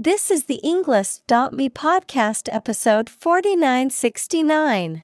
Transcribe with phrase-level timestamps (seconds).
[0.00, 5.02] This is the Englist.me podcast episode 4969.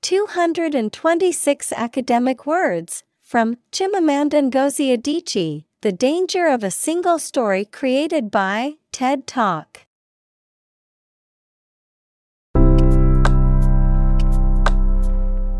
[0.00, 8.74] 226 academic words from Chimamanda Ngozi Adichie, The Danger of a Single Story created by
[8.92, 9.80] TED Talk.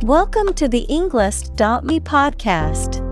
[0.05, 3.12] Welcome to the Englist.me podcast.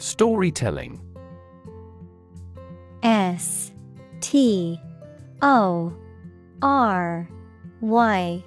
[0.00, 0.98] Storytelling.
[3.02, 3.70] S
[4.20, 4.80] T
[5.42, 5.94] O
[6.62, 7.28] R
[7.82, 8.42] Y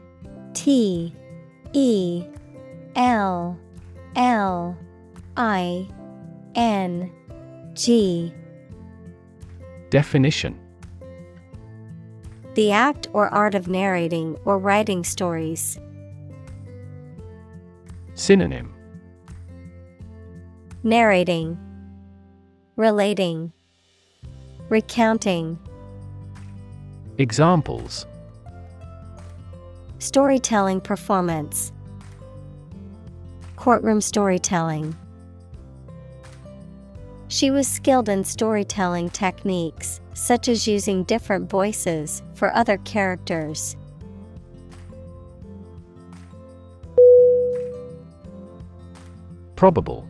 [0.55, 1.15] T
[1.73, 2.25] E
[2.95, 3.59] L
[4.15, 4.77] L
[5.37, 5.87] I
[6.55, 7.11] N
[7.75, 8.33] G.
[9.91, 10.59] Definition.
[12.55, 15.79] The act or art of narrating or writing stories.
[18.15, 18.72] Synonym
[20.85, 21.57] Narrating,
[22.75, 23.53] Relating,
[24.67, 25.57] Recounting.
[27.17, 28.05] Examples
[29.99, 31.71] Storytelling performance,
[33.55, 34.93] Courtroom storytelling.
[37.29, 43.77] She was skilled in storytelling techniques, such as using different voices for other characters.
[49.55, 50.09] Probable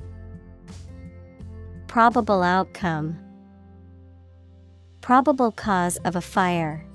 [1.91, 3.19] Probable outcome,
[5.01, 6.85] Probable cause of a fire.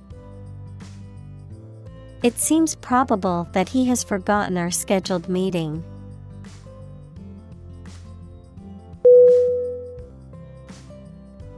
[2.23, 5.84] It seems probable that he has forgotten our scheduled meeting.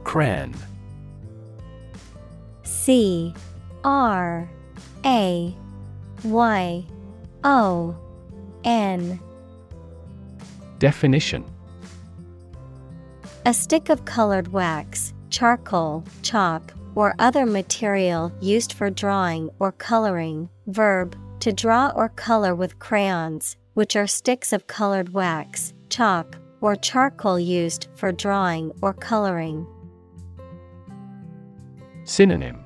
[0.03, 0.53] Crayon.
[2.63, 3.33] C.
[3.85, 4.49] R.
[5.05, 5.55] A.
[6.25, 6.85] Y.
[7.45, 7.95] O.
[8.65, 9.17] N.
[10.79, 11.45] Definition
[13.45, 20.49] A stick of colored wax, charcoal, chalk, or other material used for drawing or coloring.
[20.67, 26.75] Verb to draw or color with crayons, which are sticks of colored wax, chalk, or
[26.75, 29.65] charcoal used for drawing or coloring.
[32.03, 32.59] Synonym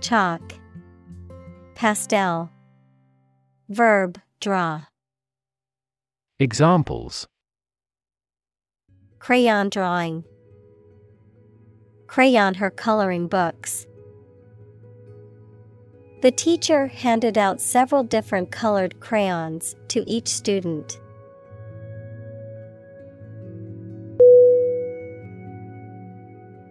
[0.00, 0.42] Chalk,
[1.74, 2.50] Pastel,
[3.70, 4.82] Verb draw.
[6.38, 7.26] Examples
[9.28, 10.24] Crayon drawing.
[12.06, 13.86] Crayon her coloring books.
[16.22, 20.98] The teacher handed out several different colored crayons to each student.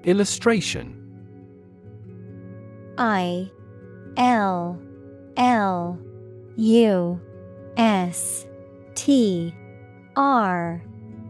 [0.04, 0.96] Illustration
[2.98, 3.52] I
[4.18, 4.82] L
[5.38, 6.00] L
[6.56, 7.22] U
[7.78, 8.48] S
[8.96, 9.54] T
[10.16, 10.82] R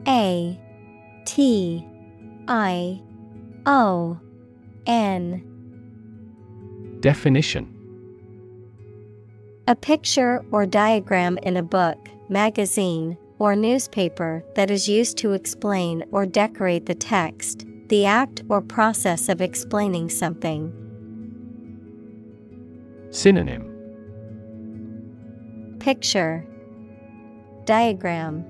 [0.07, 0.57] A
[1.27, 1.85] T
[2.47, 3.01] I
[3.65, 4.17] O
[4.85, 5.43] N.
[7.01, 7.67] Definition.
[9.67, 11.97] A picture or diagram in a book,
[12.29, 18.61] magazine, or newspaper that is used to explain or decorate the text, the act or
[18.61, 20.71] process of explaining something.
[23.09, 23.65] Synonym.
[25.79, 26.47] Picture.
[27.65, 28.45] Diagram.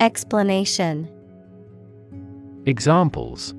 [0.00, 1.08] Explanation
[2.64, 3.54] Examples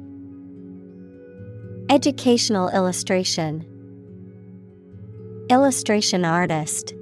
[1.89, 3.65] Educational illustration,
[5.49, 6.93] Illustration artist.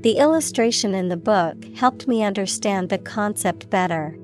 [0.00, 4.18] The illustration in the book helped me understand the concept better.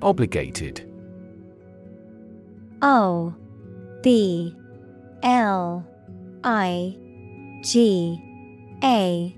[0.00, 0.90] Obligated.
[2.80, 3.34] O
[4.02, 4.56] B
[5.22, 5.86] L
[6.42, 6.96] I
[7.62, 8.18] G
[8.82, 9.36] A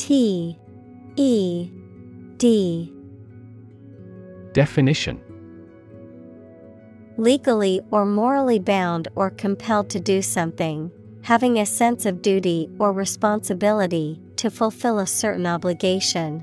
[0.00, 0.56] T
[1.16, 1.70] E
[2.38, 2.90] D.
[4.54, 5.20] Definition
[7.18, 12.94] Legally or morally bound or compelled to do something, having a sense of duty or
[12.94, 16.42] responsibility to fulfill a certain obligation.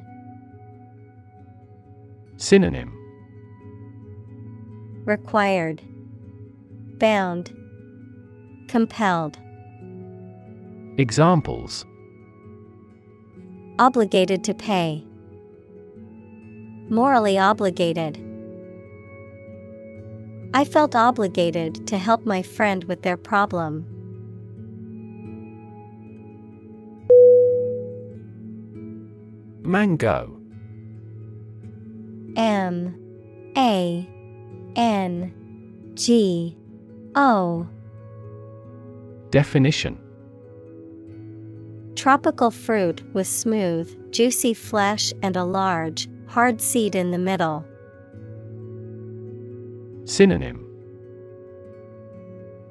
[2.35, 2.93] Synonym
[5.05, 5.81] Required,
[6.99, 7.51] Bound,
[8.67, 9.39] Compelled.
[10.99, 11.87] Examples
[13.79, 15.05] Obligated to pay.
[16.89, 18.17] Morally obligated.
[20.53, 23.85] I felt obligated to help my friend with their problem.
[29.61, 30.39] Mango.
[32.35, 32.95] M.
[33.55, 34.09] A.
[34.75, 35.91] N.
[35.93, 36.57] G.
[37.15, 37.67] O.
[39.29, 39.99] Definition
[41.97, 47.65] Tropical fruit with smooth, juicy flesh and a large, hard seed in the middle.
[50.05, 50.63] Synonym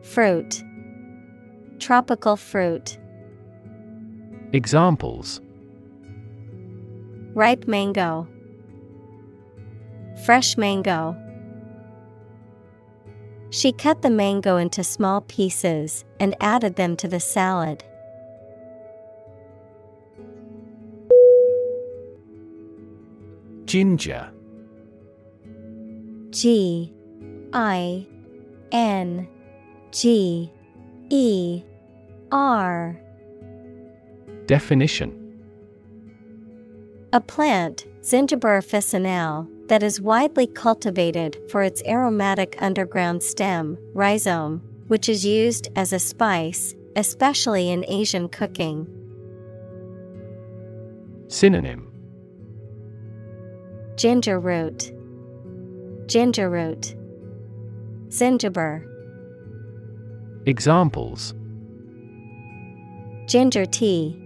[0.01, 0.63] Fruit
[1.81, 2.99] Tropical fruit.
[4.53, 5.41] Examples
[7.35, 8.29] Ripe mango.
[10.25, 11.17] Fresh mango.
[13.51, 17.83] She cut the mango into small pieces and added them to the salad.
[23.77, 24.33] Ginger.
[26.31, 26.95] G
[27.53, 28.07] I
[28.73, 29.29] N
[29.93, 30.51] G
[31.11, 31.63] E
[32.33, 32.99] R.
[34.47, 35.13] Definition.
[37.13, 45.07] A plant, Zingiber officinale, that is widely cultivated for its aromatic underground stem, rhizome, which
[45.07, 48.89] is used as a spice, especially in Asian cooking.
[51.29, 51.86] Synonym
[53.97, 54.93] Ginger root,
[56.07, 56.95] Ginger root,
[58.09, 58.85] Zingiber,
[60.45, 61.35] Examples.
[63.27, 64.21] Ginger tea,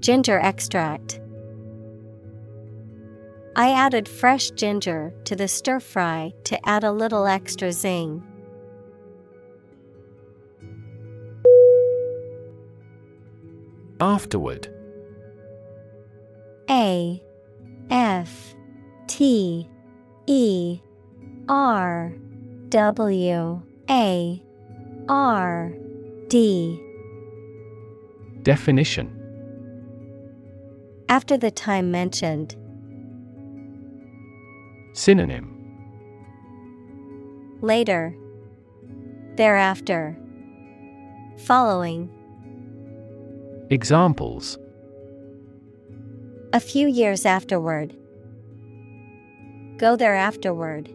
[0.00, 1.20] Ginger extract.
[3.56, 8.24] I added fresh ginger to the stir fry to add a little extra zing.
[14.00, 14.68] Afterward.
[16.68, 17.22] A
[17.90, 18.54] F
[19.06, 19.68] T
[20.26, 20.80] E
[21.48, 22.12] R
[22.68, 24.42] W A
[25.08, 25.72] R
[26.28, 26.80] D.
[28.42, 29.20] Definition.
[31.08, 32.56] After the time mentioned,
[34.94, 35.50] Synonym.
[37.60, 38.14] Later,
[39.36, 40.16] thereafter,
[41.38, 42.10] following,
[43.70, 44.58] Examples
[46.54, 47.92] a few years afterward.
[49.76, 50.88] Go there afterward.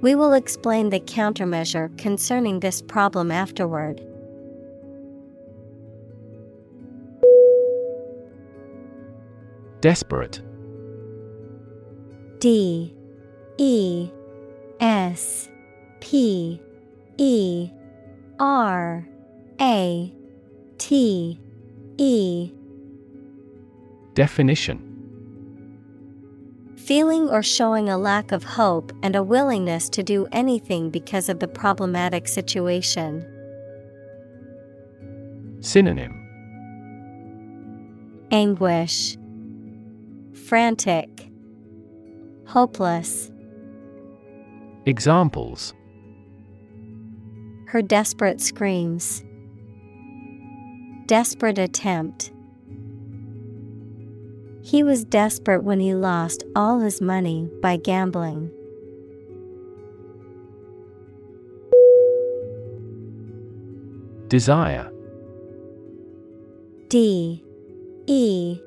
[0.00, 4.04] We will explain the countermeasure concerning this problem afterward.
[9.80, 10.42] Desperate.
[12.40, 12.92] D.
[13.58, 14.10] E.
[14.80, 15.48] S.
[16.00, 16.60] P.
[17.16, 17.70] E.
[18.40, 19.06] R.
[19.60, 20.12] A.
[20.78, 21.38] T.
[21.96, 22.52] E
[24.14, 24.86] Definition
[26.76, 31.38] Feeling or showing a lack of hope and a willingness to do anything because of
[31.38, 33.24] the problematic situation.
[35.60, 36.16] Synonym
[38.32, 39.16] Anguish,
[40.32, 41.30] Frantic,
[42.46, 43.30] Hopeless.
[44.86, 45.72] Examples
[47.66, 49.22] Her desperate screams.
[51.06, 52.32] Desperate attempt.
[54.70, 58.52] He was desperate when he lost all his money by gambling.
[64.28, 64.92] Desire.
[66.86, 67.42] D.
[68.06, 68.60] E.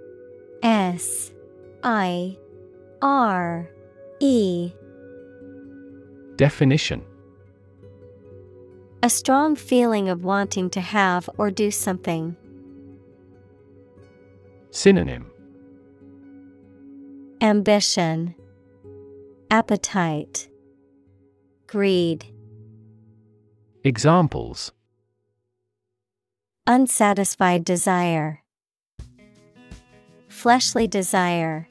[0.61, 1.31] S.
[1.83, 2.37] I.
[3.01, 3.69] R.
[4.19, 4.73] E.
[6.35, 7.01] Definition.
[9.01, 12.35] A strong feeling of wanting to have or do something.
[14.71, 15.32] Synonym
[17.43, 18.35] Ambition,
[19.51, 20.47] Appetite,
[21.67, 22.25] Greed,
[23.83, 24.71] Examples
[26.67, 28.41] Unsatisfied desire,
[30.29, 31.67] Fleshly desire.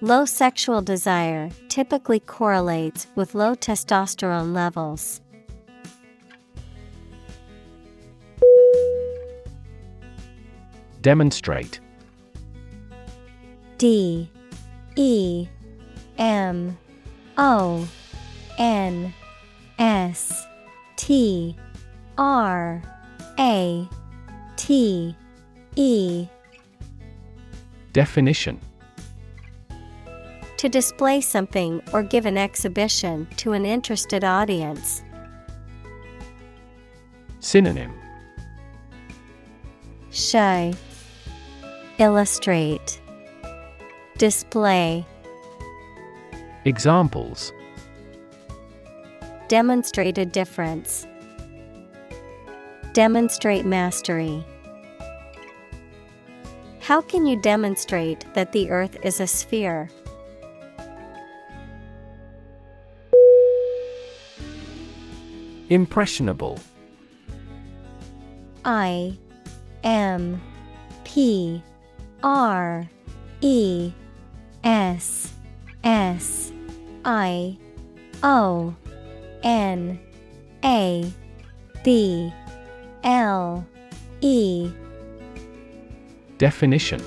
[0.00, 5.20] Low sexual desire typically correlates with low testosterone levels.
[11.02, 11.80] Demonstrate
[13.84, 14.30] D
[14.96, 15.46] E
[16.16, 16.78] M
[17.36, 17.86] O
[18.56, 19.12] N
[19.78, 20.46] S
[20.96, 21.54] T
[22.16, 22.82] R
[23.38, 23.86] A
[24.56, 25.14] T
[25.76, 26.26] E.
[27.92, 28.58] Definition.
[30.56, 35.04] To display something or give an exhibition to an interested audience.
[37.40, 37.92] Synonym.
[40.10, 40.72] Show.
[41.98, 43.02] Illustrate
[44.24, 45.04] Display
[46.64, 47.52] Examples
[49.48, 51.06] Demonstrate a difference.
[52.94, 54.42] Demonstrate mastery.
[56.80, 59.90] How can you demonstrate that the earth is a sphere?
[65.68, 66.58] Impressionable
[68.64, 69.18] I
[69.82, 70.40] M
[71.04, 71.62] P
[72.22, 72.88] R
[73.42, 73.92] E
[74.64, 75.32] S
[75.84, 76.50] S
[77.04, 77.58] I
[78.22, 78.74] O
[79.42, 80.00] N
[80.64, 81.12] A
[81.84, 82.32] B
[83.04, 83.66] L
[84.22, 84.70] E
[86.38, 87.02] Definition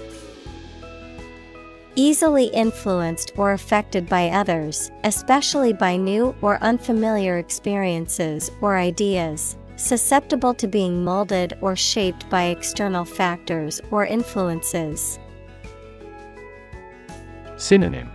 [1.95, 10.53] Easily influenced or affected by others, especially by new or unfamiliar experiences or ideas, susceptible
[10.53, 15.17] to being molded or shaped by external factors or influences.
[17.57, 18.11] Synonym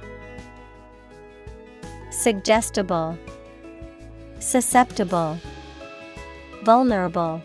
[2.12, 3.18] Suggestible,
[4.38, 5.36] Susceptible,
[6.62, 7.42] Vulnerable.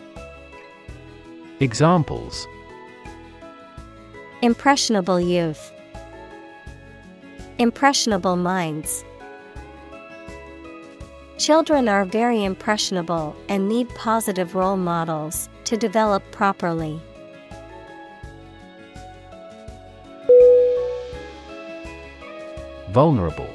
[1.59, 2.47] Examples
[4.43, 5.71] Impressionable youth.
[7.57, 9.03] Impressionable minds.
[11.39, 17.01] Children are very impressionable and need positive role models to develop properly.
[22.91, 23.49] Vulnerable.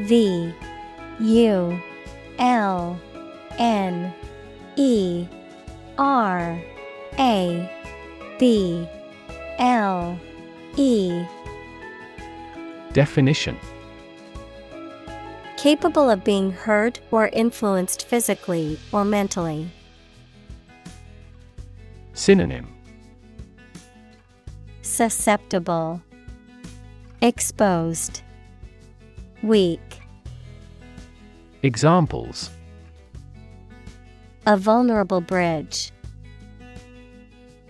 [0.00, 0.52] V
[1.20, 1.80] U
[2.38, 3.00] L
[3.58, 4.14] N
[4.76, 5.26] E
[5.98, 6.62] R
[7.18, 7.70] A
[8.38, 8.88] B
[9.58, 10.18] L
[10.76, 11.24] E.
[12.92, 13.56] Definition.
[15.56, 19.68] Capable of being hurt or influenced physically or mentally.
[22.14, 22.66] Synonym.
[24.80, 26.02] Susceptible,
[27.22, 28.22] Exposed,
[29.42, 30.00] Weak.
[31.62, 32.48] Examples
[34.46, 35.92] A vulnerable bridge.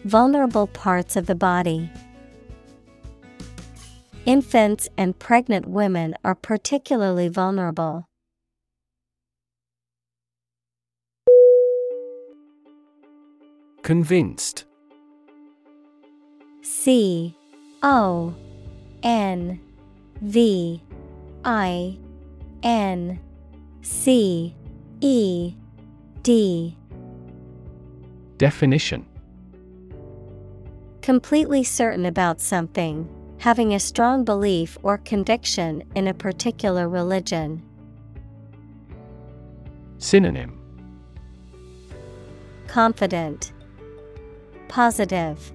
[0.04, 1.90] Vulnerable parts of the body.
[4.24, 8.06] Infants and pregnant women are particularly vulnerable.
[13.82, 14.64] Convinced
[16.62, 17.34] C
[17.82, 18.32] O
[19.02, 19.60] N
[20.20, 20.82] V
[21.44, 21.98] I
[22.62, 23.20] N
[23.82, 24.54] C
[25.00, 25.54] E
[26.22, 26.76] D.
[28.36, 29.06] Definition.
[31.02, 37.62] Completely certain about something, having a strong belief or conviction in a particular religion.
[39.98, 40.58] Synonym.
[42.66, 43.52] Confident,
[44.68, 45.52] Positive,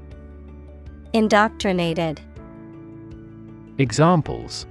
[1.13, 2.19] Indoctrinated.
[3.77, 4.65] Examples.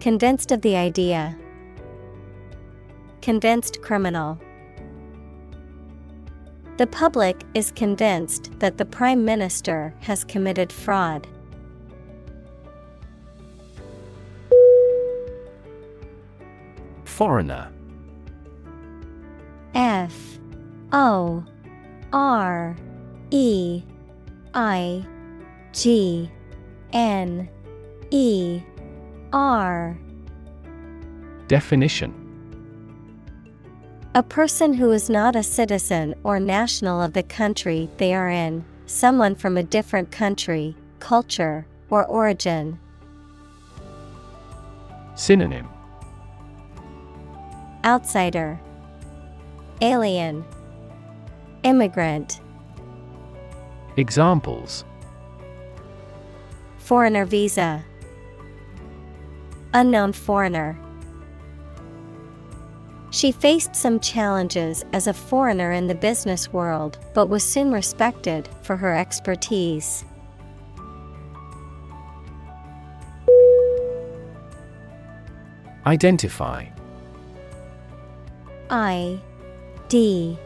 [0.00, 1.34] Convinced of the idea.
[3.22, 4.38] Convinced criminal.
[6.76, 11.26] The public is convinced that the Prime Minister has committed fraud.
[17.04, 17.72] Foreigner.
[19.74, 20.38] F.
[20.92, 21.42] O.
[22.12, 22.76] R.
[23.30, 23.82] E.
[24.52, 25.02] I.
[25.72, 26.30] G
[26.92, 27.48] N
[28.10, 28.62] E
[29.32, 29.98] R.
[31.48, 32.22] Definition.
[34.14, 38.64] A person who is not a citizen or national of the country they are in,
[38.86, 42.78] someone from a different country, culture, or origin.
[45.14, 45.68] Synonym.
[47.84, 48.58] Outsider,
[49.80, 50.44] Alien,
[51.62, 52.40] Immigrant.
[53.96, 54.84] Examples
[56.86, 57.84] Foreigner visa.
[59.74, 60.78] Unknown foreigner.
[63.10, 68.48] She faced some challenges as a foreigner in the business world, but was soon respected
[68.62, 70.04] for her expertise.
[75.86, 76.66] Identify
[78.70, 79.18] I
[79.88, 80.38] D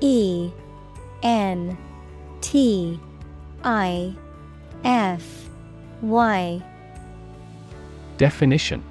[0.00, 0.50] E
[1.22, 1.78] N
[2.42, 3.00] T
[3.64, 4.14] I
[4.84, 5.39] F
[6.02, 6.62] Y
[8.20, 8.84] Definition.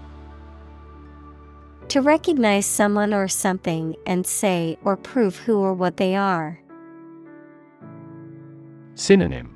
[1.89, 6.59] To recognize someone or something and say or prove who or what they are.
[8.95, 9.55] Synonym.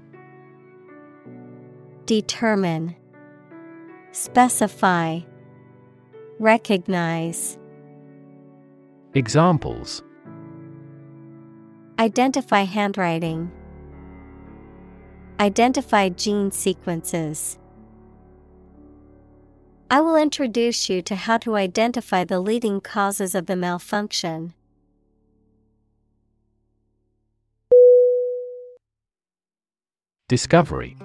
[2.05, 2.95] Determine.
[4.11, 5.21] Specify.
[6.39, 7.57] Recognize.
[9.15, 10.03] Examples.
[11.97, 13.51] Identify handwriting.
[15.39, 17.57] Identify gene sequences.
[19.89, 24.53] I will introduce you to how to identify the leading causes of the malfunction.
[30.27, 30.95] Discovery.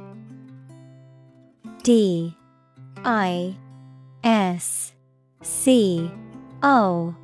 [1.83, 2.35] D.
[3.05, 3.57] I.
[4.25, 4.93] S.
[5.43, 6.11] C.
[6.63, 7.15] O.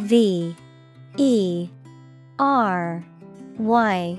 [0.00, 0.56] V.
[1.16, 1.68] E.
[2.38, 3.04] R.
[3.58, 4.18] Y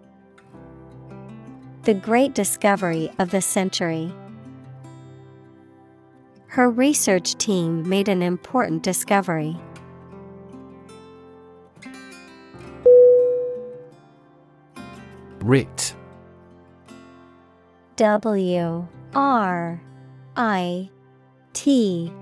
[1.83, 4.13] The great discovery of the century.
[6.45, 9.57] Her research team made an important discovery.
[15.39, 15.95] Writ
[17.95, 19.81] W R
[20.37, 20.89] I
[21.53, 22.13] T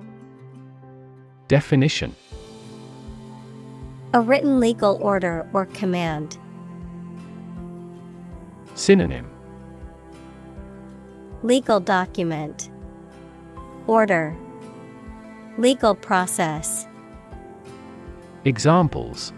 [1.49, 2.15] Definition
[4.13, 6.37] A written legal order or command.
[8.75, 9.29] Synonym
[11.43, 12.69] Legal document.
[13.87, 14.35] Order.
[15.57, 16.85] Legal process.
[18.43, 19.31] Examples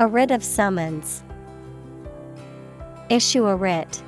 [0.00, 1.24] A writ of summons.
[3.08, 4.02] Issue a writ.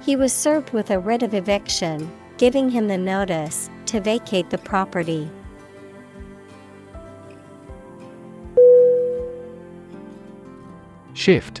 [0.00, 4.58] He was served with a writ of eviction, giving him the notice to vacate the
[4.58, 5.30] property.
[11.12, 11.60] Shift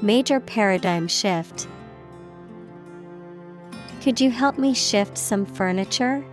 [0.00, 1.66] Major paradigm shift.
[4.00, 6.24] Could you help me shift some furniture?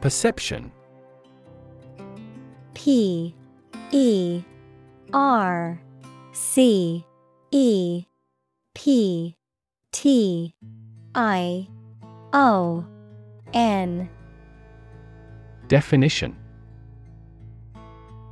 [0.00, 0.72] Perception.
[2.72, 3.34] P
[3.92, 4.42] E
[5.12, 5.80] R
[6.32, 7.04] C
[7.50, 8.06] E
[8.74, 9.36] P
[9.92, 10.54] T
[11.14, 11.68] I
[12.32, 12.86] O
[13.52, 14.08] N.
[15.68, 16.41] Definition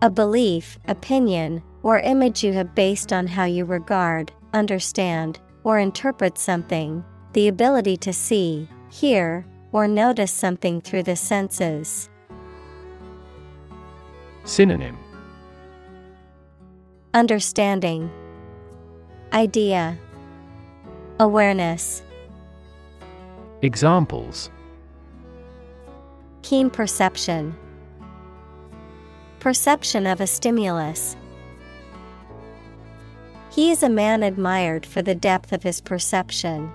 [0.02, 6.38] A belief, opinion, or image you have based on how you regard, understand, or interpret
[6.38, 12.08] something, the ability to see, hear, or notice something through the senses.
[14.44, 14.96] Synonym.
[17.12, 18.10] Understanding,
[19.34, 19.98] Idea,
[21.18, 22.02] Awareness,
[23.62, 24.48] Examples.
[26.40, 27.54] Keen perception,
[29.40, 31.16] Perception of a stimulus.
[33.50, 36.70] He is a man admired for the depth of his perception.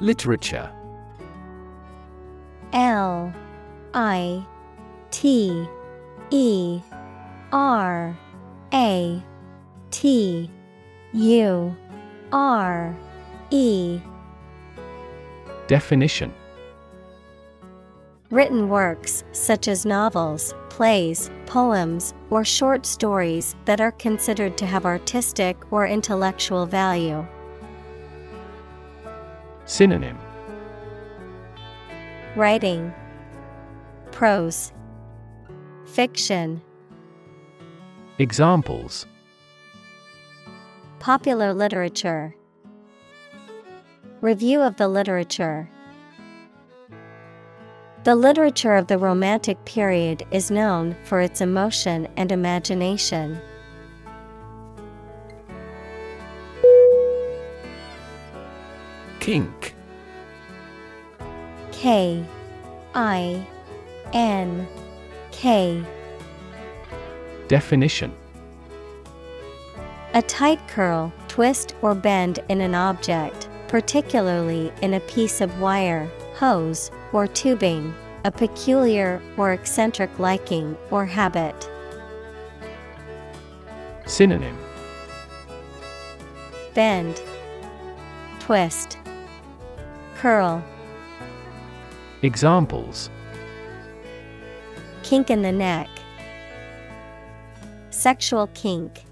[0.00, 0.70] Literature
[2.72, 3.34] L
[3.92, 4.46] I
[5.10, 5.68] T
[6.30, 6.80] E
[7.52, 8.16] R
[8.72, 9.22] A
[9.90, 10.50] T
[11.12, 11.76] U
[12.32, 12.96] R
[13.50, 14.00] E
[15.66, 16.32] Definition
[18.30, 24.84] Written works, such as novels, plays, poems, or short stories that are considered to have
[24.84, 27.26] artistic or intellectual value.
[29.64, 30.18] Synonym.
[32.36, 32.92] Writing
[34.12, 34.74] Prose
[35.86, 36.60] Fiction.
[38.18, 39.06] Examples.
[40.98, 42.36] Popular literature.
[44.20, 45.70] Review of the literature
[48.04, 53.38] The literature of the Romantic period is known for its emotion and imagination.
[59.20, 59.74] Kink.
[61.72, 62.24] K
[62.94, 63.46] I
[64.12, 64.66] N
[65.32, 65.84] K.
[67.48, 68.14] Definition.
[70.14, 76.08] A tight curl, twist, or bend in an object, particularly in a piece of wire,
[76.34, 77.94] hose, or tubing,
[78.24, 81.70] a peculiar or eccentric liking or habit.
[84.06, 84.58] Synonym
[86.74, 87.20] Bend,
[88.40, 88.98] twist,
[90.16, 90.62] curl.
[92.22, 93.10] Examples
[95.02, 95.88] Kink in the neck.
[97.90, 99.04] Sexual kink.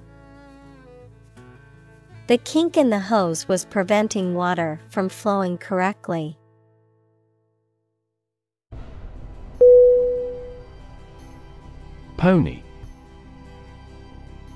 [2.26, 6.38] The kink in the hose was preventing water from flowing correctly.
[12.16, 12.62] Pony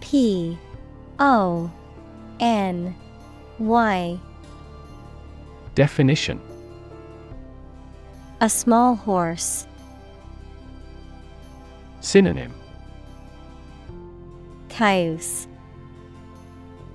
[0.00, 0.58] P
[1.18, 1.70] O
[2.40, 2.94] N
[3.58, 4.18] Y
[5.74, 6.40] Definition
[8.40, 9.66] A small horse.
[12.00, 12.54] Synonym
[14.70, 15.46] Cayuse.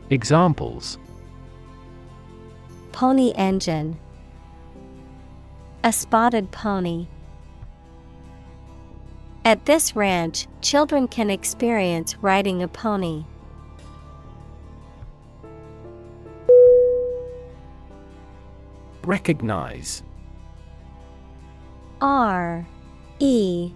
[0.10, 0.98] Examples
[2.92, 4.00] Pony engine.
[5.84, 7.06] A spotted pony.
[9.46, 13.26] At this ranch, children can experience riding a pony.
[19.04, 20.02] Recognize.
[22.02, 22.66] R
[23.20, 23.72] E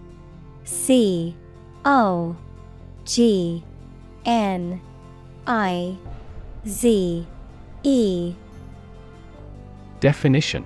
[0.63, 1.35] C
[1.85, 2.35] O
[3.05, 3.63] G
[4.25, 4.81] N
[5.45, 5.95] I
[6.67, 7.27] Z
[7.83, 8.33] E.
[9.99, 10.65] Definition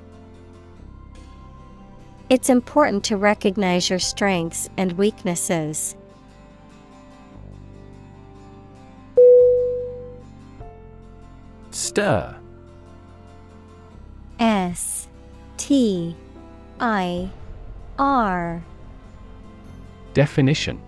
[2.31, 5.97] It's important to recognize your strengths and weaknesses.
[11.71, 12.33] Stir
[14.39, 15.09] S
[15.57, 16.15] T
[16.79, 17.29] I
[17.99, 18.63] R
[20.13, 20.79] Definition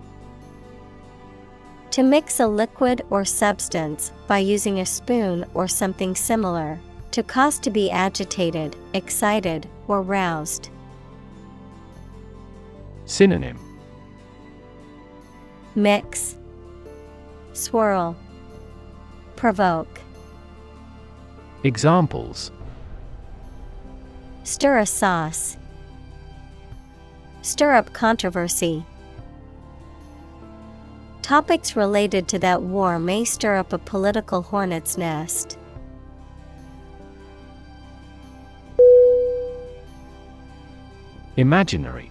[1.90, 6.80] To mix a liquid or substance by using a spoon or something similar,
[7.10, 10.70] to cause to be agitated, excited, or roused.
[13.06, 13.58] Synonym
[15.74, 16.36] Mix,
[17.52, 18.16] Swirl,
[19.36, 20.00] Provoke.
[21.64, 22.50] Examples
[24.44, 25.56] Stir a sauce.
[27.42, 28.84] Stir up controversy.
[31.22, 35.58] Topics related to that war may stir up a political hornet's nest.
[41.36, 42.10] Imaginary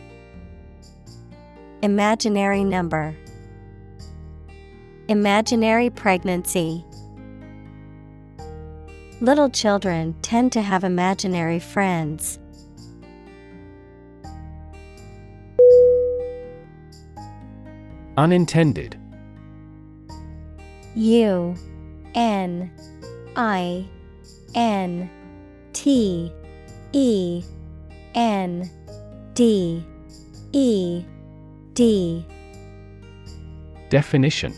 [1.83, 3.15] Imaginary number.
[5.07, 6.85] Imaginary pregnancy.
[9.19, 12.37] Little children tend to have imaginary friends.
[18.15, 18.95] Unintended
[20.93, 21.55] U
[22.13, 22.71] N
[23.35, 23.87] I
[24.53, 25.09] N
[25.73, 26.31] T
[26.91, 27.43] E
[28.13, 28.69] N
[29.33, 29.83] D
[30.51, 31.05] E
[31.81, 32.23] D.
[33.89, 34.53] Definition.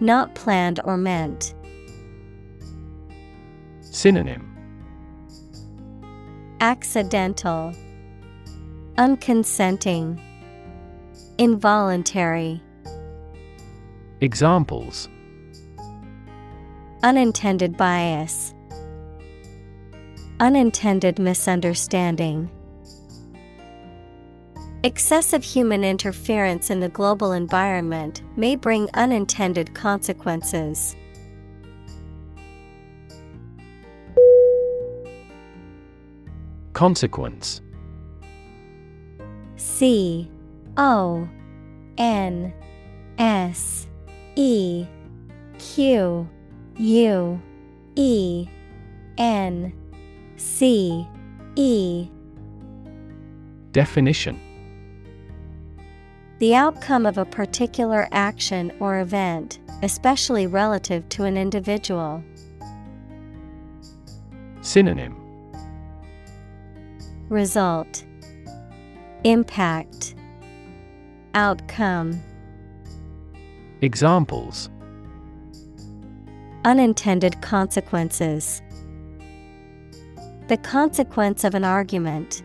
[0.00, 1.54] Not planned or meant.
[3.80, 4.44] Synonym.
[6.60, 7.72] Accidental.
[8.98, 10.20] Unconsenting.
[11.38, 12.60] Involuntary.
[14.20, 15.08] Examples.
[17.04, 18.52] Unintended bias.
[20.40, 22.50] Unintended misunderstanding
[24.82, 30.96] Excessive human interference in the global environment may bring unintended consequences.
[36.72, 37.60] Consequence.
[39.56, 40.30] C
[40.78, 41.28] O
[41.98, 42.50] N
[43.18, 43.86] S
[44.36, 44.86] E
[45.58, 46.26] Q
[46.78, 47.42] U
[47.96, 48.48] E
[49.18, 49.74] N
[50.38, 51.06] C
[51.54, 52.08] E.
[53.72, 54.40] Definition
[56.40, 62.24] The outcome of a particular action or event, especially relative to an individual.
[64.62, 65.14] Synonym
[67.28, 68.06] Result
[69.24, 70.14] Impact
[71.34, 72.22] Outcome
[73.82, 74.70] Examples
[76.64, 78.62] Unintended consequences.
[80.48, 82.42] The consequence of an argument.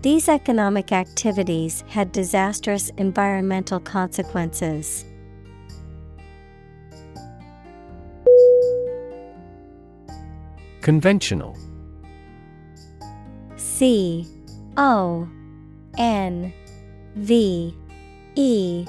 [0.00, 5.04] These economic activities had disastrous environmental consequences.
[10.82, 11.56] Conventional.
[13.56, 14.24] C
[14.76, 15.28] O
[15.98, 16.52] N
[17.16, 17.74] V
[18.36, 18.86] E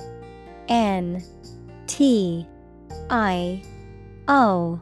[0.67, 1.23] N
[1.87, 2.45] T
[3.09, 3.63] I
[4.27, 4.79] O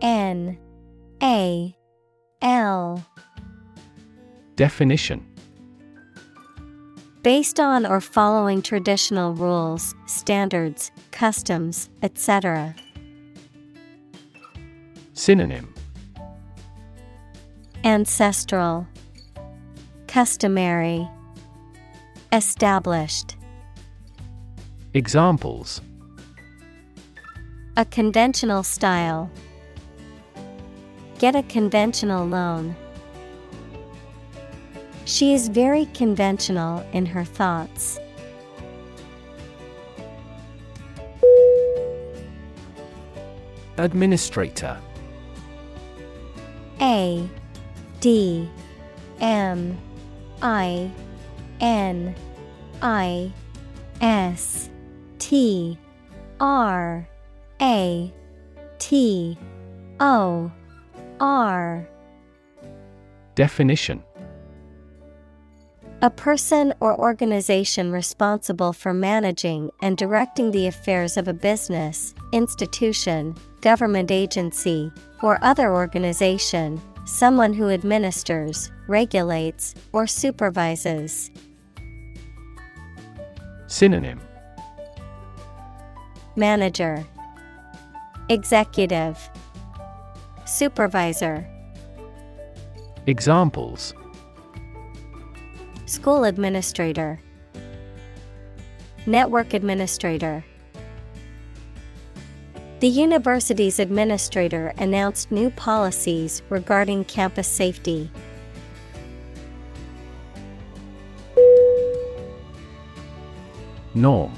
[0.00, 0.58] N
[1.22, 1.76] A
[2.42, 3.06] L.
[4.56, 5.31] Definition
[7.22, 12.74] Based on or following traditional rules, standards, customs, etc.
[15.12, 15.72] Synonym
[17.84, 18.88] Ancestral
[20.08, 21.08] Customary
[22.32, 23.36] Established
[24.92, 25.80] Examples
[27.76, 29.30] A conventional style.
[31.20, 32.74] Get a conventional loan.
[35.04, 37.98] She is very conventional in her thoughts.
[43.78, 44.78] Administrator.
[46.80, 47.28] A
[48.00, 48.48] D
[49.20, 49.78] M
[50.40, 50.90] I
[51.60, 52.14] N
[52.80, 53.32] I
[54.00, 54.70] S
[55.18, 55.78] T
[56.40, 57.08] R
[57.60, 58.12] A
[58.78, 59.38] T
[60.00, 60.50] O
[61.20, 61.88] R.
[63.34, 64.02] Definition
[66.04, 73.36] A person or organization responsible for managing and directing the affairs of a business, institution,
[73.60, 74.90] government agency,
[75.22, 81.30] or other organization, someone who administers, regulates, or supervises.
[83.68, 84.20] Synonym.
[86.34, 87.06] Manager,
[88.28, 89.30] Executive,
[90.46, 91.48] Supervisor,
[93.06, 93.94] Examples
[95.92, 97.20] School Administrator,
[99.04, 100.42] Network Administrator.
[102.80, 108.10] The university's administrator announced new policies regarding campus safety.
[113.92, 114.32] Norm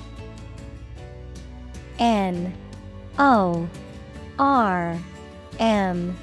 [2.01, 2.53] N
[3.21, 3.69] O
[4.41, 4.99] R
[5.61, 6.19] M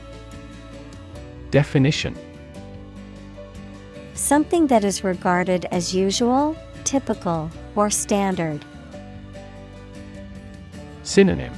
[1.51, 2.17] Definition
[4.21, 8.63] Something that is regarded as usual, typical, or standard.
[11.01, 11.51] Synonym.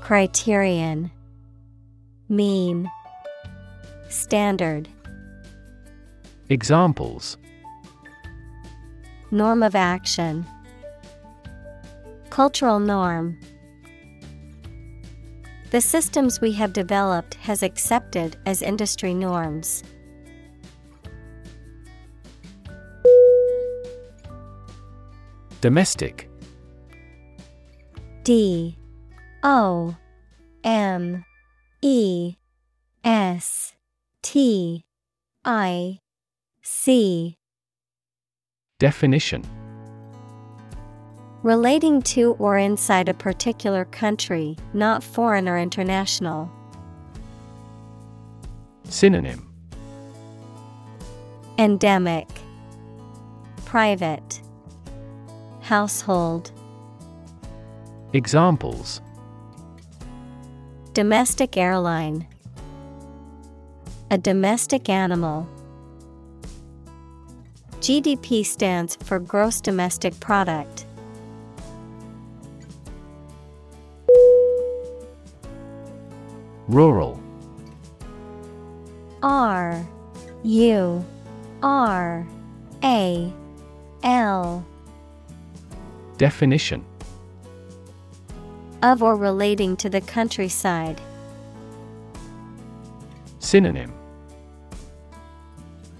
[0.00, 1.12] Criterion.
[2.28, 2.90] Mean.
[4.08, 4.88] Standard.
[6.48, 7.38] Examples.
[9.30, 10.44] Norm of action.
[12.28, 13.38] Cultural norm.
[15.70, 19.84] The systems we have developed has accepted as industry norms.
[25.60, 26.30] Domestic.
[28.24, 28.78] D.
[29.42, 29.96] O.
[30.64, 31.24] M.
[31.82, 32.36] E.
[33.04, 33.74] S.
[34.22, 34.84] T.
[35.44, 35.98] I.
[36.62, 37.36] C.
[38.78, 39.42] Definition.
[41.42, 46.50] Relating to or inside a particular country, not foreign or international.
[48.84, 49.46] Synonym.
[51.58, 52.28] Endemic,
[53.70, 54.40] Private,
[55.60, 56.50] Household.
[58.12, 59.00] Examples
[60.92, 62.26] Domestic airline,
[64.10, 65.48] A domestic animal.
[67.78, 70.84] GDP stands for Gross Domestic Product.
[76.66, 77.22] Rural
[79.22, 79.86] R
[80.42, 81.04] U
[81.62, 82.26] R
[82.82, 83.32] A
[84.02, 84.64] L.
[86.16, 86.84] Definition.
[88.82, 90.98] Of or relating to the countryside.
[93.40, 93.92] Synonym.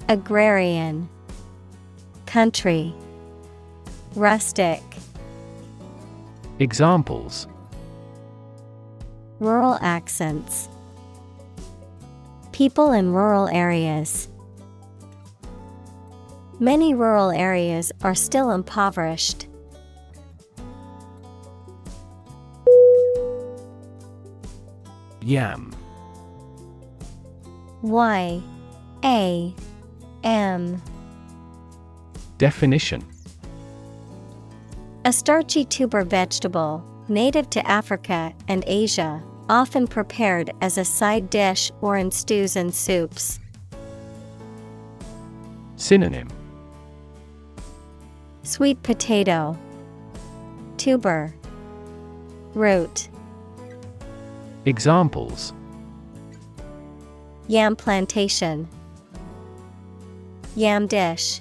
[0.09, 1.09] Agrarian.
[2.25, 2.95] Country.
[4.15, 4.83] Rustic.
[6.59, 7.47] Examples.
[9.41, 10.69] Rural accents.
[12.53, 14.30] People in rural areas.
[16.63, 19.47] Many rural areas are still impoverished.
[25.23, 25.75] Yam
[27.81, 28.43] Y.
[29.03, 29.55] A.
[30.23, 30.83] M.
[32.37, 33.07] Definition.
[35.07, 41.73] A starchy tuber vegetable, native to Africa and Asia, often prepared as a side dish
[41.81, 43.41] or in stews and soups.
[45.77, 46.29] Synonym
[48.61, 49.57] Sweet potato,
[50.77, 51.35] tuber,
[52.53, 53.09] root.
[54.67, 55.55] Examples
[57.49, 58.69] Yam plantation,
[60.57, 61.41] Yam dish.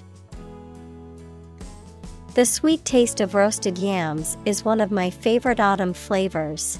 [2.32, 6.78] The sweet taste of roasted yams is one of my favorite autumn flavors.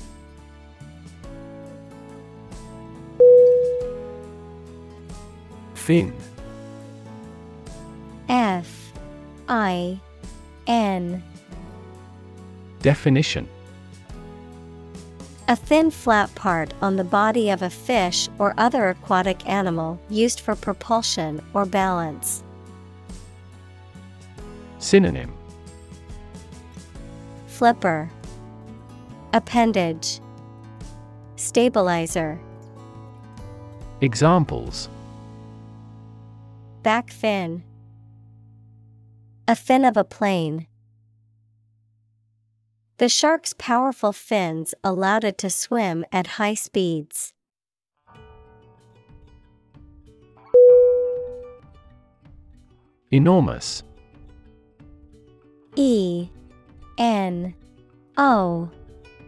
[5.75, 6.15] Fin
[8.31, 8.95] F
[9.47, 10.01] I
[10.71, 11.21] N.
[12.81, 13.49] Definition.
[15.49, 20.39] A thin flat part on the body of a fish or other aquatic animal used
[20.39, 22.45] for propulsion or balance.
[24.79, 25.35] Synonym.
[27.49, 28.09] Flipper.
[29.33, 30.21] Appendage.
[31.35, 32.39] Stabilizer.
[34.01, 34.89] Examples.
[36.85, 37.65] Back fin
[39.51, 40.69] A fin of a plane.
[42.99, 47.33] The shark's powerful fins allowed it to swim at high speeds.
[53.11, 53.83] Enormous
[55.75, 56.29] E
[56.97, 57.53] N
[58.17, 58.71] O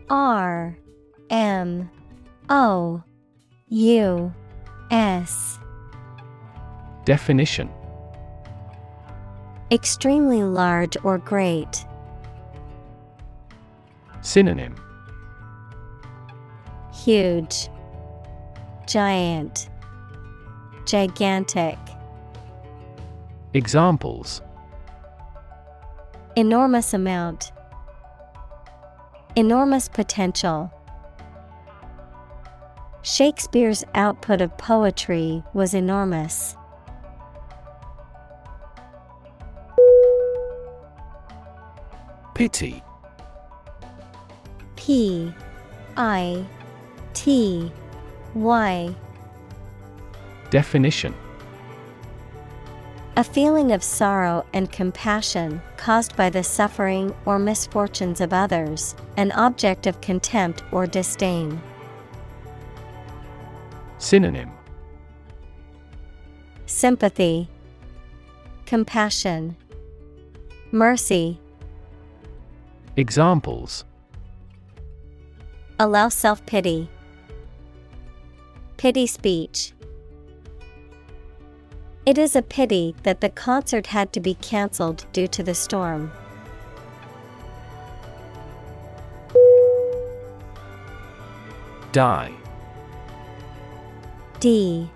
[0.08, 0.78] R
[1.30, 1.90] M
[2.48, 3.02] O
[3.70, 4.32] U
[4.92, 5.58] S
[7.04, 7.68] Definition
[9.72, 11.86] Extremely large or great.
[14.20, 14.76] Synonym
[16.92, 17.70] Huge,
[18.86, 19.70] Giant,
[20.84, 21.78] Gigantic.
[23.54, 24.42] Examples
[26.36, 27.50] Enormous amount.
[29.36, 30.70] Enormous potential.
[33.00, 36.56] Shakespeare's output of poetry was enormous.
[42.42, 42.82] Pity.
[44.74, 45.32] P
[45.96, 46.44] I
[47.14, 47.70] T
[48.34, 48.94] Y.
[50.50, 51.14] Definition.
[53.16, 59.30] A feeling of sorrow and compassion caused by the suffering or misfortunes of others, an
[59.30, 61.62] object of contempt or disdain.
[63.98, 64.50] Synonym.
[66.66, 67.48] Sympathy,
[68.66, 69.56] Compassion,
[70.72, 71.38] Mercy.
[72.96, 73.86] Examples
[75.78, 76.90] Allow self pity.
[78.76, 79.72] Pity speech.
[82.04, 86.12] It is a pity that the concert had to be cancelled due to the storm.
[91.92, 92.32] Dye
[94.38, 94.90] D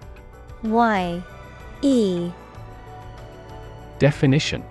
[0.62, 1.22] Y
[1.80, 2.30] E
[3.98, 4.62] Definition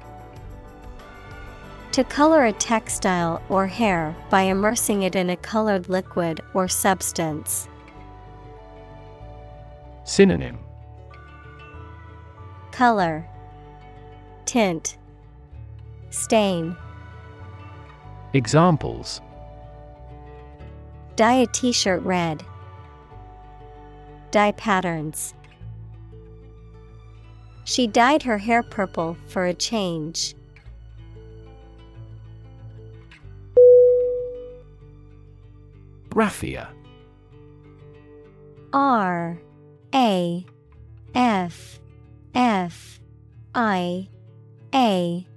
[1.96, 7.70] To color a textile or hair by immersing it in a colored liquid or substance.
[10.04, 10.60] Synonym
[12.74, 13.26] Color
[14.44, 14.98] Tint
[16.10, 16.76] Stain
[18.34, 19.22] Examples
[21.16, 22.44] Dye a t shirt red.
[24.32, 25.34] Dye patterns.
[27.64, 30.36] She dyed her hair purple for a change.
[36.16, 36.70] Raffia.
[38.72, 39.38] R
[39.94, 40.46] A
[41.14, 41.80] F
[42.34, 43.02] F
[43.54, 44.08] I
[44.74, 45.28] A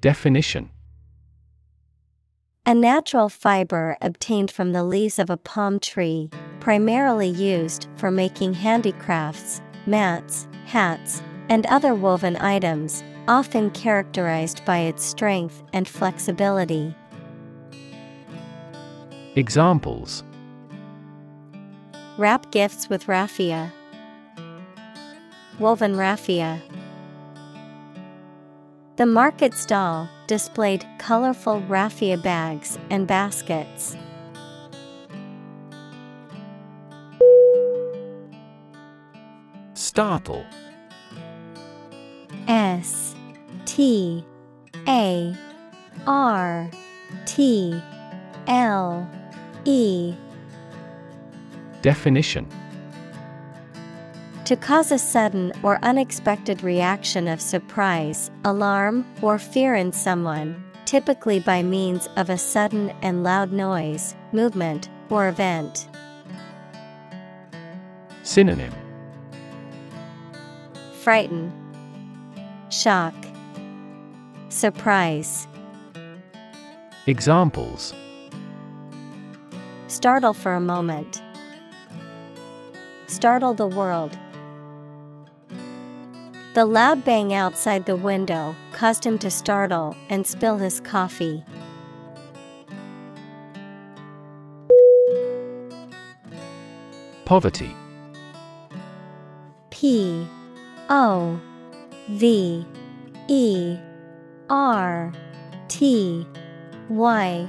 [0.00, 0.70] Definition
[2.64, 8.54] A natural fiber obtained from the leaves of a palm tree, primarily used for making
[8.54, 16.96] handicrafts, mats, hats, and other woven items, often characterized by its strength and flexibility.
[19.38, 20.24] Examples
[22.16, 23.72] Wrap gifts with raffia.
[25.60, 26.60] Woven raffia.
[28.96, 33.96] The market stall displayed colorful raffia bags and baskets.
[39.74, 40.44] Startle.
[42.48, 43.14] S
[43.66, 44.24] T
[44.88, 45.36] A
[46.08, 46.68] R
[47.24, 47.80] T
[48.48, 49.08] L
[49.68, 50.16] E.
[51.82, 52.48] Definition.
[54.46, 61.38] To cause a sudden or unexpected reaction of surprise, alarm, or fear in someone, typically
[61.38, 65.86] by means of a sudden and loud noise, movement, or event.
[68.22, 68.72] Synonym.
[71.02, 71.52] Frighten,
[72.70, 73.14] Shock,
[74.48, 75.46] Surprise.
[77.06, 77.92] Examples
[79.88, 81.22] Startle for a moment.
[83.06, 84.18] Startle the world.
[86.52, 91.42] The loud bang outside the window caused him to startle and spill his coffee.
[97.24, 97.74] Poverty.
[99.70, 100.28] P
[100.90, 101.40] O
[102.10, 102.66] V
[103.28, 103.78] E
[104.50, 105.12] R
[105.68, 106.26] T
[106.90, 107.48] Y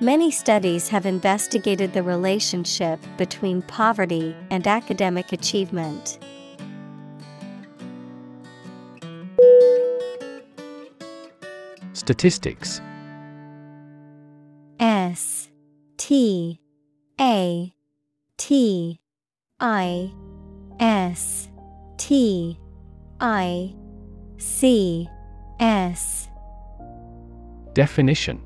[0.00, 6.18] Many studies have investigated the relationship between poverty and academic achievement.
[11.94, 12.82] Statistics.
[14.78, 15.48] S
[15.96, 16.60] T
[17.18, 17.74] A
[18.36, 19.00] T
[19.58, 20.12] I
[20.78, 21.48] S
[21.96, 22.58] T
[23.18, 23.74] I
[24.36, 25.08] C
[25.58, 26.28] S.
[27.72, 28.45] Definition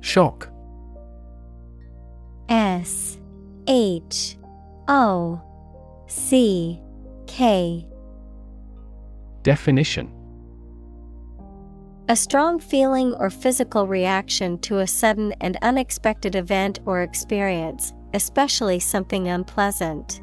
[0.00, 0.48] Shock.
[2.48, 3.18] S
[3.66, 4.36] H
[4.88, 5.40] O
[6.06, 6.80] C
[7.26, 7.86] K.
[9.42, 10.12] Definition.
[12.08, 18.80] A strong feeling or physical reaction to a sudden and unexpected event or experience, especially
[18.80, 20.20] something unpleasant.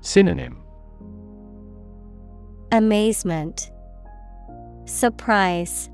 [0.00, 0.58] Synonym.
[2.72, 3.70] Amazement,
[4.86, 5.88] Surprise,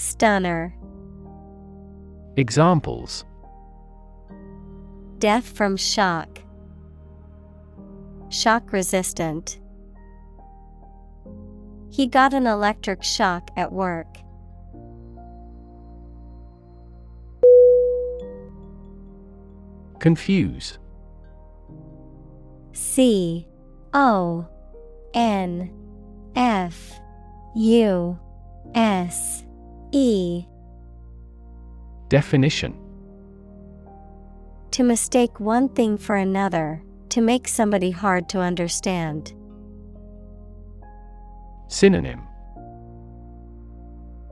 [0.00, 0.74] Stunner,
[2.38, 3.26] Examples.
[5.18, 6.38] Death from shock,
[8.30, 9.60] Shock resistant.
[11.90, 14.06] He got an electric shock at work.
[19.98, 20.78] Confuse.
[22.72, 23.46] C.
[23.92, 24.48] O.
[25.12, 25.70] N.
[26.34, 26.98] F.
[27.54, 28.18] U.
[28.74, 29.44] S
[29.92, 30.46] E
[32.08, 32.74] Definition
[34.72, 39.34] To mistake one thing for another, to make somebody hard to understand.
[41.68, 42.20] Synonym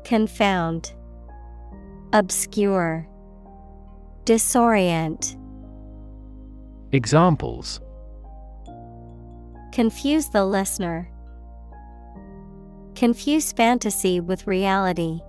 [0.04, 0.92] Confound,
[2.12, 3.06] Obscure,
[4.24, 5.36] Disorient.
[6.92, 7.80] Examples
[9.72, 11.10] Confuse the listener.
[12.94, 15.20] Confuse fantasy with reality.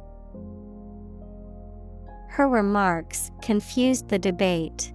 [2.40, 4.94] Her remarks confused the debate.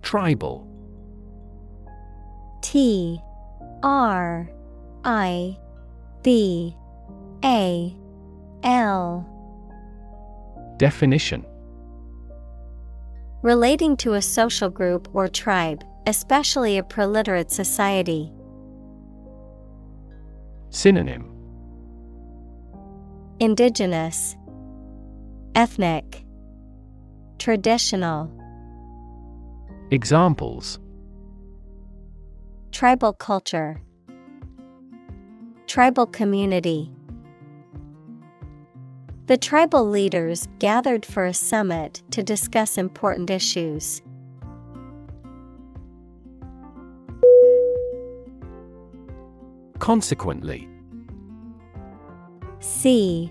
[0.00, 0.68] Tribal
[2.62, 3.20] T
[3.82, 4.48] R
[5.02, 5.58] I
[6.22, 6.76] B
[7.44, 7.96] A
[8.62, 9.26] L
[10.76, 11.44] Definition
[13.42, 18.32] Relating to a social group or tribe, especially a preliterate society.
[20.70, 21.33] Synonym
[23.40, 24.36] Indigenous.
[25.56, 26.24] Ethnic.
[27.38, 28.30] Traditional.
[29.90, 30.78] Examples.
[32.70, 33.82] Tribal culture.
[35.66, 36.92] Tribal community.
[39.26, 44.00] The tribal leaders gathered for a summit to discuss important issues.
[49.80, 50.68] Consequently
[52.64, 53.30] C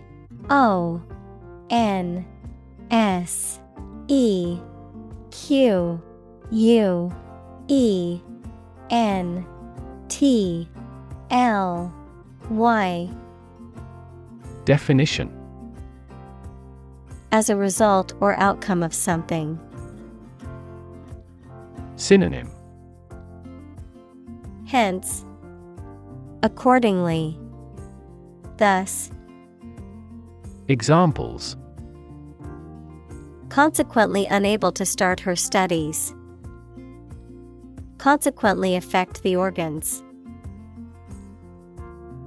[0.52, 1.02] O
[1.72, 2.24] N
[2.92, 3.60] S
[4.08, 4.60] E
[5.32, 6.00] Q
[6.52, 7.16] U
[7.68, 8.22] E
[8.92, 9.46] N
[10.08, 10.70] T
[11.32, 11.92] L
[12.52, 13.10] Y.
[14.66, 15.32] Definition.
[17.32, 19.60] As a result or outcome of something.
[21.96, 22.52] Synonym.
[24.68, 25.26] Hence,
[26.44, 27.40] accordingly,
[28.58, 29.10] thus,
[30.68, 31.58] Examples
[33.54, 36.16] consequently unable to start her studies,
[38.00, 40.04] consequently affect the organs.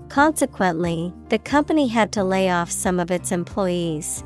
[0.09, 4.23] Consequently, the company had to lay off some of its employees.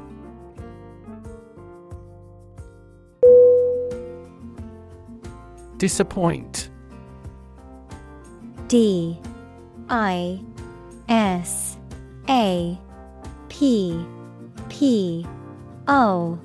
[5.79, 6.69] Disappoint
[8.69, 9.19] D
[9.89, 10.39] I
[11.09, 11.79] S
[12.29, 12.79] A
[13.61, 14.07] P
[14.71, 15.27] P
[15.87, 16.39] O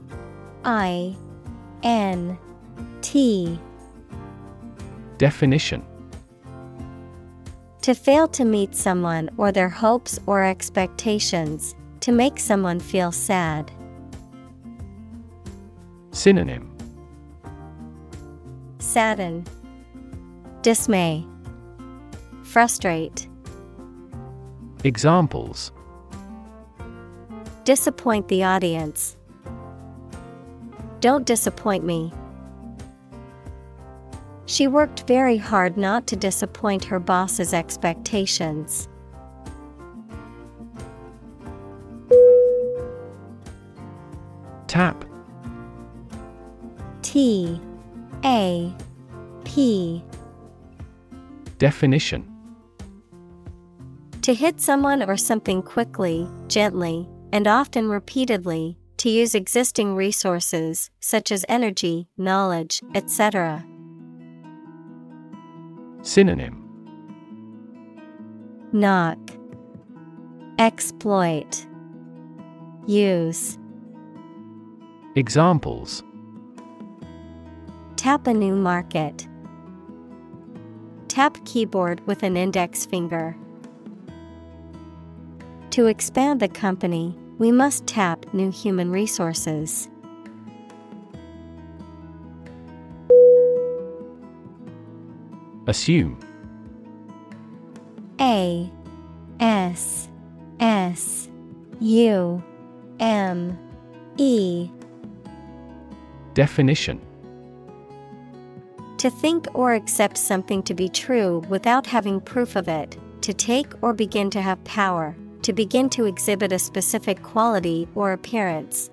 [0.65, 1.15] I
[1.81, 2.37] N
[2.99, 3.57] T
[5.17, 5.81] Definition.
[7.83, 13.71] To fail to meet someone or their hopes or expectations, to make someone feel sad.
[16.11, 16.69] Synonym.
[18.79, 19.45] Sadden,
[20.63, 21.25] Dismay,
[22.43, 23.29] Frustrate,
[24.83, 25.71] Examples
[27.65, 29.17] Disappoint the audience.
[30.99, 32.13] Don't disappoint me.
[34.45, 38.87] She worked very hard not to disappoint her boss's expectations.
[44.67, 45.03] Tap
[47.01, 47.59] T
[48.23, 48.71] A
[49.43, 50.03] P
[51.57, 52.31] Definition
[54.21, 61.31] To hit someone or something quickly, gently, and often repeatedly, to use existing resources, such
[61.31, 63.65] as energy, knowledge, etc.
[66.01, 66.61] Synonym
[68.71, 69.19] Knock,
[70.59, 71.65] Exploit,
[72.87, 73.57] Use,
[75.15, 76.03] Examples
[77.95, 79.27] Tap a new market.
[81.07, 83.35] Tap keyboard with an index finger.
[85.75, 89.89] To expand the company, we must tap new human resources.
[95.67, 96.17] Assume.
[98.21, 98.71] A
[99.41, 100.07] S
[100.61, 101.27] S
[101.81, 102.41] U
[103.01, 103.59] M
[104.15, 104.69] E.
[106.35, 107.01] Definition.
[108.99, 113.73] To think or accept something to be true without having proof of it, to take
[113.81, 118.89] or begin to have power, to begin to exhibit a specific quality or appearance.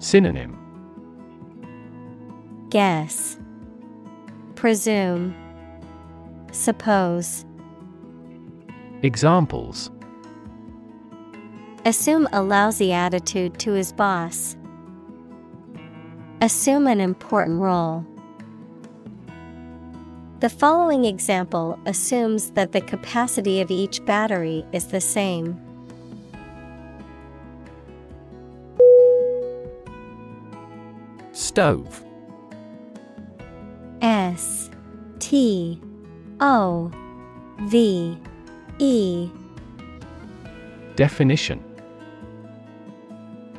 [0.00, 0.58] Synonym
[2.68, 3.38] Guess,
[4.56, 5.36] Presume,
[6.50, 7.44] Suppose.
[9.02, 9.92] Examples
[11.84, 14.56] Assume a lousy attitude to his boss.
[16.40, 18.04] Assume an important role.
[20.40, 25.60] The following example assumes that the capacity of each battery is the same.
[31.32, 32.04] Stove.
[34.00, 34.70] S
[35.18, 35.80] T
[36.38, 36.92] O
[37.62, 38.16] V
[38.78, 39.30] E.
[40.94, 41.64] Definition.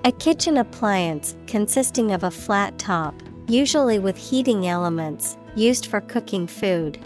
[0.06, 3.14] A kitchen appliance consisting of a flat top,
[3.50, 7.00] usually with heating elements, used for cooking food.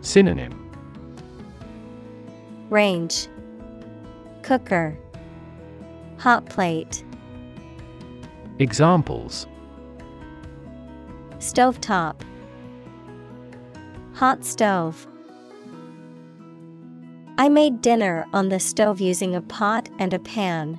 [0.00, 0.70] Synonym.
[2.70, 3.28] Range.
[4.42, 4.98] Cooker.
[6.18, 7.04] Hot plate.
[8.58, 9.46] Examples.
[11.38, 12.20] Stovetop.
[14.14, 15.06] Hot stove.
[17.38, 20.78] I made dinner on the stove using a pot and a pan.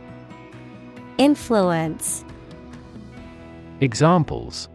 [1.21, 2.25] Influence
[3.79, 4.67] Examples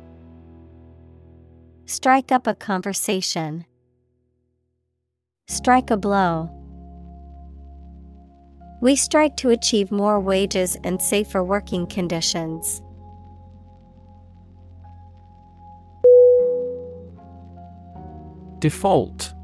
[1.87, 3.67] Strike up a conversation.
[5.49, 6.49] Strike a blow.
[8.81, 12.81] We strike to achieve more wages and safer working conditions.
[18.61, 19.35] Default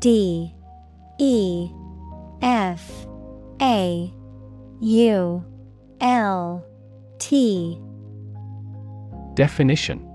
[0.00, 0.54] D
[1.18, 1.70] E
[2.42, 3.06] F
[3.62, 4.12] A
[4.80, 5.44] U
[6.00, 6.64] L
[7.18, 7.80] T.
[9.34, 10.06] Definition.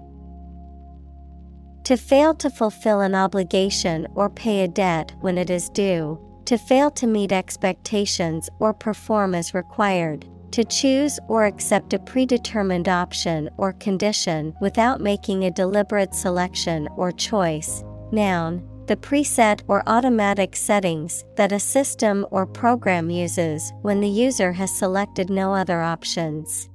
[1.86, 6.58] To fail to fulfill an obligation or pay a debt when it is due, to
[6.58, 13.50] fail to meet expectations or perform as required, to choose or accept a predetermined option
[13.58, 17.84] or condition without making a deliberate selection or choice.
[18.12, 24.52] Noun, the preset or automatic settings that a system or program uses when the user
[24.52, 26.70] has selected no other options.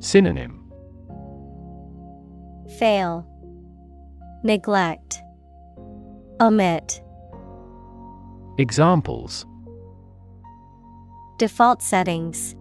[0.00, 0.68] Synonym
[2.80, 3.24] Fail,
[4.42, 5.22] Neglect,
[6.40, 7.00] Omit.
[8.58, 9.46] Examples
[11.38, 12.56] Default settings.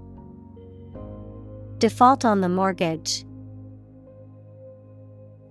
[1.80, 3.26] Default on the mortgage.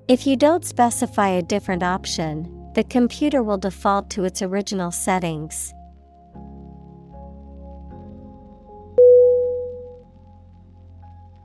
[0.07, 5.72] If you don't specify a different option, the computer will default to its original settings.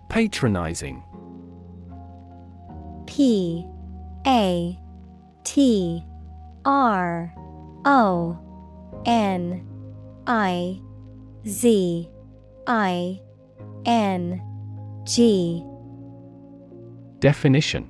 [0.09, 1.01] Patronizing.
[3.05, 3.65] P
[4.27, 4.77] A
[5.45, 6.03] T
[6.65, 7.33] R
[7.85, 8.37] O
[9.05, 9.65] N
[10.27, 10.81] I
[11.47, 12.09] Z
[12.67, 13.21] I
[13.85, 14.41] N
[15.05, 15.63] G.
[17.19, 17.88] Definition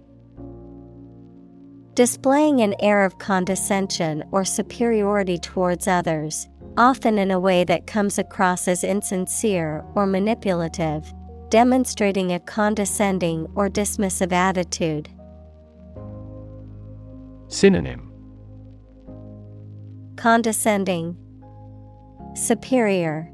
[2.00, 6.48] Displaying an air of condescension or superiority towards others,
[6.78, 11.14] often in a way that comes across as insincere or manipulative,
[11.50, 15.10] demonstrating a condescending or dismissive attitude.
[17.50, 18.14] Synonym.
[20.16, 21.18] Condescending,
[22.34, 23.30] Superior,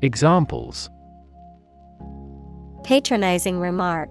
[0.00, 0.88] Examples.
[2.84, 4.08] Patronizing remark,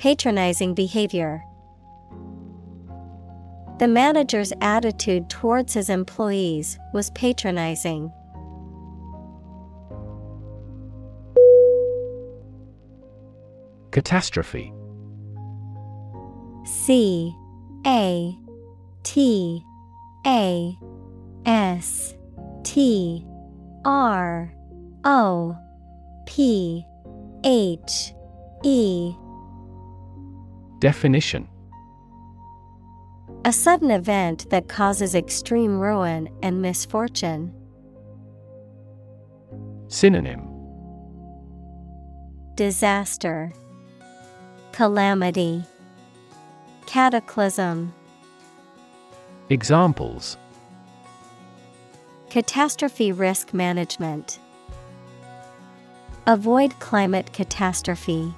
[0.00, 1.44] Patronizing behavior.
[3.78, 8.10] The manager's attitude towards his employees was patronizing.
[13.90, 14.72] Catastrophe
[16.64, 17.36] C
[17.86, 18.34] A
[19.02, 19.62] T
[20.26, 20.78] A
[21.44, 22.14] S
[22.62, 23.26] T
[23.84, 24.50] R
[25.04, 25.58] O
[26.26, 26.86] P
[27.44, 28.14] H
[28.64, 29.14] E
[30.80, 31.46] Definition
[33.44, 37.54] A sudden event that causes extreme ruin and misfortune.
[39.88, 40.48] Synonym
[42.54, 43.52] Disaster,
[44.72, 45.64] Calamity,
[46.86, 47.92] Cataclysm.
[49.50, 50.38] Examples
[52.30, 54.38] Catastrophe risk management.
[56.26, 58.34] Avoid climate catastrophe.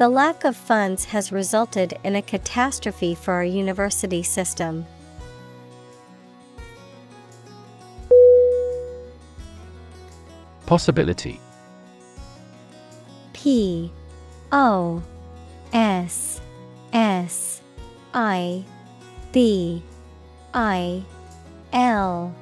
[0.00, 4.86] The lack of funds has resulted in a catastrophe for our university system.
[10.64, 11.38] Possibility.
[13.34, 13.92] P
[14.50, 15.02] O
[15.74, 16.40] S
[16.94, 17.60] S
[18.14, 18.64] I
[19.32, 19.82] B
[20.54, 21.04] I
[21.74, 22.34] L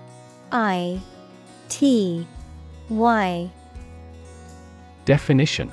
[0.52, 1.00] I
[1.68, 2.24] T
[2.88, 3.50] Y.
[5.04, 5.72] Definition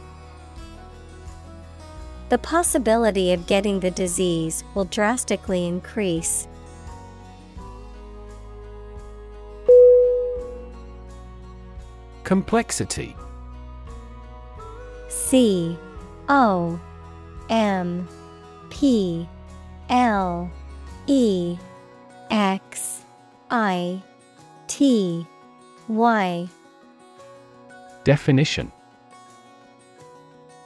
[2.31, 6.47] The possibility of getting the disease will drastically increase.
[12.23, 13.17] Complexity.
[15.09, 15.77] C
[16.29, 16.79] O
[17.49, 18.07] M
[18.69, 19.27] P
[19.89, 20.49] L
[21.07, 21.57] E
[22.29, 23.03] X
[23.49, 24.01] I
[24.67, 25.27] T
[25.89, 26.47] Y.
[28.05, 28.71] Definition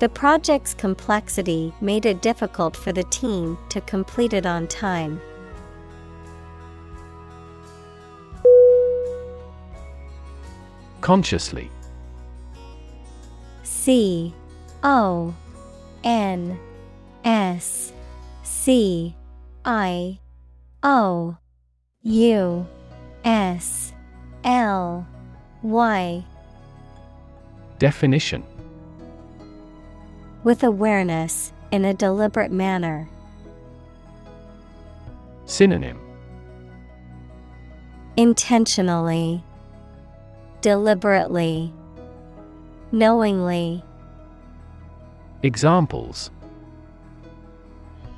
[0.00, 5.20] The project's complexity made it difficult for the team to complete it on time.
[11.02, 11.70] Consciously.
[13.62, 14.32] C
[14.82, 15.34] O
[16.02, 16.58] N
[17.22, 17.92] S
[18.42, 19.14] C
[19.66, 20.18] I
[20.82, 21.36] O
[22.04, 22.66] U
[23.22, 23.92] S
[24.44, 25.06] L
[25.62, 26.24] Y.
[27.78, 28.42] Definition
[30.42, 33.08] With awareness, in a deliberate manner.
[35.44, 35.98] Synonym
[38.16, 39.42] Intentionally,
[40.60, 41.72] Deliberately,
[42.92, 43.84] Knowingly,
[45.42, 46.30] Examples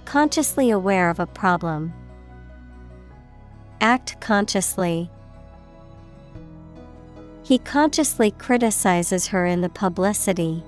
[0.05, 1.93] Consciously aware of a problem.
[3.81, 5.11] Act consciously.
[7.43, 10.63] He consciously criticizes her in the publicity.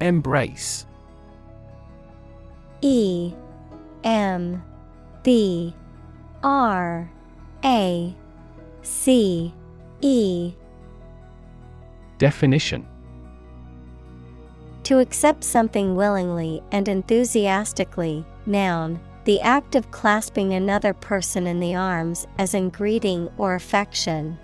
[0.00, 0.86] Embrace.
[2.80, 3.34] E
[4.02, 4.62] M
[5.22, 5.74] B
[6.42, 7.10] R
[7.64, 8.14] A
[8.82, 9.54] C
[10.00, 10.52] E.
[12.18, 12.86] Definition.
[14.84, 21.74] To accept something willingly and enthusiastically, noun, the act of clasping another person in the
[21.74, 24.38] arms as in greeting or affection.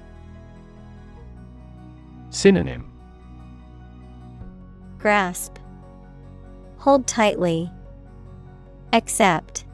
[2.30, 2.95] Synonym
[5.07, 5.61] Grasp.
[6.78, 7.70] Hold tightly.
[8.92, 9.64] Accept.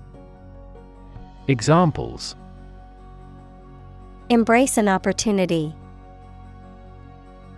[1.48, 2.36] Examples
[4.28, 5.74] Embrace an opportunity.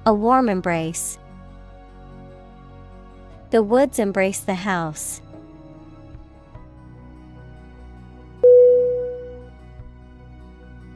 [0.06, 1.18] A warm embrace.
[3.50, 5.20] The woods embrace the house.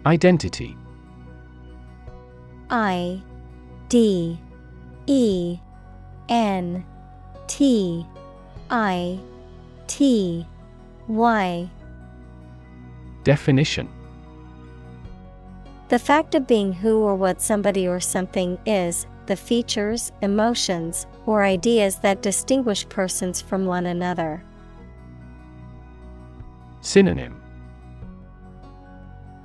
[0.07, 0.77] Identity
[2.71, 3.21] I
[3.89, 4.39] D
[5.09, 5.59] E
[6.29, 6.85] N
[7.47, 8.07] T
[8.71, 9.19] I
[9.87, 10.47] T
[11.09, 11.71] Y.
[13.25, 13.89] Definition.
[15.89, 21.45] The fact of being who or what somebody or something is, the features, emotions, or
[21.45, 24.43] ideas that distinguish persons from one another.
[26.83, 27.41] Synonym.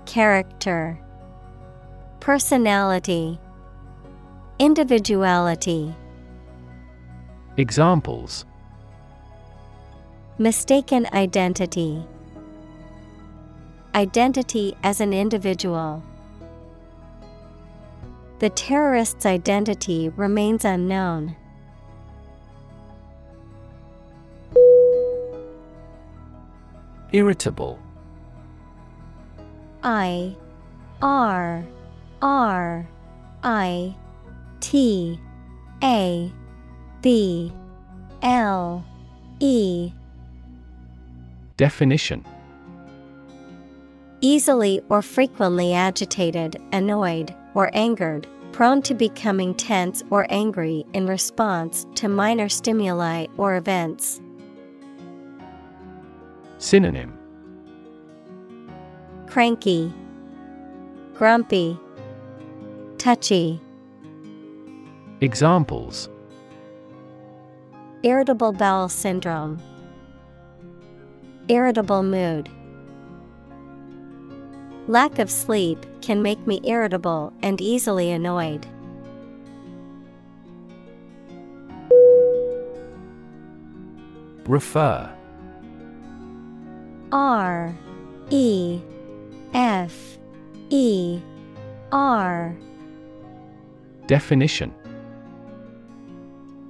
[0.05, 0.99] Character,
[2.19, 3.39] Personality,
[4.59, 5.93] Individuality.
[7.55, 8.45] Examples
[10.39, 12.03] Mistaken identity,
[13.93, 16.03] Identity as an individual.
[18.39, 21.35] The terrorist's identity remains unknown.
[27.11, 27.77] Irritable
[29.83, 30.35] I
[31.03, 31.63] R
[32.23, 32.87] R
[33.43, 33.95] I
[34.59, 35.19] T
[35.83, 36.33] A
[37.03, 37.51] B
[38.21, 38.83] L
[39.41, 39.91] E
[41.57, 42.25] Definition
[44.21, 51.85] Easily or frequently agitated, annoyed, or angered, prone to becoming tense or angry in response
[51.95, 54.21] to minor stimuli or events.
[56.57, 57.17] Synonym
[59.27, 59.91] Cranky,
[61.15, 61.77] Grumpy,
[62.97, 63.59] Touchy.
[65.19, 66.07] Examples
[68.03, 69.61] Irritable bowel syndrome.
[71.47, 72.49] irritable mood.
[74.87, 78.65] Lack of sleep can make me irritable and easily annoyed.
[84.45, 85.09] Refer
[87.13, 87.73] R
[88.29, 88.81] E
[89.53, 90.17] F
[90.69, 91.21] E
[91.93, 92.53] R
[94.07, 94.73] Definition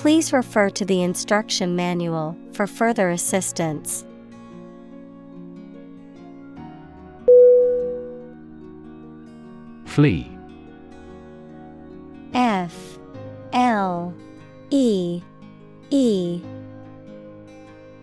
[0.00, 4.06] Please refer to the instruction manual for further assistance.
[9.84, 10.32] Flee.
[12.32, 12.98] F.
[13.52, 14.14] L.
[14.70, 15.20] E.
[15.90, 16.40] E.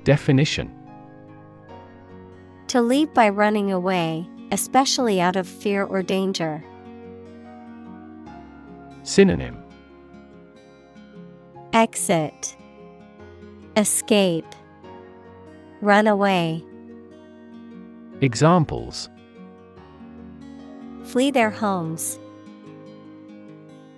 [0.03, 0.71] Definition.
[2.67, 6.63] To leave by running away, especially out of fear or danger.
[9.01, 9.63] Synonym
[11.74, 12.55] Exit
[13.76, 14.45] Escape
[15.82, 16.63] Run away.
[18.22, 19.09] Examples
[21.03, 22.20] Flee their homes.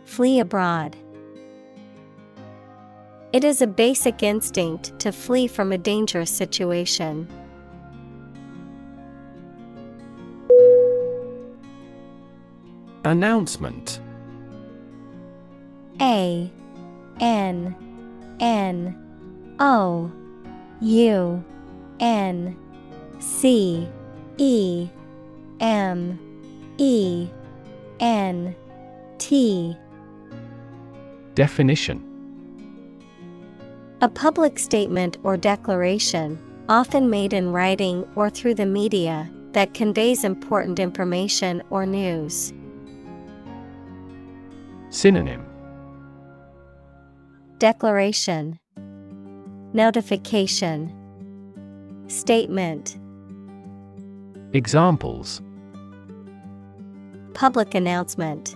[0.06, 0.98] Flee abroad.
[3.32, 7.28] It is a basic instinct to flee from a dangerous situation.
[13.06, 14.02] Announcement
[16.02, 16.52] A
[17.20, 17.76] N
[18.40, 18.96] N
[19.60, 20.12] O
[20.82, 21.44] U
[22.00, 22.58] N
[23.20, 23.88] C
[24.38, 24.90] E
[25.60, 26.20] M
[26.78, 27.28] E
[28.00, 28.56] N
[29.18, 29.76] T.
[31.36, 32.06] Definition.
[34.02, 36.40] A public statement or declaration,
[36.70, 42.54] often made in writing or through the media, that conveys important information or news.
[44.90, 45.49] Synonym
[47.60, 48.58] Declaration.
[49.74, 50.96] Notification.
[52.08, 52.98] Statement.
[54.54, 55.42] Examples.
[57.34, 58.56] Public announcement.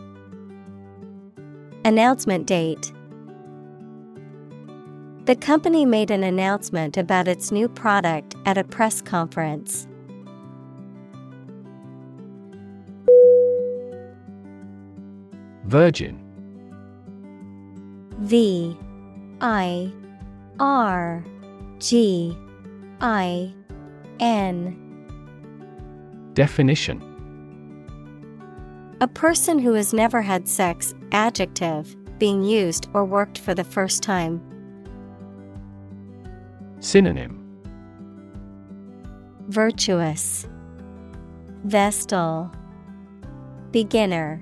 [1.83, 2.93] Announcement date.
[5.25, 9.85] The company made an announcement about its new product at a press conference.
[15.65, 16.21] Virgin.
[18.19, 18.77] V
[19.43, 19.91] I
[20.57, 21.21] R
[21.79, 22.37] G
[23.01, 23.53] I
[24.21, 24.79] N
[26.33, 27.03] Definition.
[29.01, 34.01] A person who has never had sex, adjective, being used or worked for the first
[34.01, 34.41] time.
[36.79, 37.43] Synonym.
[39.49, 40.47] Virtuous,
[41.65, 42.49] Vestal,
[43.71, 44.41] Beginner,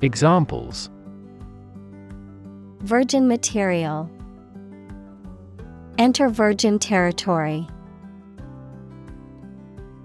[0.00, 0.90] Examples
[2.82, 4.10] Virgin material.
[5.98, 7.64] Enter virgin territory.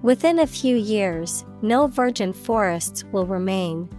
[0.03, 3.89] Within a few years, no virgin forests will remain.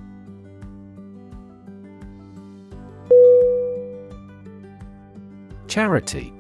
[5.67, 6.33] Charity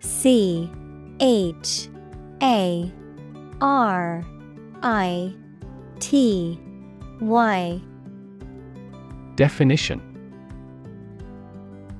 [0.00, 0.70] C
[1.18, 1.88] H
[2.42, 2.92] A
[3.62, 4.22] R
[4.82, 5.34] I
[5.98, 6.60] T
[7.22, 7.80] Y
[9.34, 10.11] Definition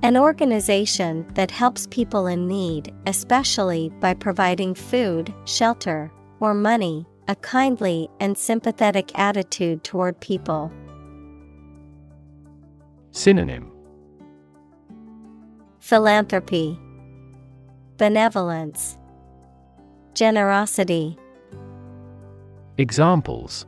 [0.04, 7.36] An organization that helps people in need, especially by providing food, shelter, or money, a
[7.36, 10.72] kindly and sympathetic attitude toward people.
[13.12, 13.70] Synonym
[15.78, 16.76] Philanthropy,
[17.96, 18.98] Benevolence,
[20.14, 21.16] Generosity,
[22.76, 23.66] Examples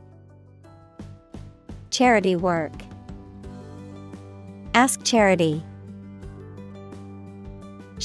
[1.91, 2.73] Charity work.
[4.73, 5.63] Ask Charity.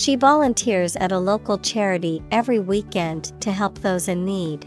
[0.01, 4.65] She volunteers at a local charity every weekend to help those in need.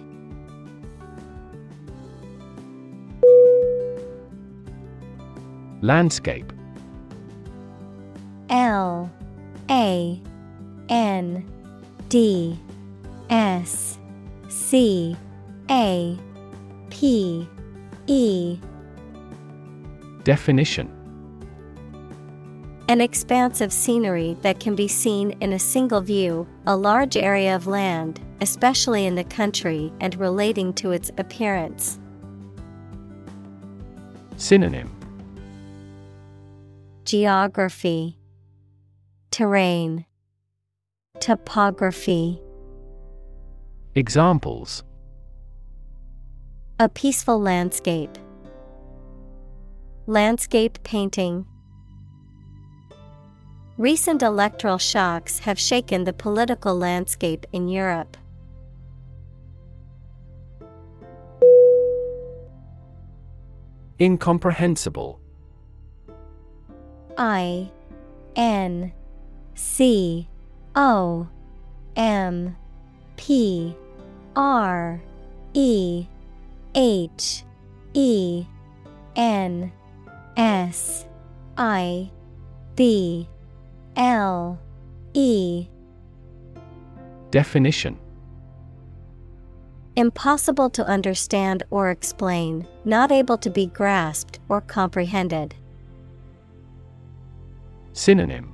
[5.81, 6.53] Landscape.
[8.51, 9.11] L
[9.71, 10.21] A
[10.89, 11.51] N
[12.09, 12.59] D
[13.31, 13.97] S
[14.49, 15.17] C
[15.71, 16.15] A
[16.91, 17.49] P
[18.05, 18.59] E.
[20.23, 20.92] Definition
[22.89, 27.55] An expanse of scenery that can be seen in a single view, a large area
[27.55, 31.97] of land, especially in the country and relating to its appearance.
[34.35, 34.91] Synonym
[37.05, 38.17] Geography,
[39.31, 40.05] Terrain,
[41.21, 42.41] Topography.
[43.95, 44.83] Examples
[46.79, 48.17] A peaceful landscape,
[50.05, 51.45] Landscape painting.
[53.83, 58.15] Recent electoral shocks have shaken the political landscape in Europe.
[63.99, 65.19] Incomprehensible
[67.17, 67.69] I
[68.37, 68.93] N
[69.53, 70.29] C
[70.77, 71.27] O
[71.97, 72.55] M
[73.17, 73.75] P
[74.33, 75.01] R
[75.53, 76.07] E
[76.73, 77.43] H
[77.93, 78.45] E
[79.17, 79.73] N
[80.37, 81.05] S
[81.57, 82.09] I
[82.77, 83.27] B
[83.95, 84.59] L
[85.13, 85.67] E.
[87.31, 87.97] Definition.
[89.95, 95.53] Impossible to understand or explain, not able to be grasped or comprehended.
[97.93, 98.51] Synonym.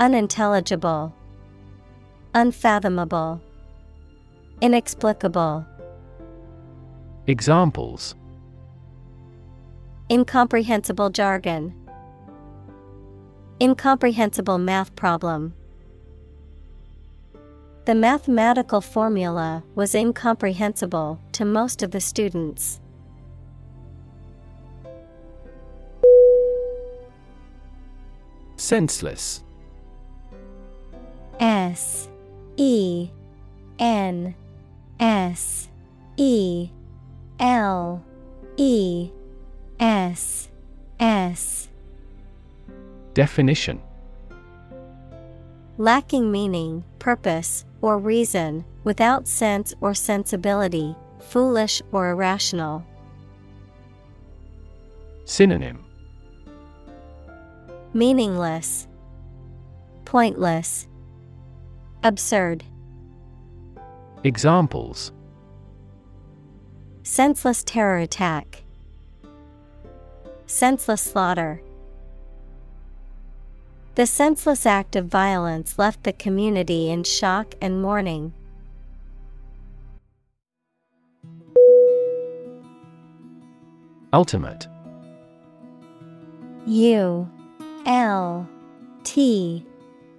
[0.00, 1.14] Unintelligible,
[2.34, 3.40] Unfathomable,
[4.60, 5.64] Inexplicable.
[7.26, 8.14] Examples.
[10.10, 11.72] Incomprehensible jargon,
[13.62, 15.52] Incomprehensible math problem.
[17.84, 22.80] The mathematical formula was incomprehensible to most of the students.
[28.56, 29.42] Senseless
[31.38, 32.08] S
[32.56, 33.10] E
[33.78, 34.34] N
[34.98, 35.68] S
[36.16, 36.70] E
[37.38, 38.04] L
[38.56, 39.10] E
[39.78, 40.48] S
[40.98, 41.69] S
[43.14, 43.80] Definition
[45.78, 52.84] Lacking meaning, purpose, or reason, without sense or sensibility, foolish or irrational.
[55.24, 55.84] Synonym
[57.94, 58.86] Meaningless,
[60.04, 60.86] Pointless,
[62.02, 62.64] Absurd.
[64.22, 65.12] Examples
[67.02, 68.64] Senseless terror attack,
[70.46, 71.62] Senseless slaughter.
[74.00, 78.32] The senseless act of violence left the community in shock and mourning.
[84.14, 84.68] Ultimate
[86.66, 87.28] U
[87.84, 88.48] L
[89.04, 89.66] T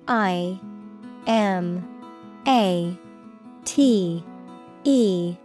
[0.07, 0.59] I
[1.25, 1.83] M
[2.47, 2.95] A
[3.65, 4.23] T
[4.83, 5.35] E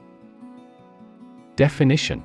[1.56, 2.22] Definition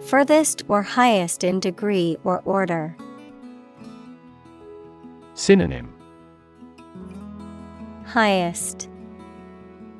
[0.00, 2.96] Furthest or highest in degree or order.
[5.36, 5.92] Synonym
[8.06, 8.88] Highest,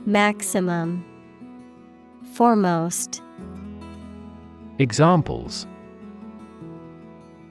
[0.06, 1.04] Maximum,
[2.32, 3.20] Foremost.
[4.78, 5.66] Examples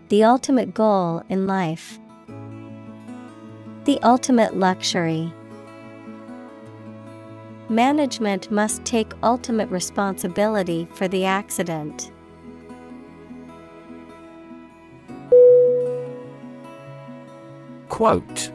[0.09, 1.99] The ultimate goal in life.
[3.83, 5.31] The ultimate luxury.
[7.69, 12.11] Management must take ultimate responsibility for the accident.
[17.95, 18.51] Quote.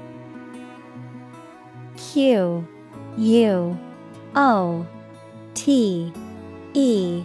[1.97, 2.69] Q
[3.17, 3.79] U
[4.37, 4.87] O
[5.55, 6.13] T
[6.75, 7.25] E.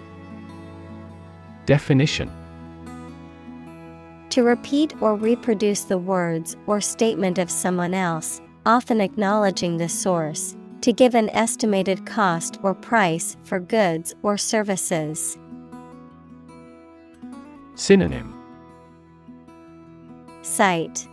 [1.66, 2.32] Definition.
[4.30, 10.56] To repeat or reproduce the words or statement of someone else, often acknowledging the source,
[10.80, 15.38] to give an estimated cost or price for goods or services.
[17.76, 18.34] Synonym.
[20.44, 21.10] Cite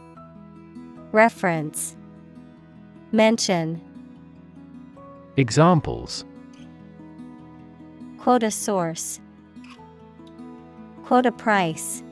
[1.13, 1.95] Reference
[3.13, 3.83] Mention
[5.37, 6.25] Examples
[8.19, 9.21] Quote a source.
[11.05, 12.03] Quote a price.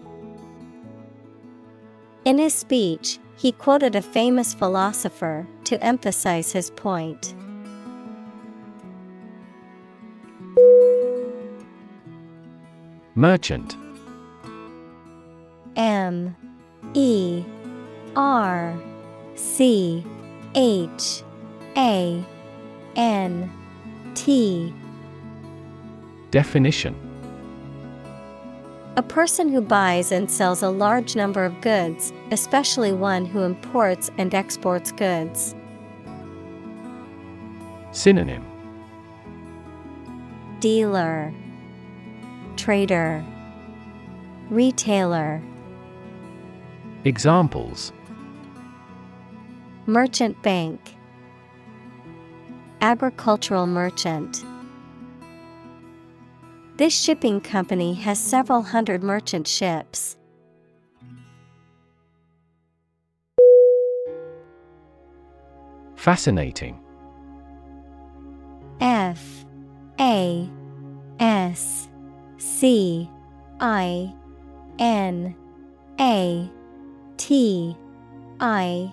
[2.26, 7.34] In his speech, he quoted a famous philosopher to emphasize his point.
[13.14, 13.76] Merchant
[15.76, 16.36] M
[16.92, 17.44] E
[18.14, 18.78] R
[19.34, 20.04] C
[20.54, 21.22] H
[21.76, 22.24] A
[22.96, 23.50] N
[24.14, 24.74] T.
[26.30, 26.94] Definition.
[28.96, 34.10] A person who buys and sells a large number of goods, especially one who imports
[34.18, 35.54] and exports goods.
[37.92, 38.44] Synonym.
[40.60, 41.32] Dealer,
[42.56, 43.24] Trader,
[44.50, 45.40] Retailer.
[47.04, 47.92] Examples
[49.86, 50.94] Merchant bank,
[52.80, 54.44] Agricultural merchant.
[56.76, 60.16] This shipping company has several hundred merchant ships.
[65.96, 66.80] Fascinating.
[68.80, 69.44] F
[69.98, 70.48] A
[71.18, 71.88] S
[72.38, 73.10] C
[73.60, 74.14] I
[74.78, 75.34] N
[75.98, 76.50] A
[77.16, 77.76] T
[78.40, 78.92] I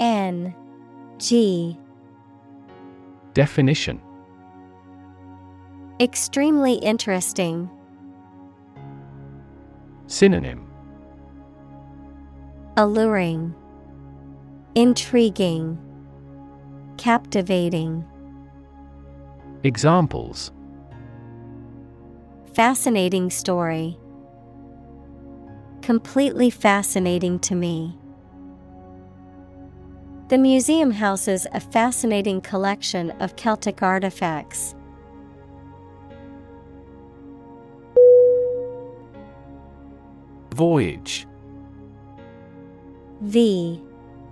[0.00, 0.54] N
[1.18, 1.78] G
[3.34, 4.00] Definition
[6.00, 7.68] Extremely interesting.
[10.06, 10.66] Synonym
[12.78, 13.54] Alluring,
[14.74, 15.78] Intriguing,
[16.96, 18.06] Captivating.
[19.62, 20.50] Examples
[22.54, 23.98] Fascinating story.
[25.82, 27.99] Completely fascinating to me.
[30.30, 34.76] The museum houses a fascinating collection of Celtic artifacts.
[40.54, 41.26] Voyage
[43.22, 43.82] V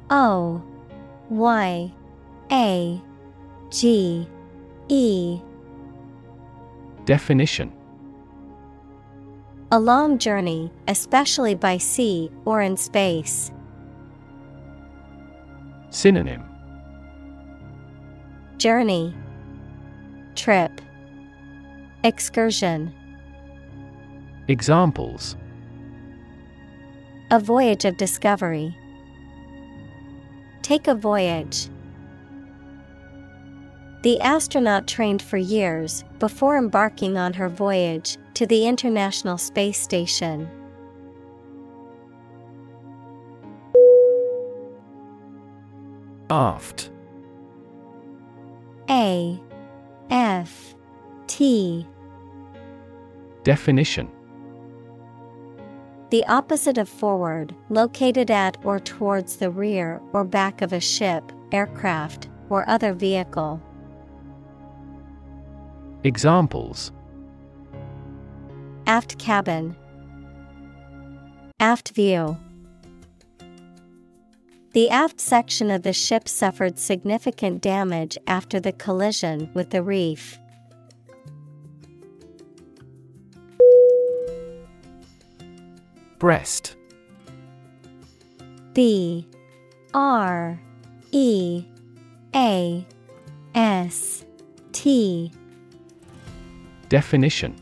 [0.09, 0.63] O
[1.31, 1.93] Y
[2.53, 3.03] A
[3.71, 4.29] G
[4.87, 5.41] E
[7.07, 7.73] Definition
[9.73, 13.51] A long journey, especially by sea or in space.
[15.99, 16.45] Synonym
[18.57, 19.13] Journey
[20.37, 20.71] Trip
[22.05, 22.95] Excursion
[24.47, 25.37] Examples
[27.33, 28.79] A voyage of discovery.
[30.63, 31.69] Take a voyage.
[34.05, 40.49] The astronaut trained for years before embarking on her voyage to the International Space Station.
[46.31, 46.91] Aft.
[48.91, 49.41] A
[50.11, 50.75] F
[51.27, 51.87] T.
[53.45, 54.11] Definition.
[56.11, 61.33] The opposite of forward, located at or towards the rear or back of a ship,
[61.53, 63.63] aircraft, or other vehicle.
[66.05, 66.93] Examples.
[68.87, 69.77] Aft cabin,
[71.61, 72.39] Aft view.
[74.73, 80.39] The aft section of the ship suffered significant damage after the collision with the reef.
[86.19, 86.77] Breast.
[88.75, 89.27] B.
[89.95, 90.61] R.
[91.13, 91.65] E.
[92.35, 92.87] A.
[93.55, 94.25] S.
[94.73, 95.33] T.
[96.89, 97.57] Definition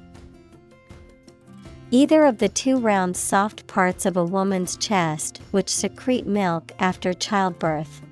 [1.92, 7.14] Either of the two round soft parts of a woman's chest which secrete milk after
[7.14, 8.02] childbirth.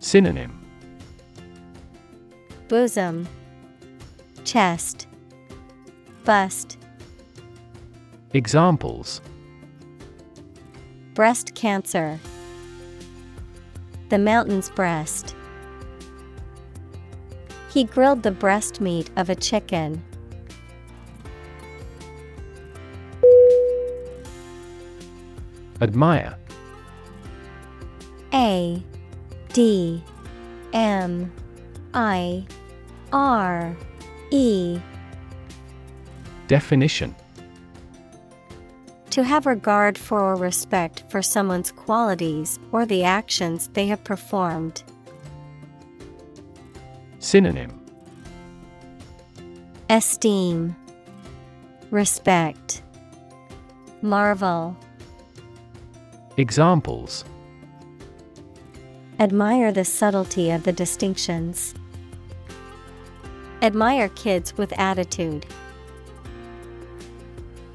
[0.00, 0.60] Synonym
[2.68, 3.28] Bosom,
[4.44, 5.06] Chest,
[6.24, 6.78] Bust,
[8.32, 9.20] Examples
[11.14, 12.18] Breast cancer.
[14.08, 15.34] The mountain's breast.
[17.72, 20.02] He grilled the breast meat of a chicken.
[25.80, 26.36] Admire.
[28.32, 28.82] A
[29.52, 30.02] D
[30.72, 31.32] M
[31.94, 32.46] I
[33.12, 33.76] R
[34.30, 34.78] E.
[36.48, 37.14] Definition.
[39.10, 44.82] To have regard for or respect for someone's qualities or the actions they have performed.
[47.18, 47.80] Synonym.
[49.88, 50.76] Esteem,
[51.90, 52.82] Respect,
[54.02, 54.76] Marvel.
[56.38, 57.24] Examples
[59.18, 61.74] Admire the subtlety of the distinctions.
[63.62, 65.46] Admire kids with attitude.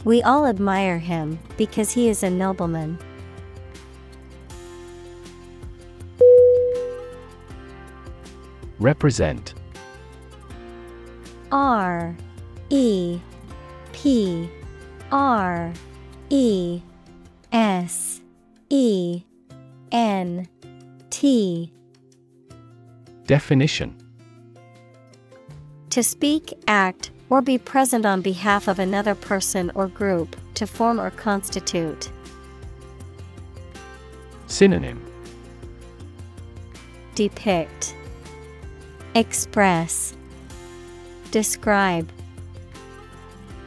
[0.04, 3.00] We all admire him because he is a nobleman.
[8.78, 9.56] Represent
[11.52, 12.16] R
[12.70, 13.20] E
[13.92, 14.48] P
[15.12, 15.74] R
[16.30, 16.82] E
[17.52, 18.11] S
[18.74, 19.26] E
[19.92, 20.48] N
[21.10, 21.74] T
[23.28, 23.98] Definition
[25.90, 31.02] To speak, act, or be present on behalf of another person or group, to form
[31.02, 32.10] or constitute.
[34.48, 35.06] Synonym
[37.16, 37.94] Depict,
[39.16, 40.16] Express,
[41.32, 42.10] Describe.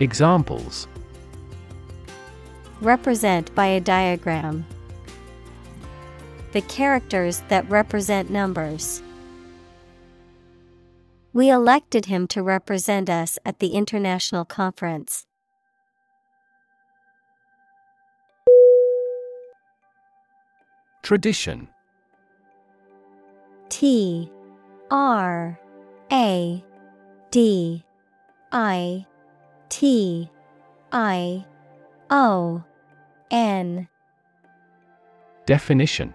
[0.01, 0.89] Examples
[2.81, 4.65] Represent by a diagram.
[6.55, 9.03] The characters that represent numbers.
[11.33, 15.27] We elected him to represent us at the international conference.
[21.03, 21.67] Tradition
[23.69, 24.31] T
[24.93, 25.59] R
[26.13, 26.65] A
[27.33, 27.85] D
[28.53, 29.07] I
[29.71, 30.31] T
[30.93, 31.45] I
[32.11, 32.63] O
[33.33, 33.89] N
[35.47, 36.15] Definition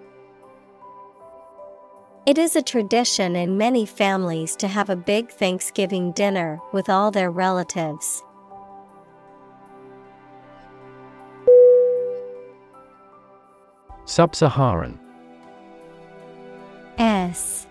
[2.23, 7.09] It is a tradition in many families to have a big Thanksgiving dinner with all
[7.09, 8.23] their relatives.
[14.05, 14.99] Sub Saharan
[16.99, 17.65] S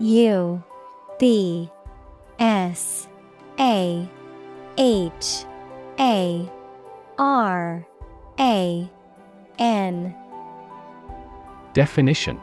[0.00, 0.64] U
[1.20, 1.70] B
[2.40, 3.06] S
[3.60, 4.08] A
[4.78, 5.44] H
[6.00, 6.50] A
[7.18, 7.86] R
[8.40, 8.90] A
[9.58, 10.14] N.
[11.72, 12.40] Definition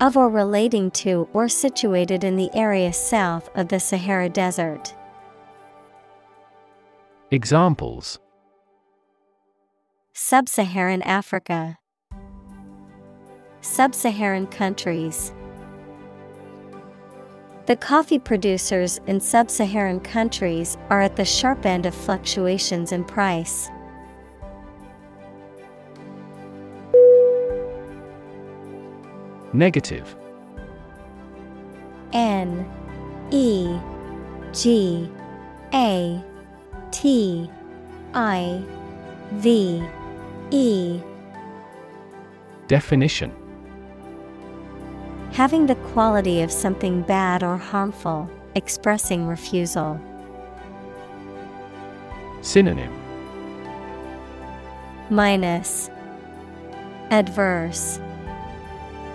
[0.00, 4.94] of or relating to or situated in the area south of the Sahara Desert.
[7.30, 8.18] Examples
[10.12, 11.78] Sub Saharan Africa,
[13.60, 15.32] Sub Saharan countries.
[17.66, 23.02] The coffee producers in sub Saharan countries are at the sharp end of fluctuations in
[23.02, 23.68] price.
[29.52, 30.16] Negative.
[32.12, 32.68] N
[33.30, 33.78] E
[34.52, 35.10] G
[35.72, 36.22] A
[36.90, 37.50] T
[38.14, 38.62] I
[39.32, 39.82] V
[40.50, 41.00] E.
[42.68, 43.32] Definition.
[45.32, 50.00] Having the quality of something bad or harmful, expressing refusal.
[52.40, 52.92] Synonym.
[55.10, 55.90] Minus.
[57.10, 58.00] Adverse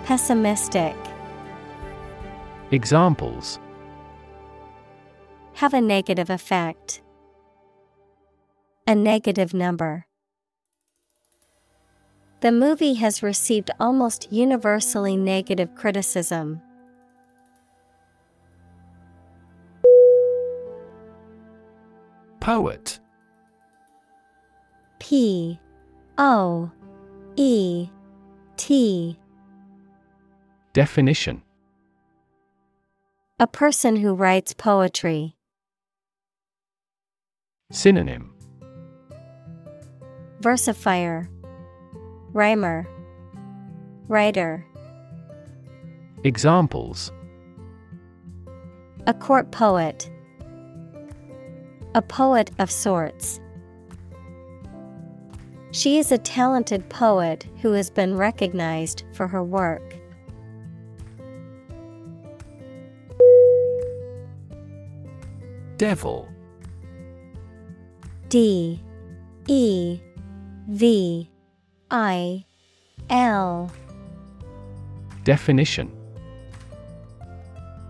[0.04, 0.96] Pessimistic
[2.72, 3.60] Examples
[5.54, 7.02] Have a negative effect.
[8.88, 10.06] A negative number.
[12.40, 16.60] The movie has received almost universally negative criticism.
[22.40, 22.98] Poet
[24.98, 25.60] P
[26.18, 26.72] O
[27.36, 27.88] E
[28.56, 29.16] T
[30.74, 31.42] Definition
[33.38, 35.36] A person who writes poetry.
[37.70, 38.32] Synonym
[40.40, 41.28] Versifier
[42.32, 42.88] Rhymer
[44.08, 44.66] Writer
[46.24, 47.12] Examples
[49.06, 50.10] A court poet.
[51.94, 53.40] A poet of sorts.
[55.72, 60.01] She is a talented poet who has been recognized for her work.
[65.82, 66.28] Devil.
[68.28, 68.80] D
[69.48, 69.98] E
[70.68, 71.28] V
[71.90, 72.44] I
[73.10, 73.68] L.
[75.24, 75.90] Definition.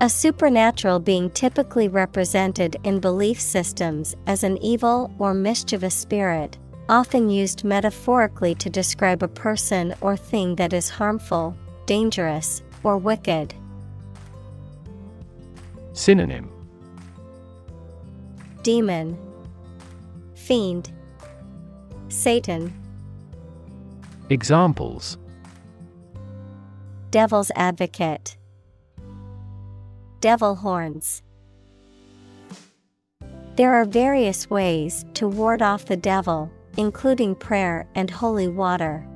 [0.00, 6.56] A supernatural being typically represented in belief systems as an evil or mischievous spirit,
[6.88, 11.54] often used metaphorically to describe a person or thing that is harmful,
[11.84, 13.52] dangerous, or wicked.
[15.92, 16.51] Synonym
[18.62, 19.18] Demon,
[20.34, 20.92] Fiend,
[22.08, 22.72] Satan,
[24.30, 25.18] Examples.
[27.10, 28.36] Devil's Advocate,
[30.20, 31.22] Devil Horns.
[33.56, 39.06] There are various ways to ward off the devil, including prayer and holy water.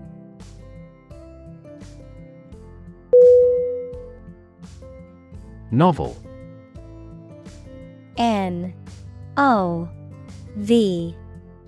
[5.71, 6.17] Novel.
[8.19, 8.75] N
[9.37, 9.89] O
[10.57, 11.15] V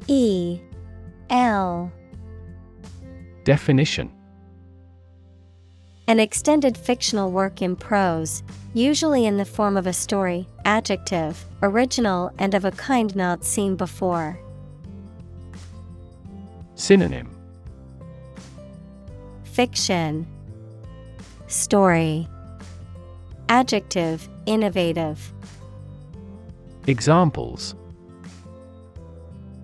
[0.07, 0.61] E
[1.31, 1.93] L.
[3.45, 4.11] Definition.
[6.07, 8.43] An extended fictional work in prose,
[8.73, 13.77] usually in the form of a story, adjective, original and of a kind not seen
[13.77, 14.41] before.
[16.75, 17.29] Synonym.
[19.45, 20.27] Fiction.
[21.47, 22.27] Story.
[23.51, 25.33] Adjective Innovative
[26.89, 27.75] Examples.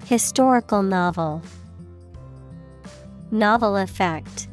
[0.04, 1.40] Historical novel.
[3.30, 4.46] Novel effect.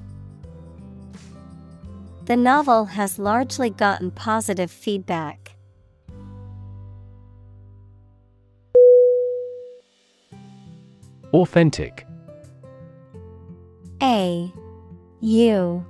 [2.27, 5.53] The novel has largely gotten positive feedback.
[11.33, 12.07] Authentic.
[14.01, 14.49] A
[15.19, 15.85] U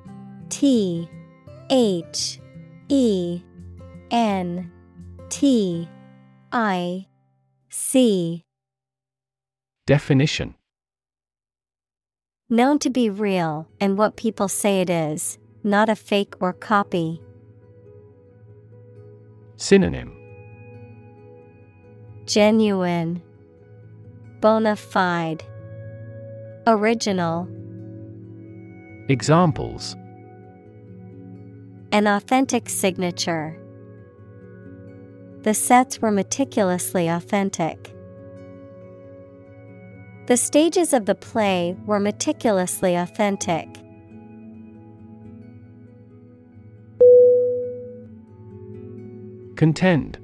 [0.50, 1.08] T
[1.70, 2.40] H
[2.90, 3.44] E
[4.10, 4.72] N
[5.30, 5.88] T
[6.52, 7.08] I
[7.70, 8.44] C
[9.88, 10.56] Definition
[12.50, 17.22] Known to be real and what people say it is, not a fake or copy.
[19.56, 20.12] Synonym
[22.26, 23.22] Genuine,
[24.42, 25.44] Bona fide,
[26.68, 27.48] Original.
[29.08, 29.96] Examples
[31.94, 33.58] An authentic signature.
[35.44, 37.96] The sets were meticulously authentic.
[40.28, 43.68] The stages of the play were meticulously authentic.
[49.56, 50.20] Contend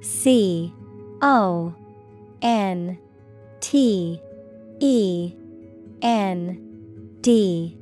[0.00, 0.72] C
[1.20, 1.74] O
[2.42, 2.98] N
[3.60, 4.20] T
[4.80, 5.34] E
[6.00, 7.76] N D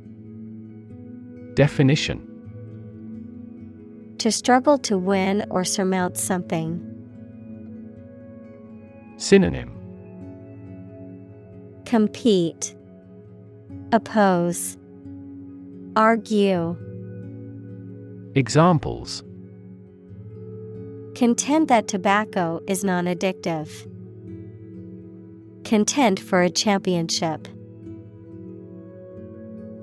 [1.54, 2.33] Definition
[4.24, 6.80] To struggle to win or surmount something.
[9.18, 9.70] Synonym
[11.84, 12.74] Compete,
[13.92, 14.78] Oppose,
[15.94, 16.74] Argue.
[18.34, 19.22] Examples
[21.14, 23.68] Contend that tobacco is non addictive.
[25.64, 27.46] Contend for a championship.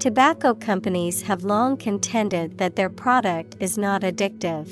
[0.02, 4.68] Tobacco companies have long contended that their product is not addictive.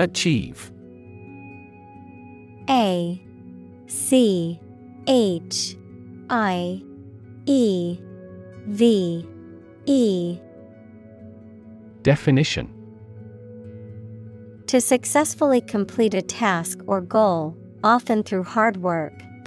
[0.00, 0.72] Achieve.
[2.68, 3.22] A
[3.86, 4.58] C
[5.06, 5.76] H
[6.28, 6.82] I
[7.46, 7.98] E
[8.66, 9.24] V
[9.86, 10.38] E.
[12.02, 12.74] Definition.
[14.66, 19.12] To successfully complete a task or goal, often through hard work,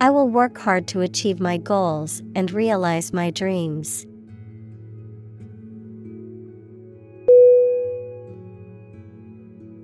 [0.00, 4.06] I will work hard to achieve my goals and realize my dreams.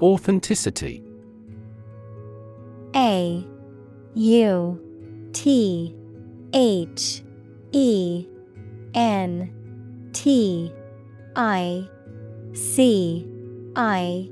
[0.00, 1.02] Authenticity.
[2.94, 3.44] A
[4.14, 5.96] U T
[6.52, 7.22] H
[7.72, 8.26] E
[8.94, 10.72] N T
[11.34, 11.88] I
[12.52, 13.26] C
[13.74, 14.30] I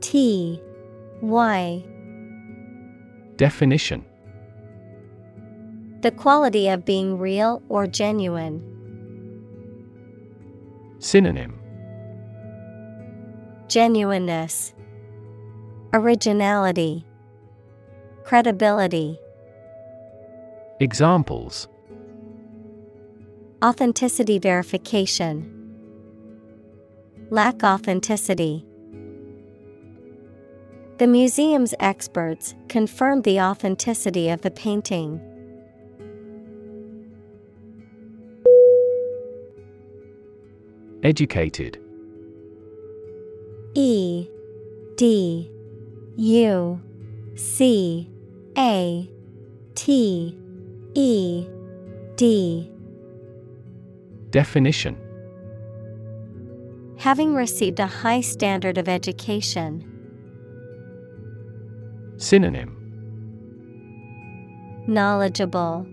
[0.00, 0.60] T
[1.20, 1.84] Y.
[3.36, 4.04] Definition
[6.02, 8.60] The quality of being real or genuine.
[10.98, 11.60] Synonym
[13.68, 14.74] Genuineness,
[15.92, 17.06] Originality,
[18.24, 19.16] Credibility.
[20.80, 21.68] Examples
[23.64, 25.48] Authenticity verification.
[27.30, 28.66] Lack authenticity.
[30.98, 35.20] The museum's experts confirmed the authenticity of the painting.
[41.02, 41.78] Educated.
[43.74, 44.28] E
[44.96, 45.50] D
[46.16, 46.80] U
[47.34, 48.08] C
[48.56, 49.10] A
[49.74, 50.38] T
[50.94, 51.46] E
[52.14, 52.70] D.
[54.30, 54.96] Definition.
[56.98, 59.84] Having received a high standard of education.
[62.16, 62.78] Synonym.
[64.86, 65.84] Knowledgeable,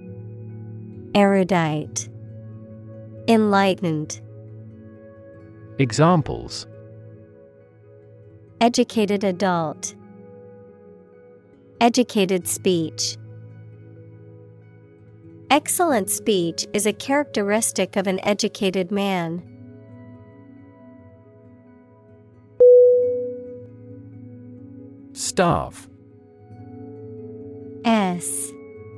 [1.15, 2.09] Erudite,
[3.27, 4.21] Enlightened,
[5.79, 6.67] Examples
[8.59, 9.95] Educated adult,
[11.79, 13.15] Educated speech.
[15.49, 19.41] Excellent speech is a characteristic of an educated man.
[25.13, 25.87] Starve
[27.85, 28.51] S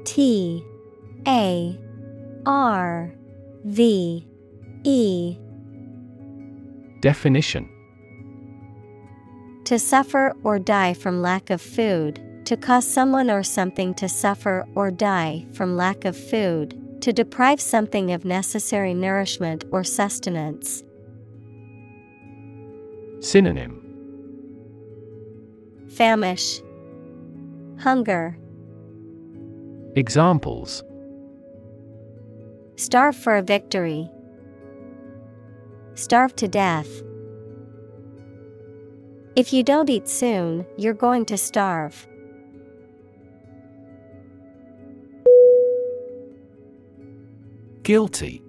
[0.03, 0.65] T
[1.27, 1.79] A
[2.47, 3.13] R
[3.65, 4.27] V
[4.83, 5.37] E
[7.01, 7.69] Definition.
[9.65, 14.65] To suffer or die from lack of food, to cause someone or something to suffer
[14.75, 20.83] or die from lack of food, to deprive something of necessary nourishment or sustenance.
[23.19, 23.77] Synonym.
[25.89, 26.61] Famish,
[27.79, 28.37] Hunger,
[29.95, 30.83] Examples.
[32.77, 34.09] Starve for a victory.
[36.01, 37.03] Starve to death.
[39.35, 42.07] If you don't eat soon, you're going to starve.
[47.83, 48.41] Guilty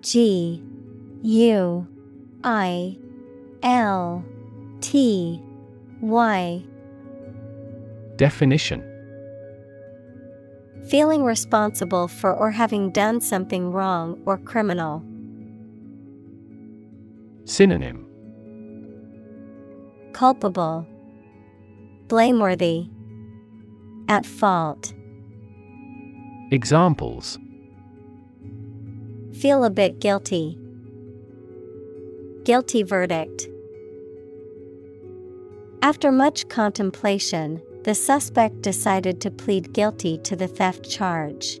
[0.00, 0.62] G
[1.22, 1.86] U
[2.44, 2.96] I
[3.62, 4.24] L
[4.80, 5.42] T
[6.00, 6.64] Y
[8.16, 8.82] Definition
[10.88, 15.04] Feeling responsible for or having done something wrong or criminal.
[17.48, 18.04] Synonym
[20.12, 20.86] Culpable,
[22.06, 22.90] Blameworthy,
[24.06, 24.92] At fault.
[26.52, 27.38] Examples
[29.32, 30.58] Feel a bit guilty.
[32.44, 33.48] Guilty verdict.
[35.80, 41.60] After much contemplation, the suspect decided to plead guilty to the theft charge.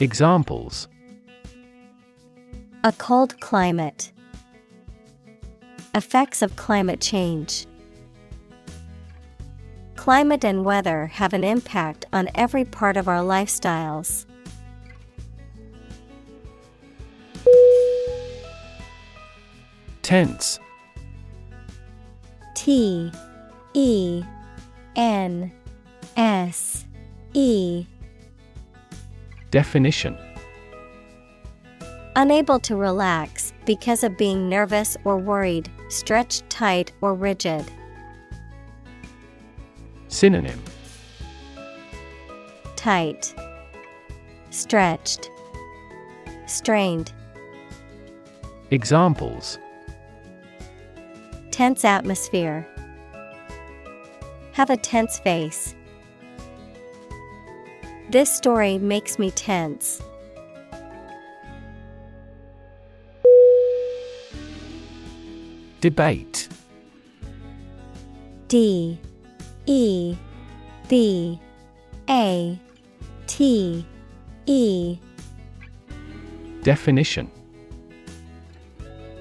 [0.00, 0.88] Examples.
[2.84, 4.12] A cold climate.
[5.94, 7.66] Effects of climate change.
[9.94, 14.26] Climate and weather have an impact on every part of our lifestyles.
[20.02, 20.58] Tense.
[22.56, 23.12] T
[23.74, 24.24] E
[24.96, 25.52] N
[26.16, 26.84] S
[27.34, 27.86] E
[29.52, 30.16] Definition
[32.16, 37.62] Unable to relax because of being nervous or worried, stretched tight or rigid.
[40.08, 40.58] Synonym
[42.76, 43.34] Tight,
[44.48, 45.30] Stretched,
[46.46, 47.12] Strained.
[48.70, 49.58] Examples
[51.50, 52.66] Tense atmosphere.
[54.52, 55.74] Have a tense face.
[58.12, 60.02] This story makes me tense.
[65.80, 66.46] Debate.
[68.48, 69.00] D
[69.64, 70.14] E
[70.90, 71.40] B
[72.10, 72.60] A
[73.26, 73.86] T
[74.44, 74.98] E.
[76.62, 77.30] Definition.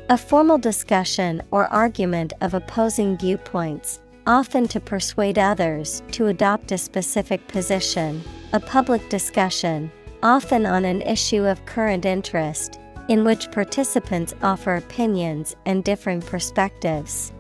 [0.10, 6.78] A formal discussion or argument of opposing viewpoints, often to persuade others to adopt a
[6.78, 8.22] specific position,
[8.54, 9.90] a public discussion,
[10.22, 17.32] often on an issue of current interest, in which participants offer opinions and differing perspectives.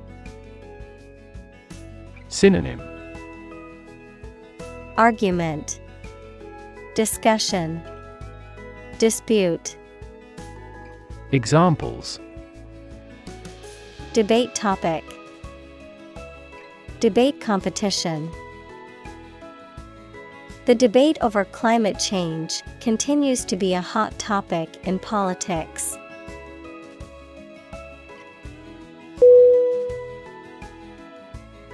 [2.29, 2.81] Synonym.
[4.97, 5.81] Argument.
[6.95, 7.81] Discussion.
[8.97, 9.75] Dispute.
[11.33, 12.19] Examples.
[14.13, 15.03] Debate topic.
[16.99, 18.29] Debate competition
[20.65, 25.97] The debate over climate change continues to be a hot topic in politics.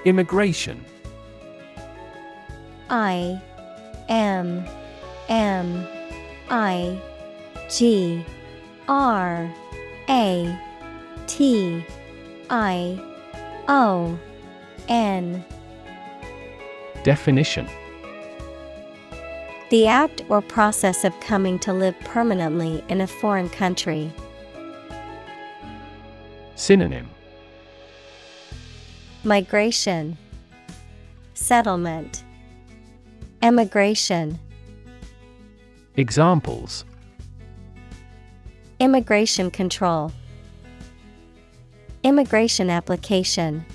[0.06, 0.86] Immigration.
[2.90, 3.42] I
[4.08, 4.66] M
[5.28, 5.86] M
[6.50, 6.98] I
[7.70, 8.26] G
[8.88, 9.54] R
[10.08, 10.60] A
[11.28, 11.86] T
[12.50, 13.04] I
[13.68, 14.18] O
[14.88, 15.44] N.
[17.04, 17.68] Definition
[19.70, 24.14] The act or process of coming to live permanently in a foreign country.
[26.56, 27.10] Synonym.
[29.26, 30.18] Migration.
[31.34, 32.24] Settlement.
[33.42, 34.40] Emigration.
[35.98, 36.86] Examples.
[38.80, 40.14] Immigration control.
[42.04, 43.66] Immigration application.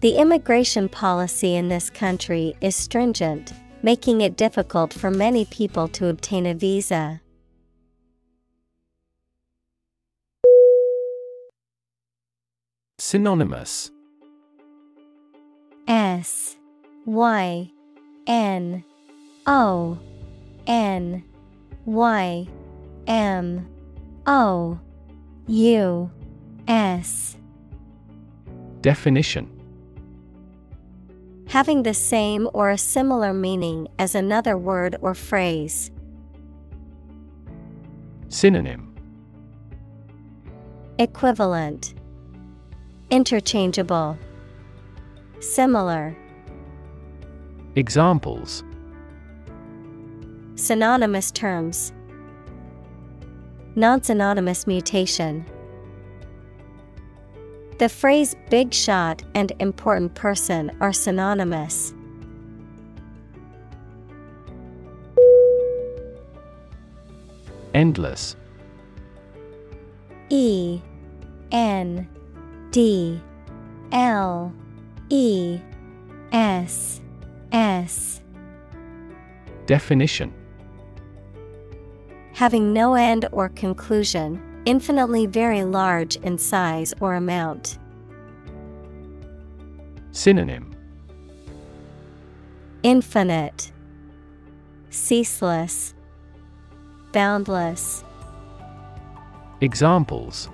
[0.00, 3.52] The immigration policy in this country is stringent,
[3.82, 7.20] making it difficult for many people to obtain a visa.
[12.98, 13.90] Synonymous.
[15.88, 16.56] S
[17.06, 17.70] Y
[18.26, 18.84] N
[19.46, 19.98] O
[20.66, 21.24] N
[21.86, 22.46] Y
[23.06, 23.68] M
[24.26, 24.78] O
[25.48, 26.10] U
[26.68, 27.36] S.
[28.82, 29.59] Definition
[31.50, 35.90] Having the same or a similar meaning as another word or phrase.
[38.28, 38.94] Synonym.
[41.00, 41.94] Equivalent.
[43.10, 44.16] Interchangeable.
[45.40, 46.16] Similar.
[47.74, 48.62] Examples.
[50.54, 51.92] Synonymous terms.
[53.74, 55.44] Non synonymous mutation.
[57.80, 61.94] The phrase big shot and important person are synonymous.
[67.72, 68.36] Endless.
[70.28, 70.82] E
[71.52, 72.06] N
[72.70, 73.18] D
[73.92, 74.52] L
[75.08, 75.58] E
[76.32, 77.00] S
[77.50, 78.20] S.
[79.64, 80.34] Definition.
[82.34, 87.78] Having no end or conclusion, infinitely very large in size or amount.
[90.12, 90.74] Synonym
[92.82, 93.72] Infinite,
[94.90, 95.94] Ceaseless,
[97.12, 98.04] Boundless.
[99.60, 100.48] Examples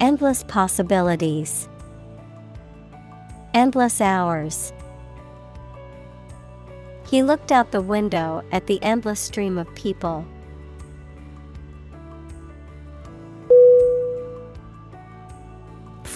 [0.00, 1.68] Endless possibilities.
[3.52, 4.72] Endless hours.
[7.08, 10.24] He looked out the window at the endless stream of people.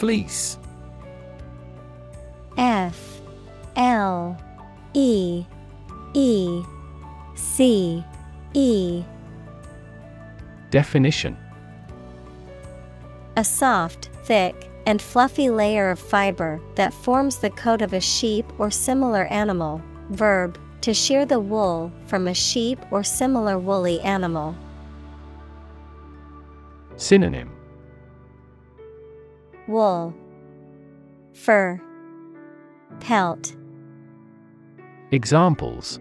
[0.02, 0.58] Fleece
[2.58, 3.20] F
[3.76, 4.36] L
[4.94, 5.44] E
[6.12, 6.62] E
[7.36, 8.04] C
[8.52, 9.04] E
[10.70, 11.36] Definition
[13.36, 18.52] A soft, thick, and fluffy layer of fiber that forms the coat of a sheep
[18.58, 19.80] or similar animal.
[20.10, 24.56] Verb to shear the wool from a sheep or similar woolly animal.
[26.96, 27.52] Synonym
[29.68, 30.14] Wool,
[31.32, 31.80] Fur,
[33.00, 33.56] Pelt.
[35.10, 36.00] Examples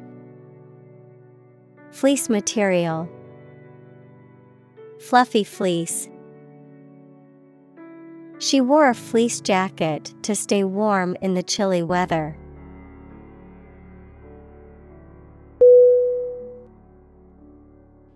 [1.91, 3.09] Fleece material,
[4.99, 6.07] Fluffy fleece.
[8.39, 12.37] She wore a fleece jacket to stay warm in the chilly weather.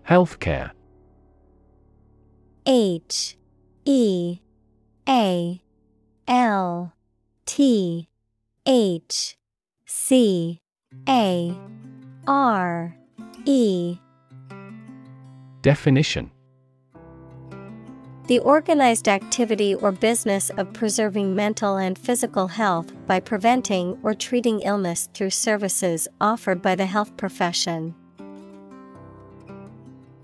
[0.08, 0.70] Healthcare
[2.64, 3.36] H
[3.84, 4.40] E
[5.08, 5.62] A
[6.26, 6.92] L
[7.44, 8.08] T
[8.66, 9.36] H
[9.84, 10.60] C
[11.08, 11.56] A
[12.26, 12.96] R
[13.44, 13.98] E
[15.62, 16.32] Definition
[18.26, 24.60] The organized activity or business of preserving mental and physical health by preventing or treating
[24.60, 27.94] illness through services offered by the health profession.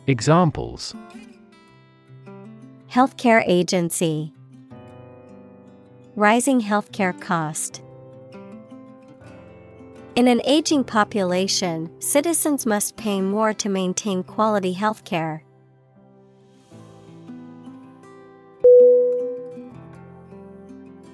[0.09, 0.97] Examples
[2.91, 4.35] Healthcare agency.
[6.15, 7.81] Rising healthcare cost.
[10.15, 15.41] In an aging population, citizens must pay more to maintain quality healthcare.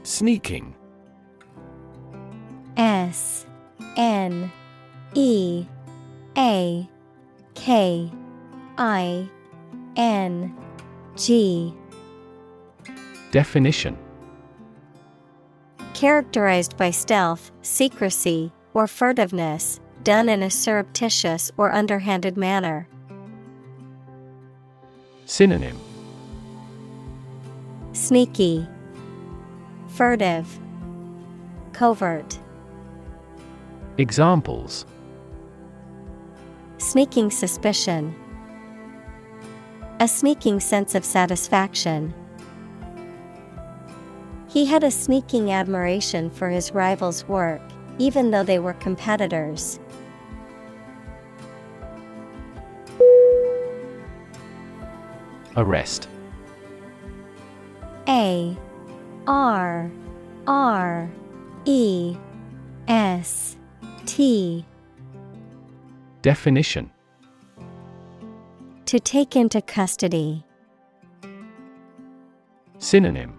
[0.02, 0.74] Sneaking
[2.76, 3.46] S
[3.96, 4.50] N
[5.14, 5.64] E
[6.36, 6.88] A
[7.54, 8.10] K
[8.76, 9.28] I
[9.96, 10.56] N
[11.14, 11.72] G
[13.30, 13.96] Definition
[15.98, 22.86] Characterized by stealth, secrecy, or furtiveness, done in a surreptitious or underhanded manner.
[25.26, 25.76] Synonym
[27.94, 28.64] Sneaky,
[29.88, 30.46] furtive,
[31.72, 32.38] covert.
[33.96, 34.86] Examples
[36.76, 38.14] Sneaking suspicion.
[39.98, 42.14] A sneaking sense of satisfaction.
[44.48, 47.60] He had a sneaking admiration for his rival's work,
[47.98, 49.78] even though they were competitors.
[55.56, 56.08] Arrest
[58.08, 58.56] A
[59.26, 59.90] R
[60.46, 61.10] R
[61.66, 62.16] E
[62.86, 63.56] S
[64.06, 64.64] T
[66.22, 66.90] Definition
[68.86, 70.44] To take into custody.
[72.78, 73.38] Synonym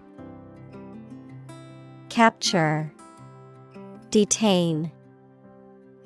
[2.10, 2.92] Capture,
[4.10, 4.90] Detain,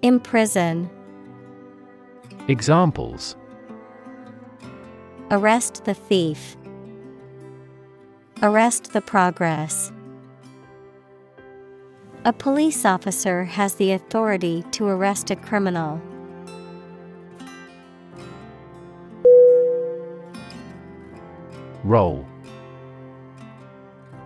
[0.03, 0.91] Imprison.
[2.47, 3.37] Examples
[5.31, 6.59] Arrest the thief.
[8.43, 9.93] Arrest the progress.
[12.27, 16.03] A police officer has the authority to arrest a criminal.
[21.83, 22.27] Roll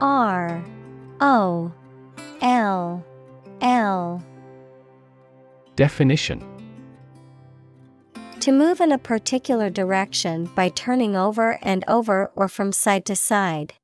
[0.00, 0.64] R
[1.20, 1.72] O
[2.40, 3.04] L
[3.60, 4.22] L
[5.74, 6.44] Definition
[8.40, 13.16] To move in a particular direction by turning over and over or from side to
[13.16, 13.74] side.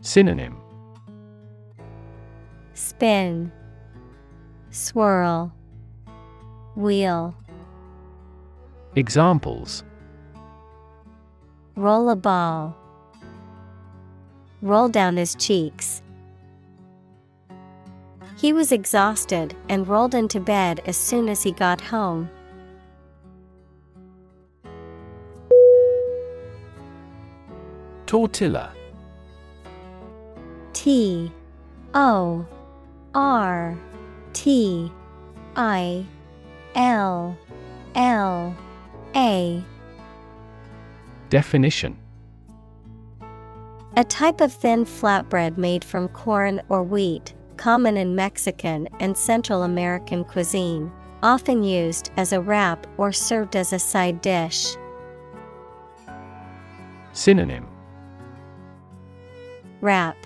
[0.00, 0.56] Synonym
[2.74, 3.50] Spin,
[4.70, 5.52] Swirl,
[6.76, 7.34] Wheel.
[8.94, 9.82] Examples
[11.76, 12.76] Roll a ball.
[14.60, 16.02] Roll down his cheeks.
[18.36, 22.30] He was exhausted and rolled into bed as soon as he got home.
[28.06, 28.72] Tortilla
[30.72, 31.30] T
[31.92, 32.46] O
[33.14, 33.76] R
[34.32, 34.90] T
[35.56, 36.06] I
[36.74, 37.36] L
[37.94, 38.56] L
[39.14, 39.62] A
[41.28, 41.98] Definition
[43.98, 49.64] A type of thin flatbread made from corn or wheat, common in Mexican and Central
[49.64, 54.76] American cuisine, often used as a wrap or served as a side dish.
[57.12, 57.66] Synonym.
[59.80, 60.16] Wrap.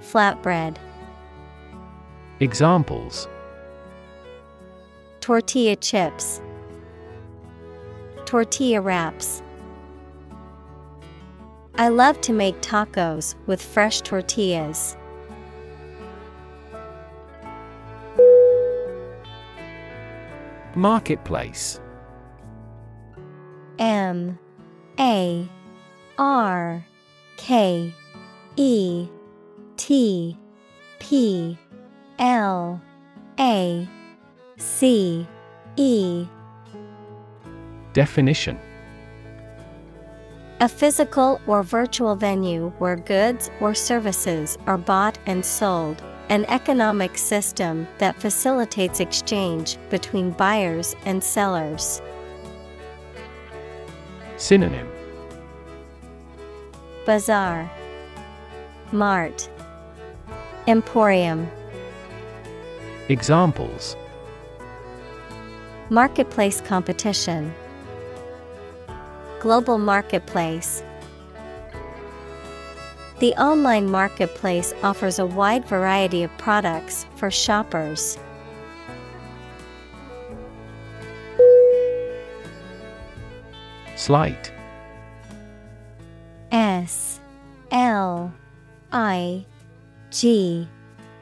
[0.00, 0.76] Flatbread.
[2.40, 3.28] Examples.
[5.20, 6.42] Tortilla chips.
[8.24, 9.40] Tortilla wraps
[11.76, 14.96] I love to make tacos with fresh tortillas.
[20.74, 21.80] Marketplace.
[23.78, 24.38] M
[24.98, 25.48] A
[26.18, 26.84] R
[27.36, 27.94] K
[28.56, 29.08] E
[29.76, 30.36] T
[30.98, 31.58] P
[32.18, 32.80] L
[33.38, 33.88] A
[34.58, 35.26] C
[35.76, 36.26] E.
[37.92, 38.58] Definition
[40.62, 47.16] A physical or virtual venue where goods or services are bought and sold, an economic
[47.16, 52.02] system that facilitates exchange between buyers and sellers.
[54.36, 54.86] Synonym.
[57.06, 57.70] Bazaar,
[58.92, 59.48] Mart,
[60.66, 61.50] Emporium,
[63.08, 63.96] Examples.
[65.88, 67.52] Marketplace competition,
[69.40, 70.82] Global marketplace.
[73.20, 78.18] The online marketplace offers a wide variety of products for shoppers.
[83.96, 84.52] Slight
[86.52, 87.20] S
[87.70, 88.32] L
[88.92, 89.46] I
[90.10, 90.68] G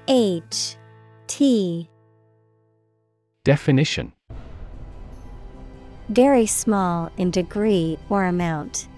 [0.09, 0.77] H
[1.28, 1.89] T
[3.45, 4.12] Definition
[6.09, 8.89] Very small in degree or amount.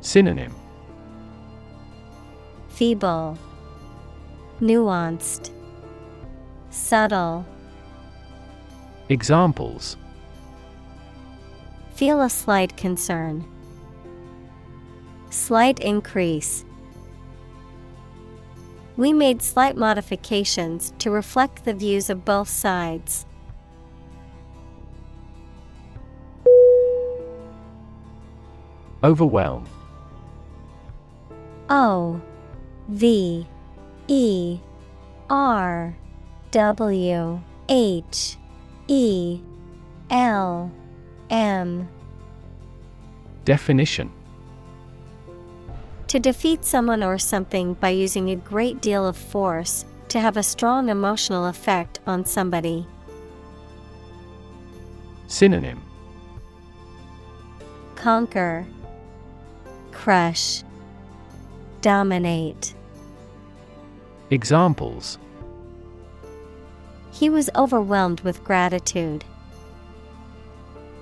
[0.00, 0.54] Synonym
[2.68, 3.36] Feeble,
[4.60, 5.50] Nuanced,
[6.70, 7.44] Subtle.
[9.08, 9.96] Examples
[11.94, 13.44] Feel a slight concern.
[15.30, 16.64] Slight increase.
[18.96, 23.25] We made slight modifications to reflect the views of both sides.
[29.06, 29.64] Overwhelm.
[31.70, 32.20] O
[32.88, 33.46] V
[34.08, 34.58] E
[35.30, 35.96] R
[36.50, 38.36] W H
[38.88, 39.40] E
[40.10, 40.72] L
[41.30, 41.88] M.
[43.44, 44.10] Definition.
[46.08, 50.42] To defeat someone or something by using a great deal of force, to have a
[50.42, 52.84] strong emotional effect on somebody.
[55.28, 55.80] Synonym.
[57.94, 58.66] Conquer,
[59.96, 60.62] Crush,
[61.80, 62.74] Dominate.
[64.30, 65.18] Examples
[67.10, 69.24] He was overwhelmed with gratitude.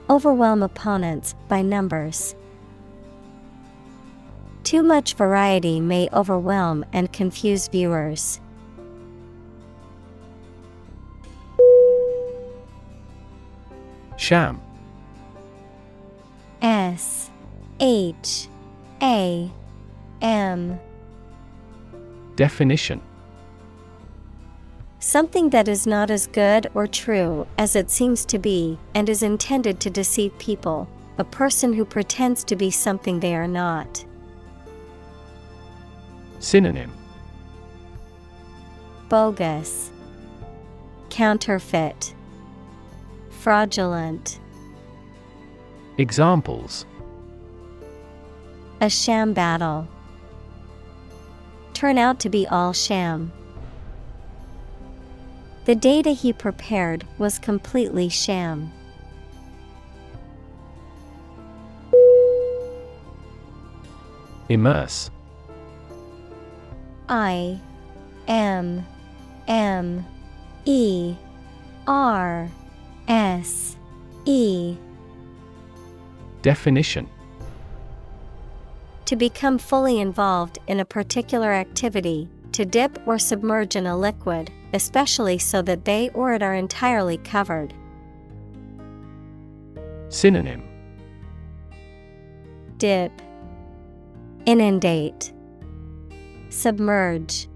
[0.08, 2.34] Overwhelm opponents by numbers.
[4.62, 8.40] Too much variety may overwhelm and confuse viewers.
[14.16, 14.60] Sham
[16.62, 17.30] S
[17.80, 18.48] H
[19.04, 19.52] A
[20.22, 20.80] M.
[22.36, 23.02] Definition.
[24.98, 29.22] Something that is not as good or true as it seems to be and is
[29.22, 34.02] intended to deceive people, a person who pretends to be something they are not.
[36.38, 36.90] Synonym.
[39.10, 39.90] Bogus,
[41.10, 42.14] Counterfeit,
[43.28, 44.40] Fraudulent.
[45.98, 46.86] Examples
[48.84, 49.88] A sham battle.
[51.72, 53.32] Turn out to be all sham.
[55.64, 58.70] The data he prepared was completely sham.
[64.50, 65.10] Immerse
[67.08, 67.58] I
[68.28, 68.84] M
[69.48, 70.04] M
[70.66, 71.16] E
[71.86, 72.50] R
[73.08, 73.76] S
[74.26, 74.76] E
[76.42, 77.08] Definition
[79.06, 84.50] To become fully involved in a particular activity, to dip or submerge in a liquid,
[84.72, 87.74] especially so that they or it are entirely covered.
[90.08, 90.62] Synonym
[92.78, 93.12] Dip,
[94.46, 95.32] Inundate,
[96.48, 97.48] Submerge.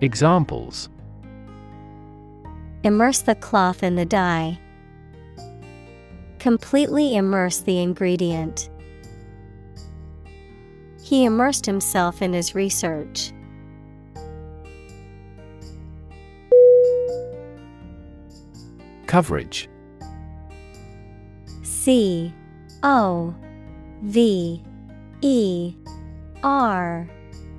[0.00, 0.88] Examples
[2.82, 4.58] Immerse the cloth in the dye.
[6.38, 8.68] Completely immerse the ingredient.
[11.02, 13.32] He immersed himself in his research.
[19.06, 19.68] Coverage
[21.62, 22.32] C
[22.82, 23.34] O
[24.02, 24.62] V
[25.20, 25.74] E
[26.42, 27.08] R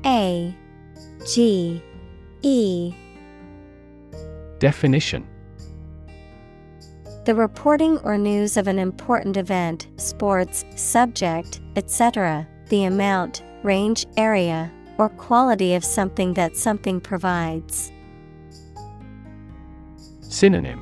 [0.06, 0.56] A
[1.28, 1.84] G
[2.42, 2.94] E
[4.58, 5.28] Definition
[7.26, 14.72] The reporting or news of an important event, sports, subject, etc., the amount, range, area,
[14.98, 17.92] or quality of something that something provides.
[20.22, 20.82] Synonym.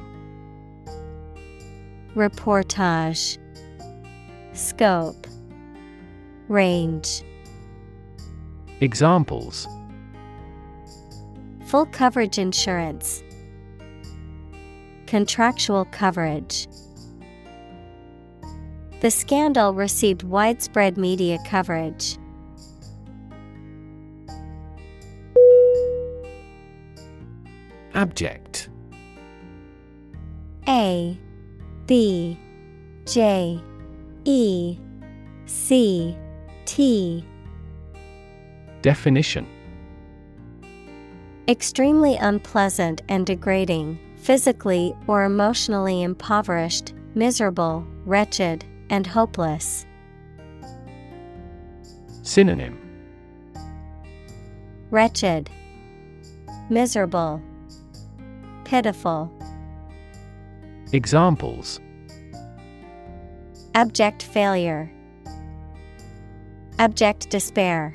[2.15, 3.37] Reportage.
[4.53, 5.27] Scope.
[6.47, 7.23] Range.
[8.79, 9.67] Examples.
[11.65, 13.21] Full coverage insurance.
[15.07, 16.69] Contractual coverage
[19.01, 22.19] The scandal received widespread media coverage.
[27.95, 28.69] Abject.
[30.67, 31.19] A
[31.87, 32.37] B
[33.05, 33.59] J
[34.23, 34.77] E
[35.45, 36.15] C
[36.65, 37.25] T.
[38.83, 39.47] Definition.
[41.47, 49.87] Extremely unpleasant and degrading, physically or emotionally impoverished, miserable, wretched, and hopeless.
[52.21, 52.77] Synonym
[54.91, 55.49] Wretched,
[56.69, 57.41] miserable,
[58.65, 59.31] pitiful.
[60.91, 61.79] Examples
[63.73, 64.91] Abject failure,
[66.77, 67.93] abject despair.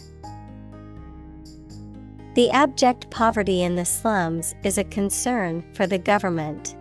[2.34, 6.75] The abject poverty in the slums is a concern for the government.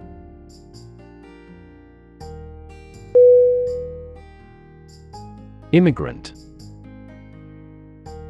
[5.76, 6.34] Immigrant.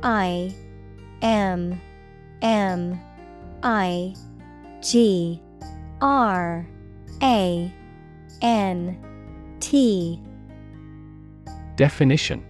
[0.01, 0.51] I
[1.21, 1.79] M
[2.41, 2.99] M
[3.61, 4.15] I
[4.81, 5.39] G
[6.01, 6.67] R
[7.21, 7.71] A
[8.41, 10.19] N T.
[11.75, 12.43] Definition.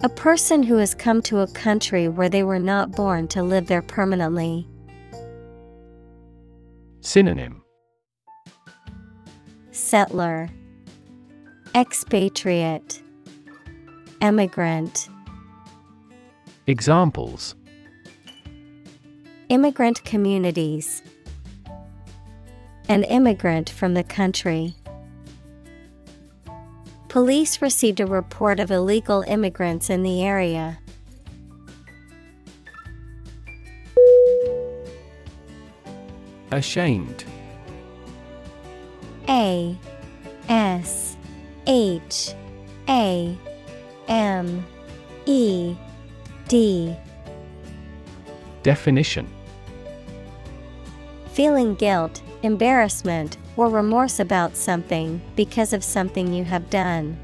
[0.00, 3.68] A person who has come to a country where they were not born to live
[3.68, 4.66] there permanently.
[7.02, 7.62] Synonym.
[9.70, 10.50] Settler
[11.76, 13.02] Expatriate
[14.22, 15.10] Emigrant
[16.66, 17.54] Examples
[19.50, 21.02] Immigrant communities
[22.88, 24.74] An immigrant from the country.
[27.08, 30.78] Police received a report of illegal immigrants in the area.
[36.50, 37.24] Ashamed
[39.28, 39.76] A
[40.48, 41.05] S
[41.66, 42.34] H
[42.88, 43.36] A
[44.08, 44.66] M
[45.26, 45.74] E
[46.48, 46.96] D.
[48.62, 49.28] Definition.
[51.32, 57.18] Feeling guilt, embarrassment, or remorse about something because of something you have done.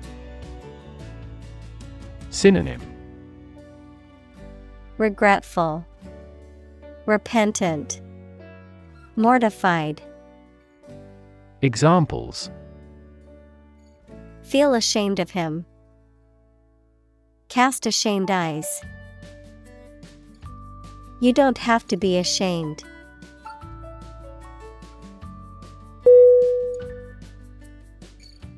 [2.30, 2.80] Synonym.
[4.98, 5.86] Regretful,
[7.06, 8.00] Repentant,
[9.16, 10.02] Mortified.
[11.60, 12.50] Examples
[14.52, 15.64] Feel ashamed of him.
[17.48, 18.82] Cast ashamed eyes.
[21.22, 22.84] You don't have to be ashamed.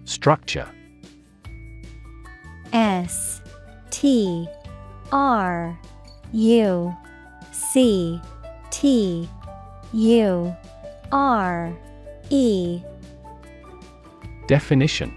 [0.04, 0.66] Structure
[2.72, 3.40] S
[3.90, 4.48] T
[5.12, 5.78] R
[6.32, 6.96] U
[7.52, 8.20] C
[8.72, 9.28] T
[9.92, 10.56] U
[11.12, 11.72] R
[12.30, 12.82] E
[14.48, 15.16] Definition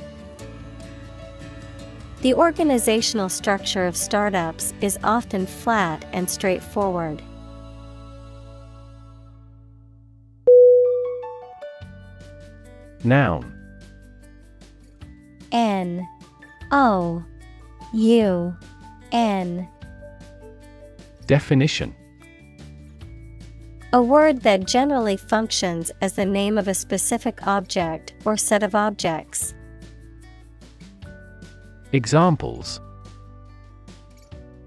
[2.21, 7.23] The organizational structure of startups is often flat and straightforward.
[13.03, 13.51] Noun.
[15.51, 16.07] N.
[16.71, 17.23] O.
[17.91, 18.55] U.
[19.11, 19.67] N.
[21.25, 21.95] Definition.
[23.93, 28.75] A word that generally functions as the name of a specific object or set of
[28.75, 29.55] objects.
[31.93, 32.79] Examples.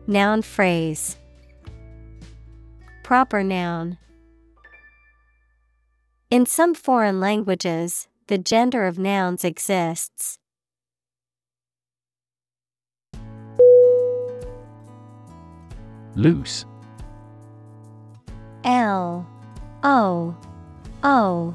[0.06, 1.16] Noun phrase.
[3.02, 3.96] Proper noun.
[6.30, 10.38] In some foreign languages, the gender of nouns exists.
[16.14, 16.66] Loose.
[18.64, 19.26] L
[19.82, 20.36] O
[21.02, 21.54] O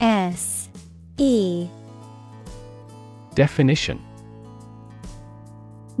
[0.00, 0.68] S
[1.16, 1.68] E.
[3.34, 3.98] Definition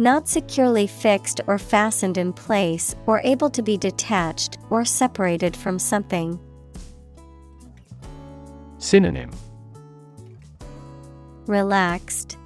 [0.00, 5.78] Not securely fixed or fastened in place or able to be detached or separated from
[5.78, 6.40] something.
[8.78, 9.30] Synonym
[11.46, 12.38] Relaxed,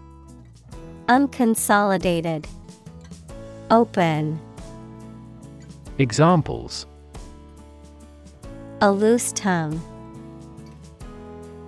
[1.06, 2.46] Unconsolidated,
[3.70, 4.40] Open.
[5.98, 6.86] Examples
[8.80, 9.80] A loose tongue.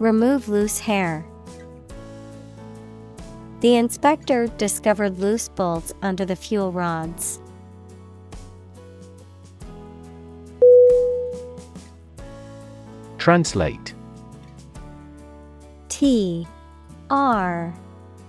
[0.01, 1.25] Remove loose hair.
[3.61, 7.41] The inspector discovered loose bolts under the fuel rods.
[13.19, 13.95] Translate.
[15.89, 16.47] T
[17.09, 17.75] R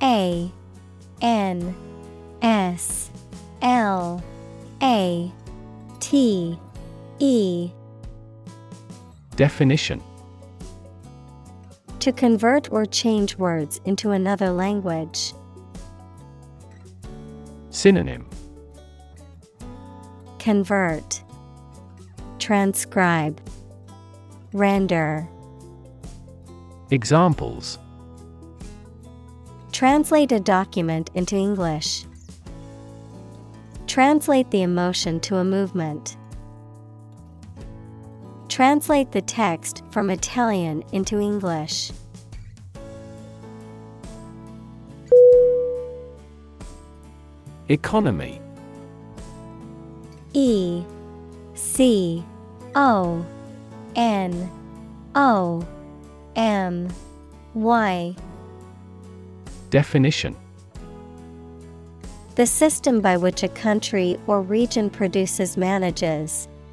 [0.01, 0.51] A
[1.21, 1.75] N
[2.41, 3.11] S
[3.61, 4.23] L
[4.81, 5.31] A
[5.99, 6.57] T
[7.19, 7.71] E.
[9.35, 10.01] Definition
[12.07, 15.33] To convert or change words into another language.
[17.69, 18.29] Synonym
[20.39, 21.21] Convert,
[22.39, 23.41] Transcribe,
[24.53, 25.27] Render.
[26.91, 27.77] Examples
[29.73, 32.05] Translate a document into English.
[33.85, 36.15] Translate the emotion to a movement.
[38.57, 41.91] Translate the text from Italian into English.
[47.69, 48.41] Economy.
[50.33, 50.83] E
[51.53, 52.25] C
[52.73, 53.23] O
[53.95, 54.49] N
[55.13, 55.63] O
[56.35, 56.91] M
[57.53, 58.15] Y.
[59.69, 60.35] Definition.
[62.33, 66.47] The system by which a country or region produces, manages,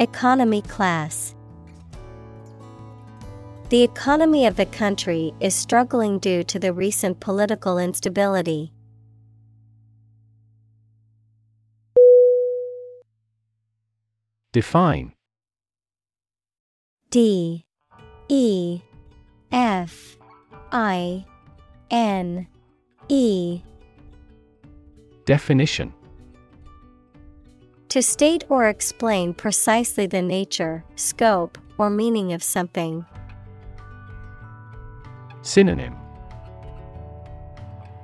[0.00, 1.34] Economy class.
[3.68, 8.72] The economy of the country is struggling due to the recent political instability.
[14.52, 15.14] Define.
[17.10, 17.66] D.
[18.28, 18.80] E.
[19.50, 20.16] F.
[20.70, 21.24] I.
[21.90, 22.46] N.
[23.08, 23.62] E.
[25.24, 25.92] Definition
[27.90, 33.06] To state or explain precisely the nature, scope, or meaning of something.
[35.40, 35.96] Synonym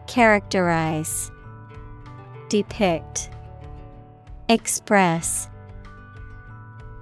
[0.07, 1.31] Characterize,
[2.49, 3.29] Depict,
[4.49, 5.51] Express.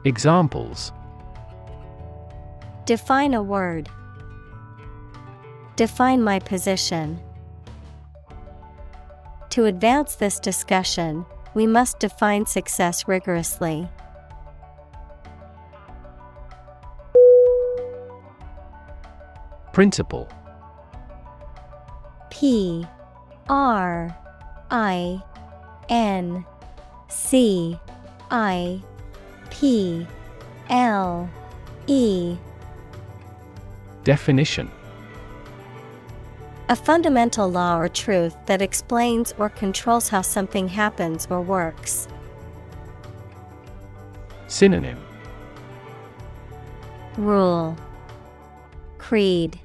[0.05, 0.93] Examples
[2.85, 3.89] Define a word.
[5.77, 7.21] Define my position.
[9.51, 13.89] To advance this discussion, we must define success rigorously.
[19.73, 20.29] Principle.
[22.31, 22.87] P
[23.49, 24.17] R
[24.71, 25.23] I
[25.89, 26.45] N
[27.09, 27.79] C
[28.31, 28.83] I
[29.51, 30.07] P
[30.69, 31.29] L
[31.87, 32.37] E.
[34.05, 34.71] Definition
[36.73, 42.09] A fundamental law or truth that explains or controls how something happens or works.
[44.47, 44.99] Synonym.
[47.19, 47.77] Rule.
[48.97, 49.61] Creed.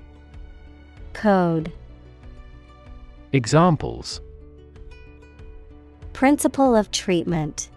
[1.14, 1.72] Code.
[3.32, 4.20] Examples.
[6.12, 7.70] Principle of treatment.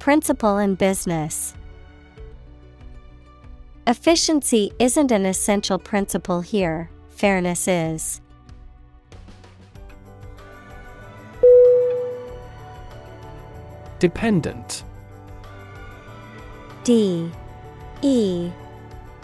[0.00, 1.54] Principle in business.
[3.86, 6.90] Efficiency isn't an essential principle here,
[7.24, 8.20] fairness is.
[13.98, 14.84] Dependent
[16.84, 17.30] D
[18.02, 18.50] E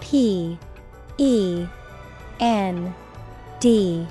[0.00, 0.58] P
[1.18, 1.66] E
[2.40, 2.94] N
[3.60, 4.06] D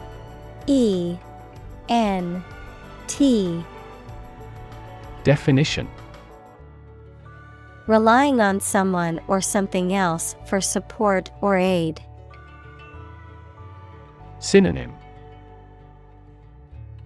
[0.68, 1.18] E
[1.90, 2.44] N
[3.08, 3.66] T
[5.24, 5.88] Definition
[7.88, 12.04] Relying on someone or something else for support or aid.
[14.40, 14.94] Synonym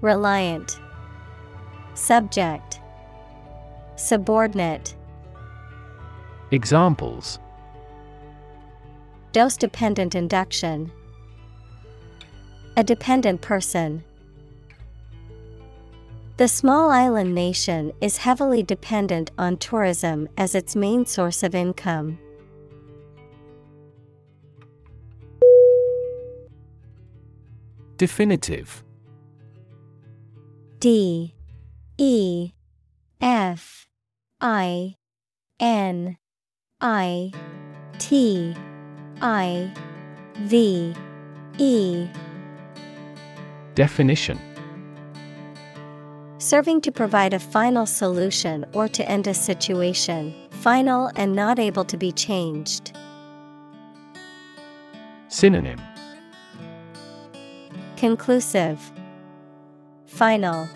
[0.01, 0.80] Reliant
[1.95, 2.80] Subject
[3.95, 4.95] Subordinate
[6.51, 7.39] Examples
[9.31, 10.91] Dose dependent induction.
[12.77, 14.03] A dependent person.
[16.38, 22.19] The small island nation is heavily dependent on tourism as its main source of income.
[27.98, 28.84] Definitive.
[30.80, 31.34] D
[31.98, 32.52] E
[33.22, 33.88] F
[34.41, 34.95] I
[35.60, 36.18] N
[36.82, 37.32] I
[37.99, 38.56] T
[39.22, 39.72] I
[40.40, 40.95] V
[41.60, 42.07] E.
[43.76, 44.40] Definition.
[46.40, 51.86] Serving to provide a final solution or to end a situation, final and not able
[51.86, 52.98] to be changed.
[55.30, 55.80] Synonym
[58.04, 58.92] Conclusive,
[60.08, 60.68] Final,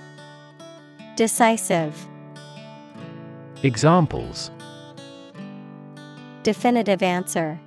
[1.17, 2.07] Decisive,
[3.63, 4.49] Examples.
[6.43, 7.59] Definitive answer,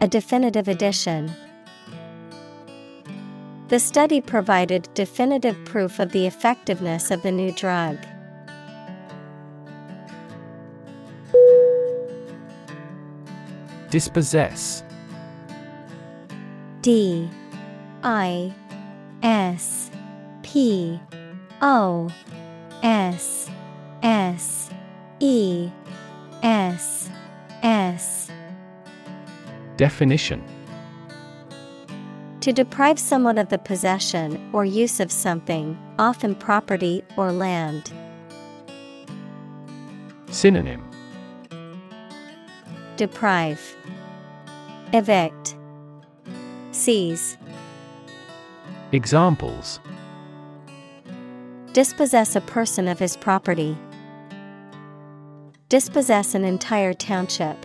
[0.00, 1.30] A definitive addition.
[3.68, 7.96] The study provided definitive proof of the effectiveness of the new drug.
[13.90, 14.82] Dispossess.
[16.82, 17.30] D
[18.02, 18.54] I
[19.22, 19.90] S
[20.42, 21.00] P
[21.60, 22.10] O
[22.82, 23.50] S
[24.02, 24.70] S
[25.20, 25.70] E
[26.42, 27.10] S
[27.62, 28.30] S.
[29.76, 30.44] Definition.
[32.40, 37.92] To deprive someone of the possession or use of something, often property or land.
[40.30, 40.84] Synonym.
[42.96, 43.76] Deprive,
[44.92, 45.56] Evict,
[46.70, 47.36] Seize,
[48.92, 49.80] Examples
[51.74, 53.76] Dispossess a person of his property.
[55.68, 57.56] Dispossess an entire township.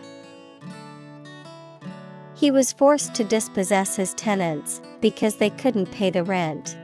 [2.35, 6.77] He was forced to dispossess his tenants because they couldn't pay the rent.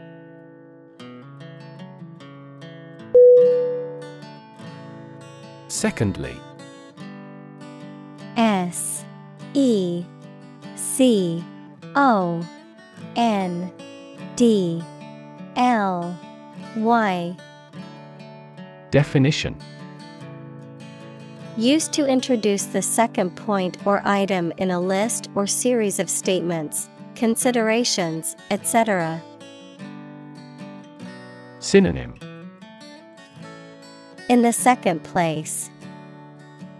[5.67, 6.37] Secondly
[8.37, 9.03] S
[9.53, 10.05] E
[10.77, 11.43] C
[11.95, 12.47] O
[13.17, 13.69] N
[14.39, 14.81] D
[15.57, 16.17] L
[16.77, 17.35] Y
[18.89, 19.53] Definition
[21.57, 26.87] Used to introduce the second point or item in a list or series of statements,
[27.15, 29.21] considerations, etc.
[31.59, 32.15] Synonym
[34.29, 35.69] In the second place.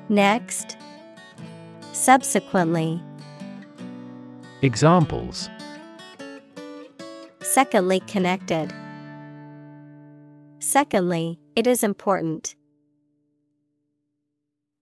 [0.08, 0.78] Next.
[1.92, 3.04] Subsequently.
[4.62, 5.50] Examples
[7.54, 8.72] Secondly, connected.
[10.60, 12.56] Secondly, it is important.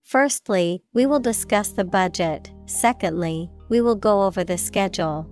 [0.03, 2.51] Firstly, we will discuss the budget.
[2.65, 5.29] Secondly, we will go over the schedule.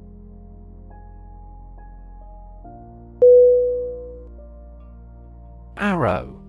[5.75, 6.41] Arrow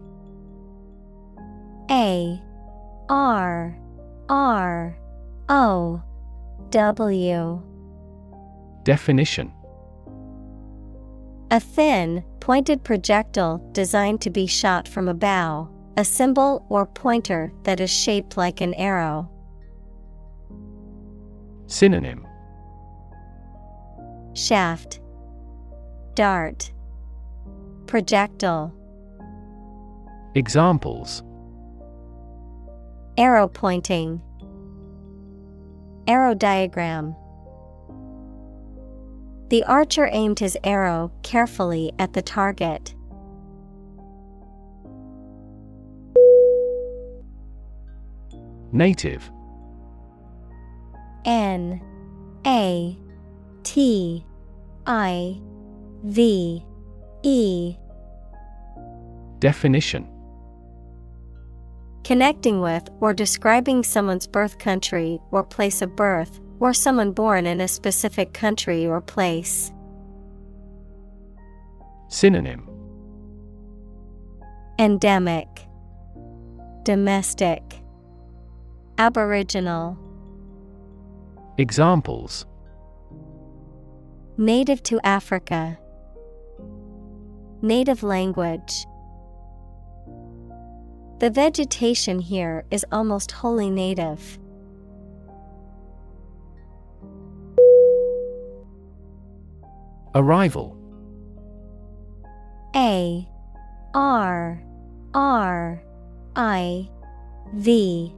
[1.91, 2.41] A
[3.09, 3.77] R
[4.29, 4.97] R
[5.49, 6.01] O
[6.71, 7.63] W
[8.85, 9.53] Definition
[11.51, 17.53] a thin, pointed projectile designed to be shot from a bow, a symbol or pointer
[17.63, 19.31] that is shaped like an arrow.
[21.69, 22.27] Synonym
[24.35, 25.01] Shaft,
[26.15, 26.73] Dart,
[27.87, 28.75] Projectile.
[30.35, 31.23] Examples
[33.17, 34.21] Arrow pointing.
[36.07, 37.15] Arrow diagram.
[39.49, 42.95] The archer aimed his arrow carefully at the target.
[48.73, 49.31] Native.
[51.25, 51.81] N
[52.45, 52.99] A
[53.63, 54.25] T
[54.87, 55.41] I
[56.03, 56.65] V
[57.23, 57.77] E.
[59.39, 60.09] Definition.
[62.03, 67.61] Connecting with or describing someone's birth country or place of birth, or someone born in
[67.61, 69.73] a specific country or place.
[72.09, 72.69] Synonym
[74.79, 75.49] Endemic,
[76.85, 77.63] Domestic,
[78.99, 79.99] Aboriginal,
[81.59, 82.47] Examples
[84.39, 85.79] Native to Africa,
[87.63, 88.87] Native language.
[91.19, 94.39] The vegetation here is almost wholly native.
[100.17, 100.75] Arrival.
[102.75, 103.29] A
[103.93, 104.65] R
[105.13, 105.83] R
[106.35, 106.89] I
[107.53, 108.15] V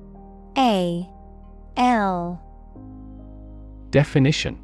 [0.56, 1.10] A
[1.76, 2.40] L.
[3.90, 4.60] Definition.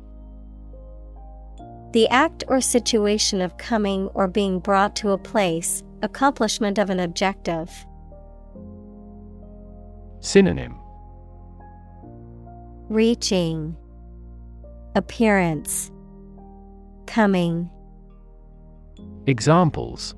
[1.91, 7.01] The act or situation of coming or being brought to a place, accomplishment of an
[7.01, 7.69] objective.
[10.21, 10.77] Synonym.
[12.89, 13.77] Reaching.
[14.95, 15.91] Appearance
[17.07, 17.71] Coming
[19.27, 20.15] Examples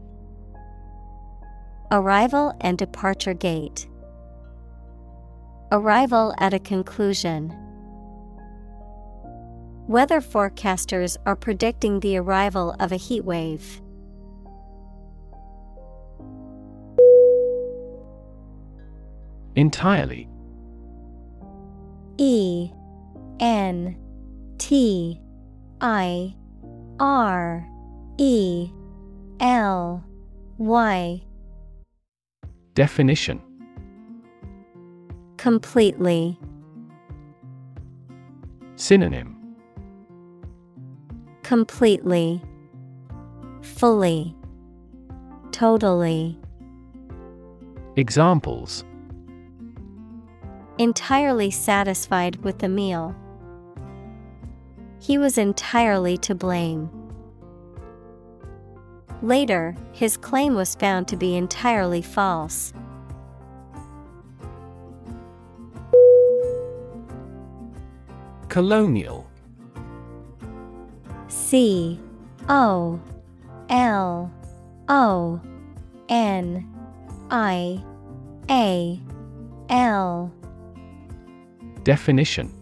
[1.90, 3.88] Arrival and departure gate.
[5.70, 7.54] Arrival at a conclusion.
[9.88, 13.80] Weather forecasters are predicting the arrival of a heat wave.
[19.54, 20.28] Entirely
[22.18, 22.70] E
[23.38, 23.96] N
[24.58, 25.20] T
[25.80, 26.34] I
[26.98, 27.68] R
[28.18, 28.70] E
[29.40, 30.04] L
[30.58, 31.22] Y
[32.74, 33.40] Definition
[35.36, 36.38] Completely.
[38.76, 39.36] Synonym
[41.42, 42.42] Completely.
[43.62, 44.34] Fully.
[45.52, 46.38] Totally.
[47.96, 48.84] Examples
[50.78, 53.14] Entirely satisfied with the meal.
[55.06, 56.90] He was entirely to blame.
[59.22, 62.72] Later, his claim was found to be entirely false.
[68.48, 69.30] Colonial
[71.28, 72.00] C
[72.48, 73.00] O
[73.68, 74.32] L
[74.88, 75.40] O
[76.08, 76.68] N
[77.30, 77.80] I
[78.50, 79.00] A
[79.68, 80.32] L
[81.84, 82.55] Definition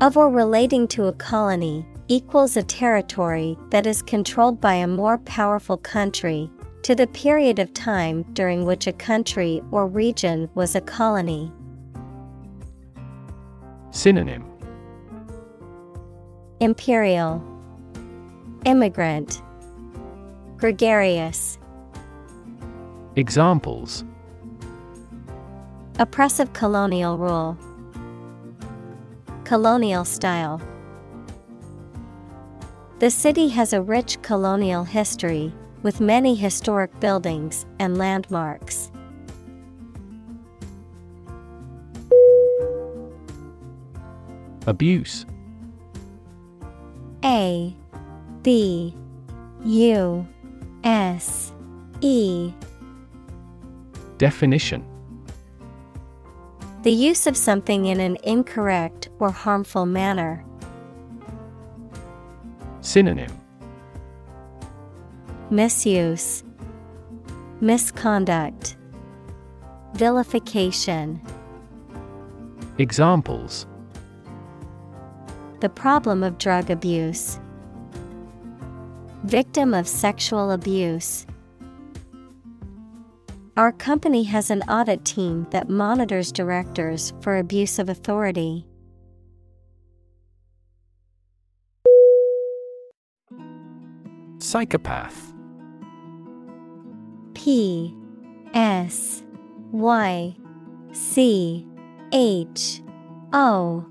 [0.00, 5.18] of or relating to a colony equals a territory that is controlled by a more
[5.18, 6.50] powerful country
[6.82, 11.52] to the period of time during which a country or region was a colony.
[13.90, 14.44] Synonym.
[16.60, 17.42] Imperial.
[18.64, 19.42] Immigrant.
[20.56, 21.58] Gregarious.
[23.16, 24.04] Examples.
[25.98, 27.58] Oppressive colonial rule
[29.48, 30.60] Colonial style.
[32.98, 38.90] The city has a rich colonial history, with many historic buildings and landmarks.
[44.66, 45.24] Abuse.
[47.24, 47.74] A
[48.42, 48.94] B
[49.64, 50.28] U
[50.84, 51.54] S
[52.02, 52.52] E.
[54.18, 54.84] Definition
[56.88, 60.42] The use of something in an incorrect or harmful manner.
[62.80, 63.30] Synonym
[65.50, 66.44] Misuse,
[67.60, 68.78] Misconduct,
[69.96, 71.20] Vilification.
[72.78, 73.66] Examples
[75.60, 77.38] The problem of drug abuse.
[79.24, 81.26] Victim of sexual abuse.
[83.58, 88.64] Our company has an audit team that monitors directors for abuse of authority.
[94.38, 95.34] Psychopath.
[97.34, 97.92] P
[98.54, 99.24] S
[99.72, 100.36] Y
[100.92, 101.66] C
[102.12, 102.80] H
[103.32, 103.84] O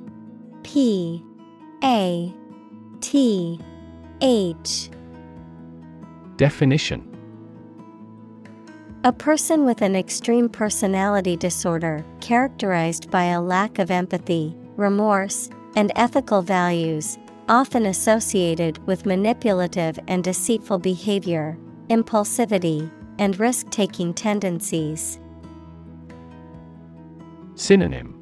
[0.64, 1.22] P
[1.84, 2.34] A
[3.02, 3.60] T
[4.22, 4.89] H.
[6.38, 7.16] Definition
[9.07, 15.93] A person with an extreme personality disorder characterized by a lack of empathy, remorse, and
[15.95, 17.17] ethical values,
[17.47, 21.57] often associated with manipulative and deceitful behavior,
[21.89, 25.21] impulsivity, and risk taking tendencies.
[27.55, 28.13] Synonym.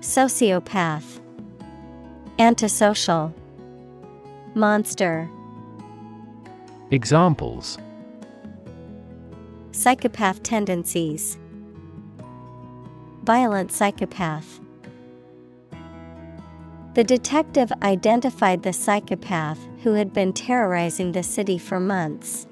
[0.00, 1.22] Sociopath,
[2.38, 3.34] Antisocial,
[4.54, 5.30] Monster,
[6.90, 7.78] Examples
[9.74, 11.36] Psychopath tendencies,
[13.24, 14.60] Violent psychopath.
[16.94, 22.46] The detective identified the psychopath who had been terrorizing the city for months.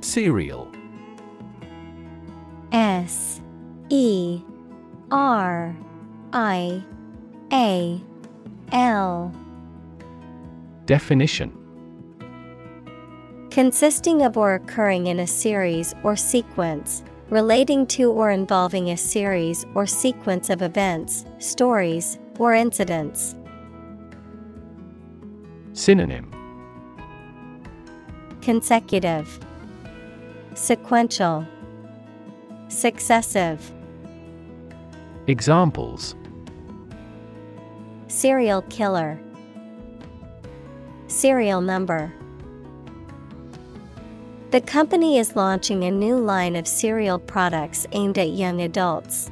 [0.00, 0.72] Serial
[2.72, 3.42] S
[3.90, 4.40] E
[5.10, 5.76] R
[6.32, 6.82] I
[7.52, 8.00] A
[8.72, 9.41] L
[10.86, 11.56] Definition.
[13.50, 19.64] Consisting of or occurring in a series or sequence, relating to or involving a series
[19.74, 23.36] or sequence of events, stories, or incidents.
[25.72, 26.30] Synonym.
[28.40, 29.38] Consecutive,
[30.54, 31.46] Sequential,
[32.68, 33.72] Successive.
[35.28, 36.16] Examples.
[38.08, 39.20] Serial killer,
[41.12, 42.10] Serial number.
[44.50, 49.30] The company is launching a new line of cereal products aimed at young adults.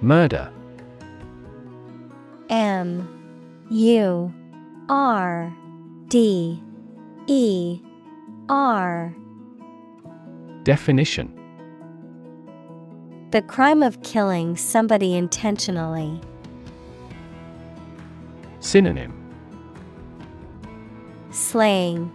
[0.00, 0.50] Murder
[2.50, 3.08] M
[3.70, 4.34] U
[4.88, 5.56] R
[6.08, 6.60] D
[7.28, 7.80] E
[8.48, 9.14] R
[10.64, 11.41] Definition
[13.32, 16.20] The crime of killing somebody intentionally.
[18.60, 19.14] Synonym
[21.30, 22.12] Slaying,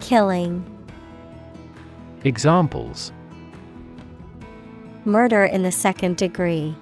[0.00, 0.62] Killing,
[2.22, 3.12] Examples
[5.06, 6.76] Murder in the second degree.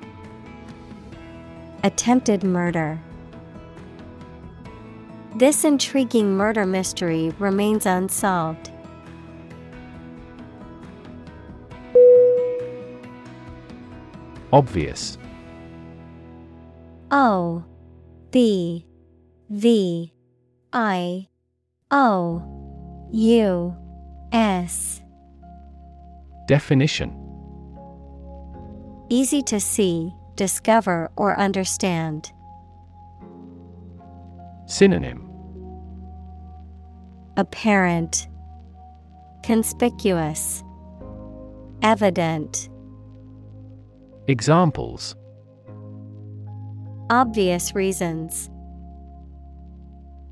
[1.84, 3.00] Attempted murder.
[5.36, 8.71] This intriguing murder mystery remains unsolved.
[14.52, 15.18] Obvious.
[17.10, 17.64] O
[18.30, 18.86] B
[19.50, 20.12] V
[20.72, 21.28] I
[21.90, 23.76] O U
[24.32, 25.02] S.
[26.48, 27.18] Definition.
[29.08, 32.32] Easy to see, discover, or understand.
[34.66, 35.28] Synonym.
[37.36, 38.28] Apparent,
[39.42, 40.64] Conspicuous,
[41.82, 42.70] Evident.
[44.28, 45.16] Examples
[47.10, 48.48] Obvious reasons.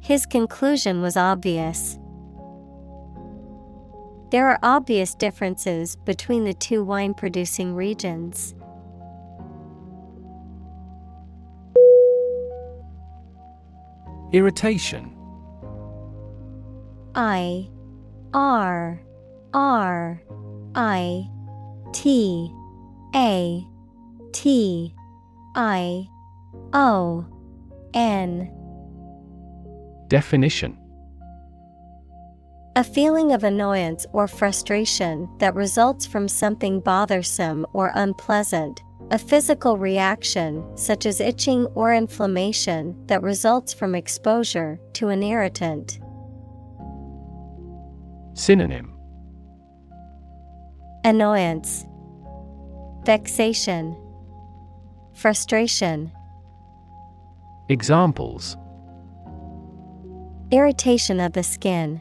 [0.00, 1.98] His conclusion was obvious.
[4.30, 8.54] There are obvious differences between the two wine producing regions.
[14.32, 15.12] Irritation
[17.16, 17.68] I
[18.32, 19.02] R
[19.52, 20.22] R
[20.76, 21.28] I
[21.92, 22.54] T
[23.16, 23.66] A
[24.32, 24.94] T
[25.54, 26.08] I
[26.72, 27.26] O
[27.94, 28.52] N.
[30.08, 30.76] Definition.
[32.76, 38.80] A feeling of annoyance or frustration that results from something bothersome or unpleasant,
[39.10, 45.98] a physical reaction such as itching or inflammation that results from exposure to an irritant.
[48.34, 48.96] Synonym.
[51.04, 51.84] Annoyance,
[53.04, 53.96] Vexation,
[55.20, 56.10] Frustration.
[57.68, 58.56] Examples
[60.50, 62.00] Irritation of the skin.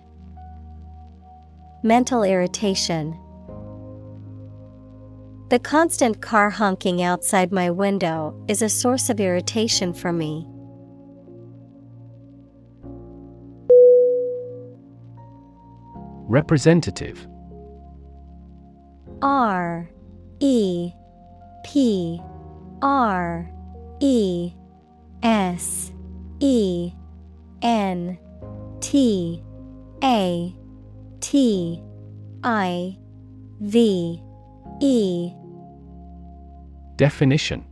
[1.84, 3.20] Mental irritation.
[5.50, 10.48] The constant car honking outside my window is a source of irritation for me.
[16.30, 17.28] Representative
[19.22, 19.90] R
[20.40, 20.94] E
[21.66, 22.22] P
[22.82, 23.50] R
[24.00, 24.54] E
[25.24, 25.92] S
[26.40, 26.92] E
[27.62, 28.18] N
[28.80, 29.44] T
[30.04, 30.56] A
[31.20, 31.84] T
[32.44, 32.98] I
[33.60, 34.22] V
[34.82, 35.34] E.
[36.96, 37.66] Definition.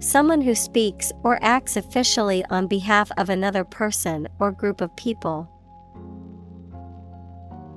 [0.00, 5.50] Someone who speaks or acts officially on behalf of another person or group of people.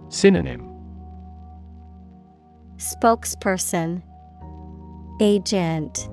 [0.09, 0.67] Synonym.
[2.77, 4.03] Spokesperson
[5.23, 6.09] Agent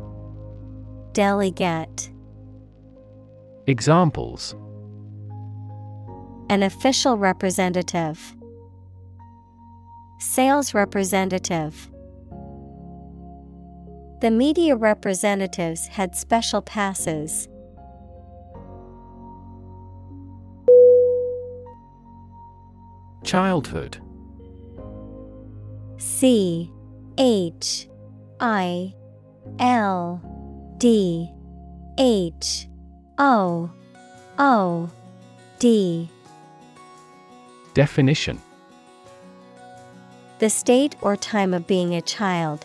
[1.14, 2.10] Delegate.
[3.66, 4.54] Examples.
[6.50, 8.36] An official representative.
[10.20, 11.90] Sales representative.
[14.20, 17.48] The media representatives had special passes.
[23.24, 24.02] Childhood.
[25.96, 26.70] C
[27.16, 27.88] H
[28.40, 28.94] I
[29.58, 30.20] L
[30.78, 31.30] D
[31.98, 32.68] H
[33.18, 33.70] O
[34.38, 34.90] O
[35.58, 36.08] D.
[37.74, 38.40] Definition.
[40.38, 42.64] The state or time of being a child.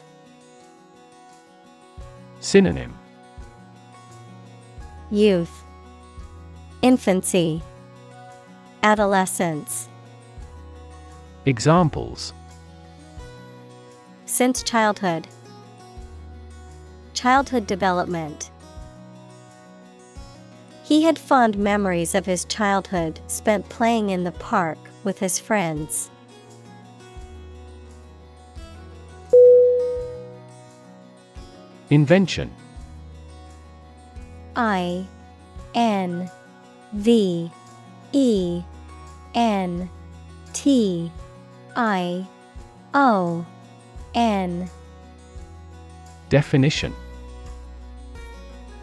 [2.39, 2.93] Synonym.
[5.09, 5.63] Youth.
[6.83, 7.63] Infancy.
[8.83, 9.89] Adolescence.
[11.45, 12.33] Examples.
[14.25, 15.27] Since childhood
[17.23, 18.51] Childhood development.
[20.83, 26.09] He had fond memories of his childhood spent playing in the park with his friends.
[31.89, 32.51] Invention.
[34.57, 35.05] I
[35.75, 36.29] N
[36.91, 37.49] V
[38.11, 38.63] E
[39.33, 39.89] N
[40.51, 41.09] T
[41.77, 42.27] I
[42.93, 43.45] O
[44.13, 44.69] N.
[46.27, 46.93] Definition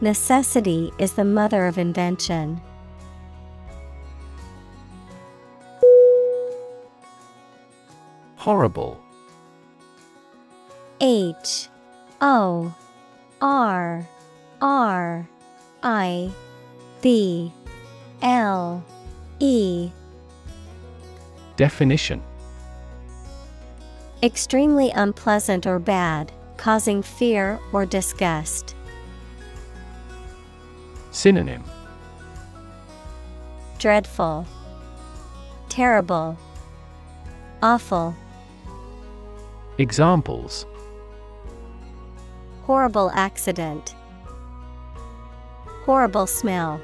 [0.00, 2.60] Necessity is the mother of invention.
[8.36, 9.00] Horrible
[11.00, 11.68] H
[12.20, 12.74] O
[13.40, 14.06] R
[14.60, 15.28] R
[15.82, 16.30] I
[17.00, 17.50] B
[18.22, 18.84] L
[19.40, 19.90] E
[21.56, 22.22] Definition
[24.22, 28.75] Extremely unpleasant or bad, causing fear or disgust.
[31.16, 31.64] Synonym
[33.78, 34.44] Dreadful,
[35.70, 36.36] Terrible,
[37.62, 38.14] Awful.
[39.78, 40.66] Examples
[42.64, 43.94] Horrible accident.
[45.86, 46.82] Horrible smell.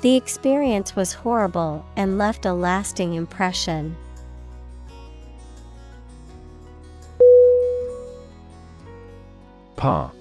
[0.00, 3.96] The experience was horrible and left a lasting impression.
[9.74, 10.12] Par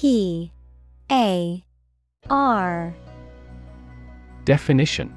[0.00, 0.50] P
[1.12, 1.62] A
[2.30, 2.94] R.
[4.46, 5.14] Definition.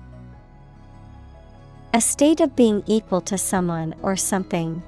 [1.93, 4.83] A state of being equal to someone or something.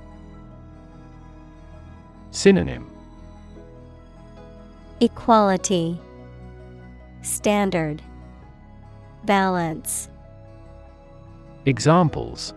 [2.31, 2.91] Synonym.
[4.99, 5.97] Equality.
[7.21, 8.01] Standard.
[9.23, 10.09] Balance.
[11.65, 12.53] Examples.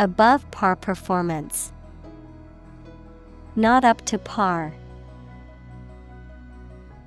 [0.00, 1.72] Above par performance.
[3.54, 4.74] Not up to par.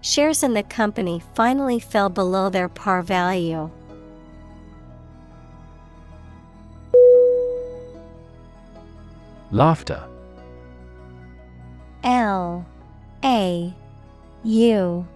[0.01, 3.69] Shares in the company finally fell below their par value.
[9.51, 10.03] Laughter
[12.03, 12.65] L
[13.23, 13.73] A
[14.43, 15.07] U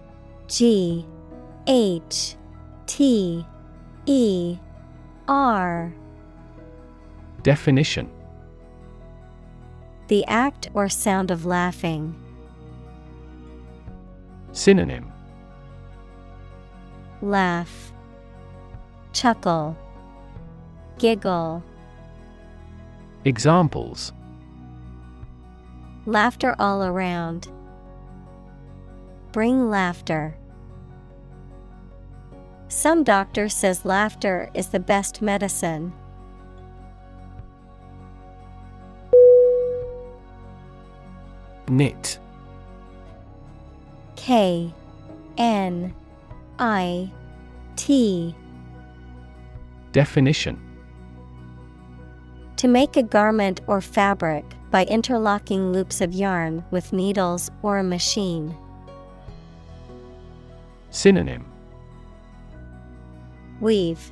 [0.48, 1.06] G
[1.66, 2.34] H
[2.86, 3.46] T
[4.06, 4.58] E
[5.28, 5.94] R
[7.42, 8.10] Definition
[10.08, 12.23] The act or sound of laughing.
[14.54, 15.12] Synonym
[17.20, 17.92] Laugh,
[19.12, 19.76] Chuckle,
[20.96, 21.62] Giggle.
[23.24, 24.12] Examples
[26.06, 27.48] Laughter all around.
[29.32, 30.36] Bring laughter.
[32.68, 35.92] Some doctor says laughter is the best medicine.
[41.68, 42.20] Knit
[44.24, 44.72] K
[45.36, 45.94] N
[46.58, 47.10] I
[47.76, 48.34] T
[49.92, 50.58] Definition
[52.56, 57.84] To make a garment or fabric by interlocking loops of yarn with needles or a
[57.84, 58.56] machine.
[60.88, 61.44] Synonym
[63.60, 64.10] Weave,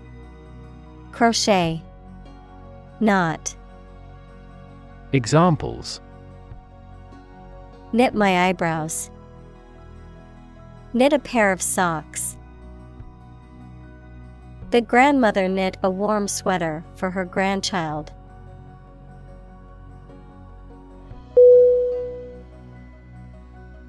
[1.13, 1.81] Crochet,
[3.01, 3.57] Knot.
[5.15, 6.03] Examples
[7.95, 9.11] Knit my eyebrows.
[10.95, 12.37] Knit a pair of socks.
[14.71, 18.13] The grandmother knit a warm sweater for her grandchild.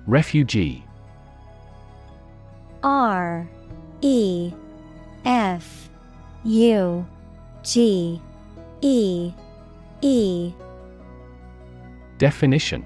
[0.05, 0.85] Refugee
[2.84, 3.47] R
[4.01, 4.51] E
[5.23, 5.89] F
[6.43, 7.07] U
[7.63, 8.21] G
[8.81, 9.34] E
[10.01, 10.53] E
[12.17, 12.85] Definition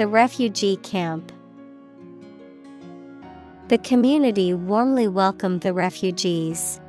[0.00, 1.30] The Refugee Camp.
[3.68, 6.80] The community warmly welcomed the refugees.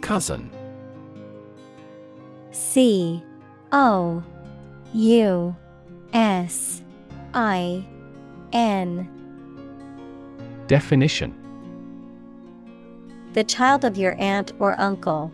[0.00, 0.50] Cousin
[2.50, 3.22] C
[3.72, 4.24] O
[4.94, 5.56] U
[6.14, 6.82] S
[7.34, 7.84] I
[8.54, 9.06] N
[10.66, 11.34] Definition
[13.34, 15.30] The child of your aunt or uncle.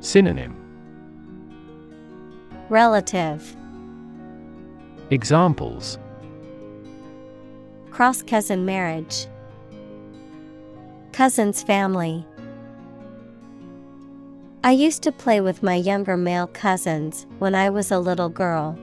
[0.00, 0.56] Synonym
[2.70, 3.54] Relative
[5.10, 5.98] Examples
[7.90, 9.26] Cross cousin marriage.
[11.12, 12.24] Cousin's family.
[14.64, 18.78] I used to play with my younger male cousins when I was a little girl.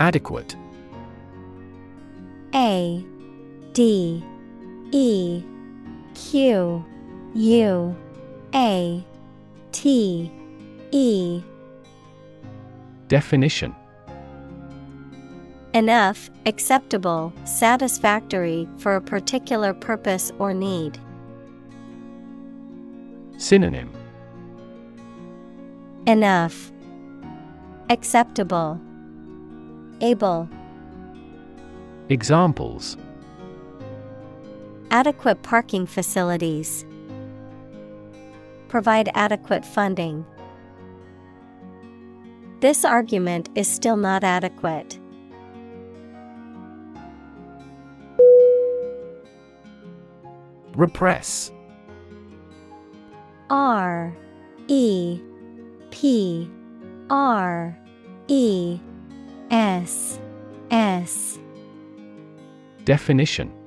[0.00, 0.54] Adequate
[2.54, 3.02] A
[3.72, 4.22] D
[4.92, 5.42] E
[6.14, 6.84] Q
[7.34, 7.96] U
[8.54, 9.04] A
[9.72, 10.32] T
[10.90, 11.42] E
[13.08, 13.74] Definition
[15.72, 20.98] Enough, acceptable, satisfactory for a particular purpose or need.
[23.36, 23.92] Synonym
[26.06, 26.72] Enough.
[27.88, 28.80] Acceptable.
[30.00, 30.48] Able.
[32.08, 32.96] Examples
[34.90, 36.84] Adequate parking facilities.
[38.68, 40.24] Provide adequate funding.
[42.60, 44.98] This argument is still not adequate.
[50.74, 51.50] Repress
[53.48, 54.14] R
[54.68, 55.20] E
[55.90, 56.50] P
[57.10, 57.78] R
[58.28, 58.78] E
[59.50, 60.20] S
[60.70, 61.38] S
[62.84, 63.59] Definition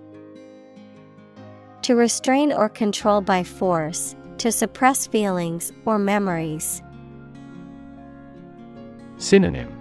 [1.84, 6.82] To restrain or control by force, to suppress feelings or memories.
[9.18, 9.78] Synonym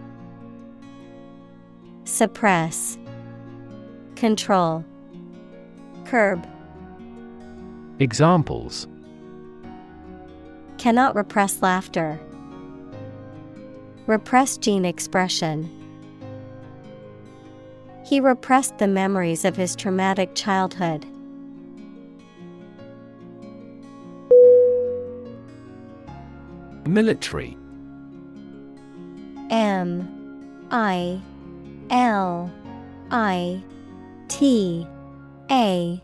[2.05, 2.99] Suppress,
[4.17, 4.85] Control,
[6.05, 6.45] Curb.
[8.01, 8.89] Examples
[10.79, 12.19] Cannot repress laughter.
[14.09, 15.71] Repress gene expression.
[18.05, 21.07] He repressed the memories of his traumatic childhood.
[26.93, 27.57] Military.
[29.49, 30.07] M
[30.71, 31.19] I
[31.89, 32.53] L
[33.11, 33.65] I
[34.29, 34.87] T
[35.51, 36.03] A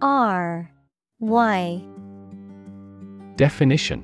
[0.00, 0.70] R
[1.20, 1.82] Y.
[3.36, 4.02] Definition.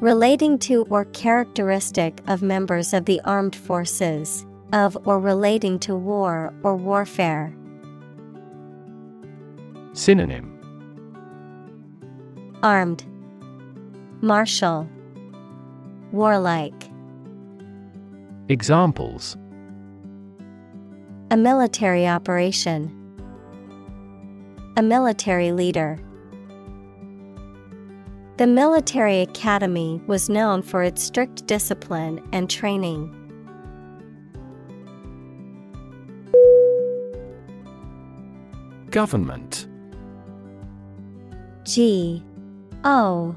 [0.00, 6.54] Relating to or characteristic of members of the armed forces, of or relating to war
[6.62, 7.54] or warfare.
[9.92, 10.50] Synonym.
[12.62, 13.04] Armed,
[14.24, 14.88] Martial,
[16.10, 16.88] Warlike.
[18.48, 19.36] Examples
[21.30, 22.90] A military operation.
[24.78, 25.98] A military leader.
[28.38, 33.14] The military academy was known for its strict discipline and training.
[38.90, 39.68] Government
[41.64, 42.24] G
[42.84, 43.36] O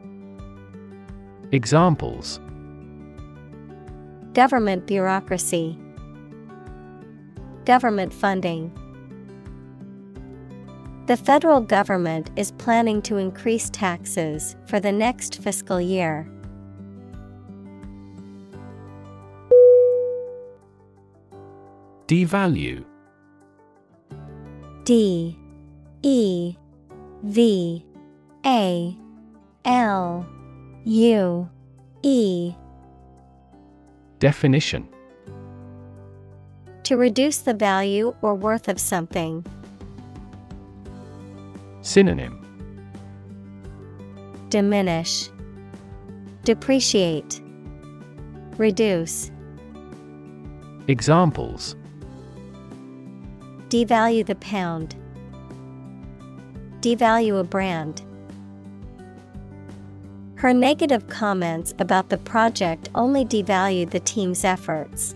[1.53, 2.39] Examples.
[4.31, 5.77] Government bureaucracy.
[7.65, 8.71] Government funding.
[11.07, 16.25] The federal government is planning to increase taxes for the next fiscal year.
[22.07, 22.85] Devalue.
[24.85, 25.37] D.
[26.01, 26.55] E.
[27.23, 27.85] V.
[28.45, 28.97] A.
[29.65, 30.25] L
[30.85, 31.47] U
[32.01, 32.55] E.
[34.17, 34.87] Definition.
[36.83, 39.45] To reduce the value or worth of something.
[41.81, 42.39] Synonym.
[44.49, 45.29] Diminish,
[46.43, 47.41] Depreciate,
[48.57, 49.31] Reduce,
[50.87, 51.75] Examples.
[53.69, 54.95] Devalue the pound,
[56.81, 58.01] Devalue a brand.
[60.41, 65.13] Her negative comments about the project only devalued the team's efforts.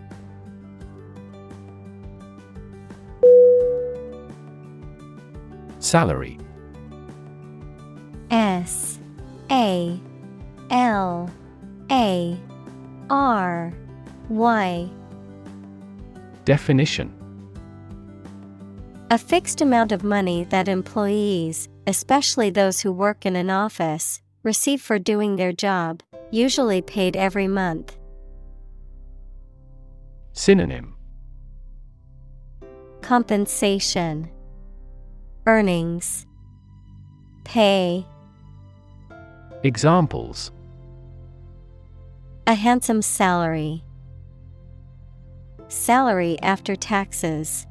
[5.79, 6.37] Salary.
[8.29, 8.99] S.
[9.49, 9.99] A.
[10.69, 11.31] L.
[11.89, 12.37] A.
[13.09, 13.73] R.
[14.29, 14.89] Y.
[16.43, 17.11] Definition.
[19.09, 24.79] A fixed amount of money that employees, especially those who work in an office, receive
[24.79, 27.97] for doing their job, usually paid every month.
[30.33, 30.95] Synonym
[33.01, 34.29] Compensation
[35.47, 36.25] Earnings
[37.43, 38.05] Pay
[39.63, 40.51] Examples
[42.45, 43.83] A handsome salary.
[45.67, 47.65] Salary after taxes.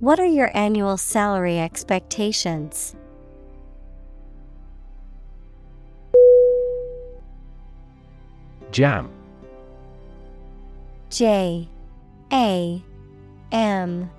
[0.00, 2.96] What are your annual salary expectations?
[8.72, 9.10] Jam
[11.10, 11.68] J
[12.32, 12.82] A
[13.50, 14.10] M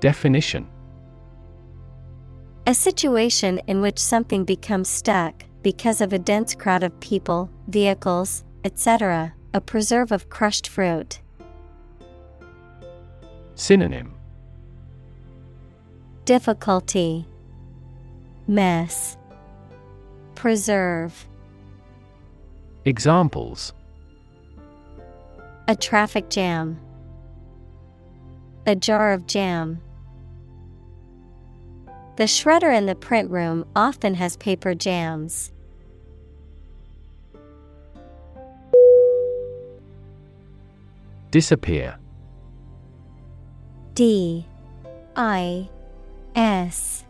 [0.00, 0.66] Definition
[2.66, 8.44] A situation in which something becomes stuck because of a dense crowd of people, vehicles,
[8.64, 11.20] etc., a preserve of crushed fruit.
[13.54, 14.14] Synonym
[16.24, 17.26] Difficulty,
[18.46, 19.18] Mess,
[20.34, 21.26] Preserve.
[22.86, 23.72] Examples.
[25.68, 26.78] A traffic jam.
[28.66, 29.80] A jar of jam.
[32.16, 35.50] The shredder in the print room often has paper jams.
[41.30, 41.96] Disappear.
[43.94, 44.46] D.
[45.16, 45.70] I.
[46.36, 47.04] S.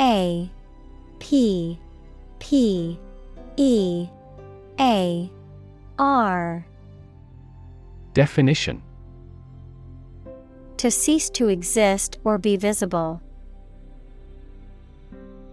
[0.00, 0.50] A.
[1.18, 1.78] P.
[2.38, 2.98] P.
[3.58, 4.08] E
[4.80, 5.30] A
[5.98, 6.66] R.
[8.14, 8.82] Definition.
[10.76, 13.20] To cease to exist or be visible.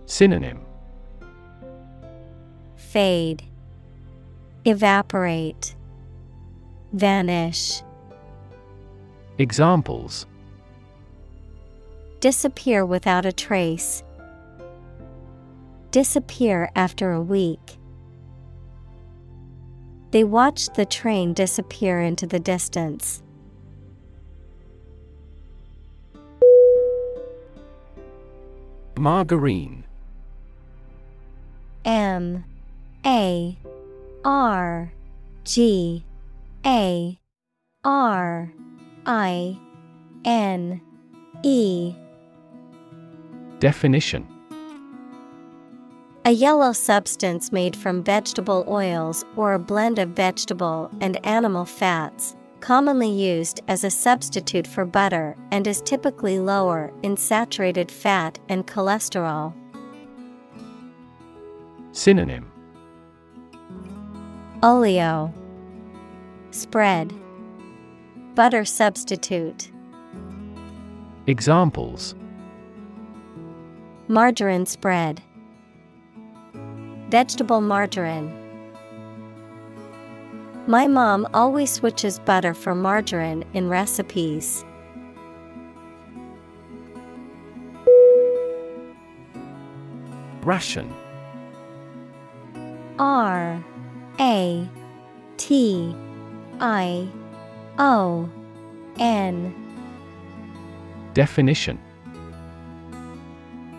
[0.06, 0.62] Synonym.
[2.76, 3.44] Fade,
[4.64, 5.76] Evaporate,
[6.94, 7.82] Vanish,
[9.38, 10.28] Examples.
[12.22, 14.02] Disappear without a trace.
[15.92, 17.78] Disappear after a week.
[20.16, 23.22] They watched the train disappear into the distance.
[28.98, 29.84] Margarine.
[31.84, 32.46] M.
[33.06, 33.58] A.
[34.24, 34.94] R.
[35.44, 36.06] G.
[36.66, 37.20] A.
[37.84, 38.54] R.
[39.06, 39.60] I.
[40.24, 40.80] N.
[41.44, 41.94] E.
[43.60, 44.35] Definition
[46.28, 52.36] A yellow substance made from vegetable oils or a blend of vegetable and animal fats,
[52.62, 58.66] commonly used as a substitute for butter and is typically lower in saturated fat and
[58.66, 59.54] cholesterol.
[61.92, 62.52] Synonym.
[64.64, 65.32] Oleo.
[66.50, 67.14] Spread.
[68.34, 69.70] Butter substitute.
[71.28, 72.16] Examples.
[74.08, 75.22] Margarine spread.
[77.10, 78.34] Vegetable margarine.
[80.68, 84.66] My mom always switches butter for margarine in recipes.
[90.42, 90.92] Ration
[92.98, 93.64] R
[94.20, 94.70] A
[95.38, 95.96] T
[96.60, 97.08] I
[97.78, 98.30] O
[99.00, 99.54] N
[101.14, 101.80] Definition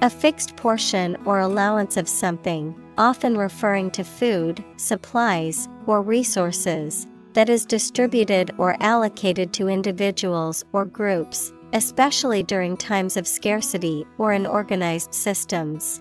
[0.03, 7.49] A fixed portion or allowance of something, often referring to food, supplies, or resources, that
[7.49, 14.47] is distributed or allocated to individuals or groups, especially during times of scarcity or in
[14.47, 16.01] organized systems.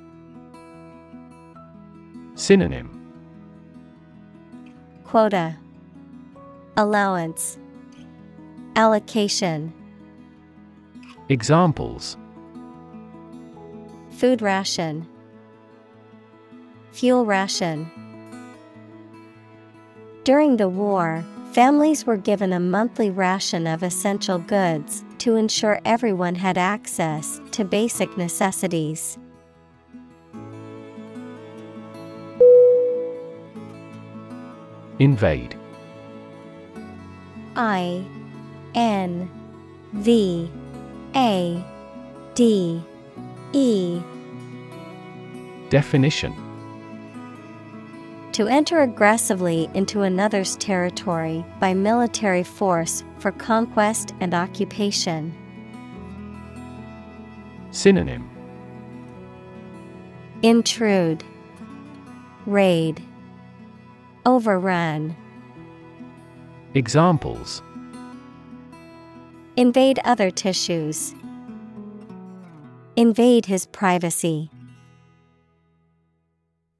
[2.35, 2.89] Synonym.
[5.03, 5.57] Quota.
[6.77, 7.57] Allowance.
[8.75, 9.73] Allocation.
[11.29, 12.17] Examples.
[14.11, 15.07] Food ration
[16.95, 17.91] Fuel ration.
[20.23, 26.35] During the war, families were given a monthly ration of essential goods to ensure everyone
[26.35, 29.17] had access to basic necessities.
[34.99, 35.57] Invade.
[37.57, 38.05] I
[38.73, 39.29] N
[39.91, 40.49] V
[41.13, 41.61] A
[42.35, 42.81] D
[43.51, 43.99] E.
[45.69, 46.44] Definition
[48.35, 55.33] To enter aggressively into another's territory by military force for conquest and occupation.
[57.71, 58.29] Synonym.
[60.41, 61.23] Intrude,
[62.45, 63.01] Raid,
[64.25, 65.15] Overrun,
[66.73, 67.61] Examples.
[69.55, 71.15] Invade other tissues,
[72.97, 74.51] Invade his privacy.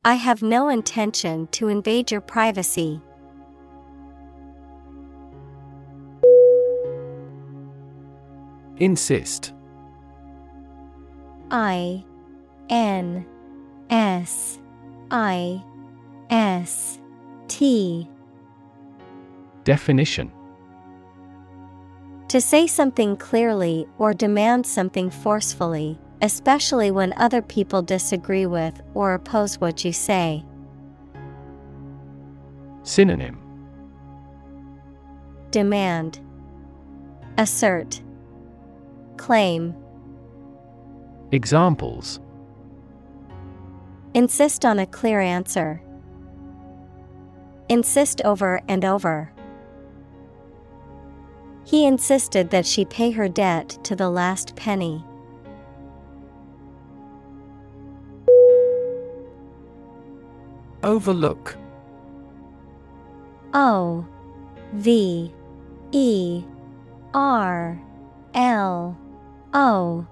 [0.08, 3.01] I have no intention to invade your privacy.
[8.77, 9.51] Insist.
[11.50, 12.06] I
[12.69, 13.25] N
[13.90, 14.59] S
[15.09, 15.64] I
[16.30, 17.00] S
[17.48, 18.08] T.
[19.64, 20.32] Definition.
[22.27, 29.14] To say something clearly or demand something forcefully, especially when other people disagree with or
[29.14, 30.44] oppose what you say.
[32.84, 33.40] Synonym
[35.52, 36.19] Demand,
[37.38, 38.02] Assert,
[39.18, 39.76] Claim,
[41.32, 42.19] Examples
[44.14, 45.82] Insist on a clear answer.
[47.68, 49.34] Insist over and over.
[51.66, 55.03] He insisted that she pay her debt to the last penny.
[60.85, 61.57] Overlook
[63.55, 64.05] O
[64.73, 65.33] V
[65.91, 66.43] E
[67.15, 67.81] R
[68.35, 68.95] L
[69.55, 70.07] O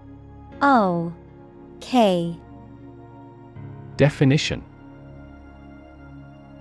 [0.64, 1.14] O
[1.80, 2.36] K
[3.98, 4.64] Definition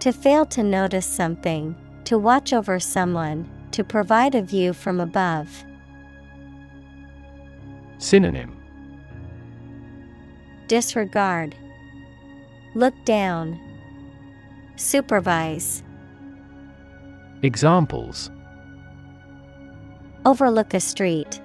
[0.01, 1.75] To fail to notice something,
[2.05, 5.65] to watch over someone, to provide a view from above.
[7.97, 8.55] Synonym
[10.69, 11.57] Disregard.
[12.75, 13.72] Look down.
[14.83, 15.85] Supervise.
[17.43, 18.33] Examples
[20.27, 21.41] Overlook a street.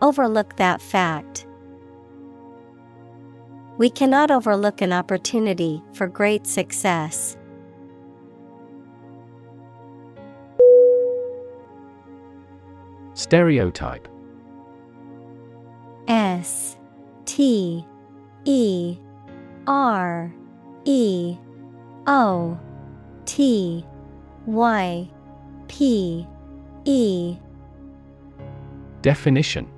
[0.00, 1.46] Overlook that fact.
[3.76, 7.36] We cannot overlook an opportunity for great success.
[13.14, 14.06] Stereotype
[16.06, 16.76] S
[17.24, 17.84] T
[18.44, 18.96] E
[19.66, 20.32] R
[20.84, 21.36] E
[22.08, 22.58] O
[23.26, 23.84] T
[24.46, 25.10] Y
[25.68, 26.26] P
[26.86, 27.36] E
[29.02, 29.68] Definition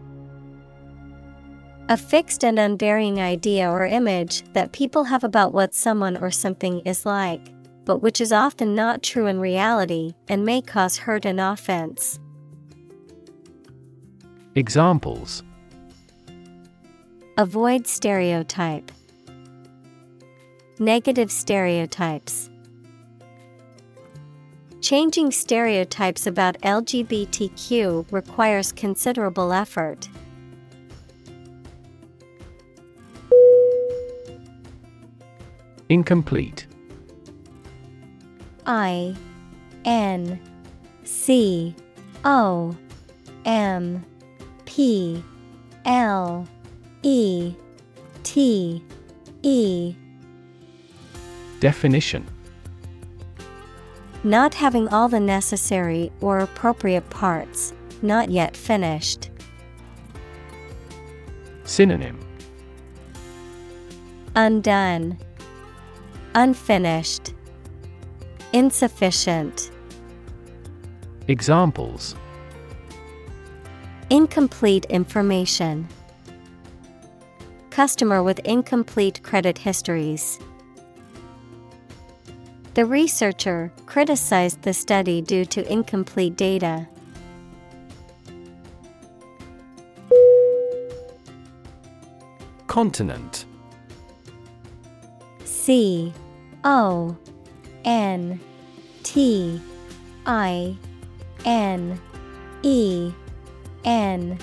[1.88, 6.78] A fixed and unvarying idea or image that people have about what someone or something
[6.80, 7.52] is like,
[7.84, 12.20] but which is often not true in reality and may cause hurt and offense.
[14.54, 15.42] Examples
[17.36, 18.92] Avoid stereotype.
[20.82, 22.48] Negative stereotypes.
[24.80, 30.08] Changing stereotypes about LGBTQ requires considerable effort.
[35.90, 36.66] Incomplete
[38.64, 39.14] I
[39.84, 40.40] N
[41.04, 41.76] C
[42.24, 42.74] O
[43.44, 44.02] M
[44.64, 45.22] P
[45.84, 46.48] L
[47.02, 47.54] E
[48.22, 48.82] T
[49.42, 49.94] E
[51.60, 52.26] Definition
[54.24, 59.28] Not having all the necessary or appropriate parts, not yet finished.
[61.64, 62.18] Synonym
[64.34, 65.18] Undone,
[66.34, 67.34] Unfinished,
[68.54, 69.70] Insufficient.
[71.28, 72.16] Examples
[74.08, 75.86] Incomplete information.
[77.68, 80.40] Customer with incomplete credit histories.
[82.80, 86.88] The researcher criticized the study due to incomplete data.
[92.68, 93.44] Continent
[95.44, 96.14] C
[96.64, 97.14] O
[97.84, 98.40] N
[99.02, 99.60] T
[100.24, 100.74] I
[101.44, 102.00] N
[102.62, 103.12] E
[103.84, 104.38] N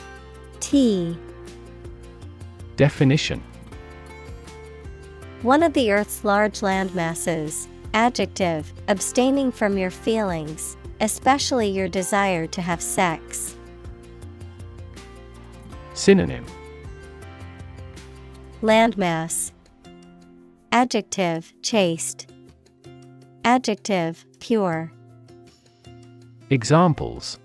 [0.59, 1.17] T
[2.75, 3.41] Definition
[5.41, 7.67] One of the Earth's large land masses.
[7.93, 13.55] Adjective, abstaining from your feelings, especially your desire to have sex.
[15.93, 16.45] Synonym
[18.61, 19.51] Landmass.
[20.71, 22.27] Adjective, chaste.
[23.43, 24.91] Adjective, pure.
[26.49, 27.39] Examples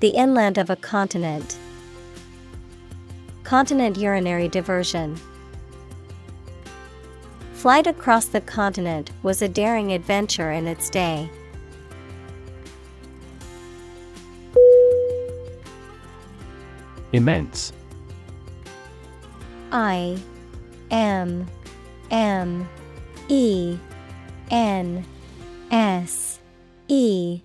[0.00, 1.58] The inland of a continent.
[3.44, 5.18] Continent urinary diversion.
[7.56, 11.28] Flight across the continent was a daring adventure in its day.
[17.14, 17.72] Immense
[19.72, 20.18] I
[20.90, 21.46] M
[22.10, 22.68] M
[23.28, 23.78] E
[24.50, 25.04] N
[25.70, 26.38] S
[26.88, 27.40] E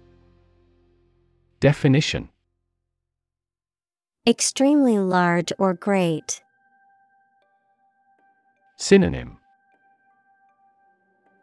[1.62, 2.28] Definition
[4.28, 6.44] Extremely large or great.
[8.76, 9.38] Synonym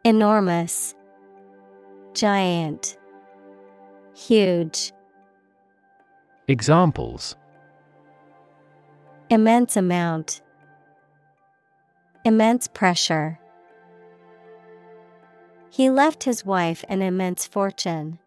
[0.05, 0.95] Enormous,
[2.13, 2.97] Giant,
[4.15, 4.93] Huge,
[6.47, 7.35] Examples
[9.29, 10.41] Immense amount,
[12.25, 13.39] Immense pressure.
[15.69, 18.19] He left his wife an immense fortune.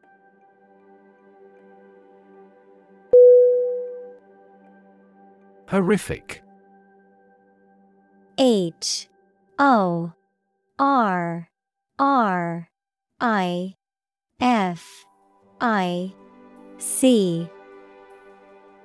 [5.68, 6.42] Horrific
[8.38, 9.08] H
[9.58, 10.12] O
[10.78, 11.48] R
[11.98, 12.68] R
[13.20, 13.74] I
[14.40, 15.04] F
[15.60, 16.12] I
[16.78, 17.48] C.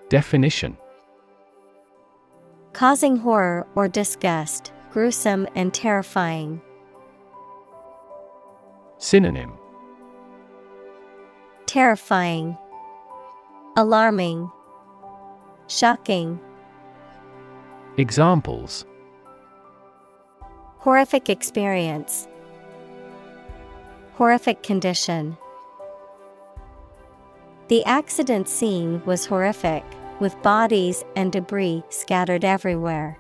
[0.10, 0.78] Definition.
[2.74, 6.62] Causing horror or disgust, gruesome and terrifying.
[9.00, 9.54] Synonym.
[11.66, 12.58] Terrifying,
[13.76, 14.50] Alarming,
[15.68, 16.40] Shocking.
[17.98, 18.86] Examples.
[20.78, 22.28] Horrific experience,
[24.18, 25.38] Horrific condition.
[27.68, 29.84] The accident scene was horrific,
[30.20, 33.20] with bodies and debris scattered everywhere.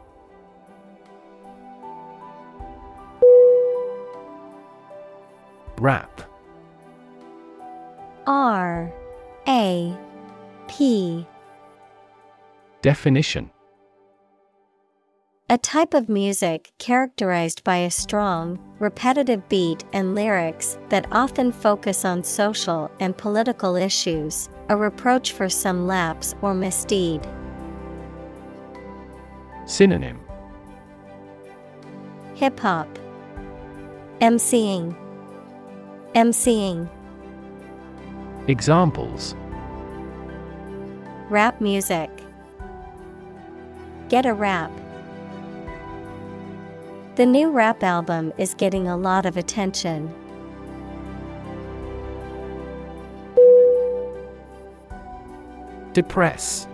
[5.77, 6.23] Rap
[8.25, 8.91] R
[9.47, 9.95] A
[10.67, 11.27] P
[12.81, 13.51] Definition
[15.49, 22.03] A type of music characterized by a strong, repetitive beat and lyrics that often focus
[22.03, 27.25] on social and political issues, a reproach for some lapse or misdeed.
[29.65, 30.19] Synonym
[32.35, 32.99] Hip hop,
[34.19, 34.93] MCing,
[36.13, 36.89] MCing,
[38.49, 39.33] Examples
[41.29, 42.09] rap music.
[44.09, 44.71] Get a rap.
[47.17, 50.13] The new rap album is getting a lot of attention.
[55.93, 56.67] Depress.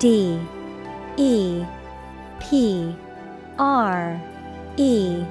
[0.00, 0.40] D
[1.16, 1.64] E
[2.40, 2.96] P
[3.56, 4.20] R
[4.76, 5.24] E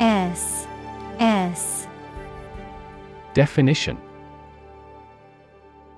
[0.00, 0.66] S
[1.20, 1.86] S.
[3.32, 3.96] Definition.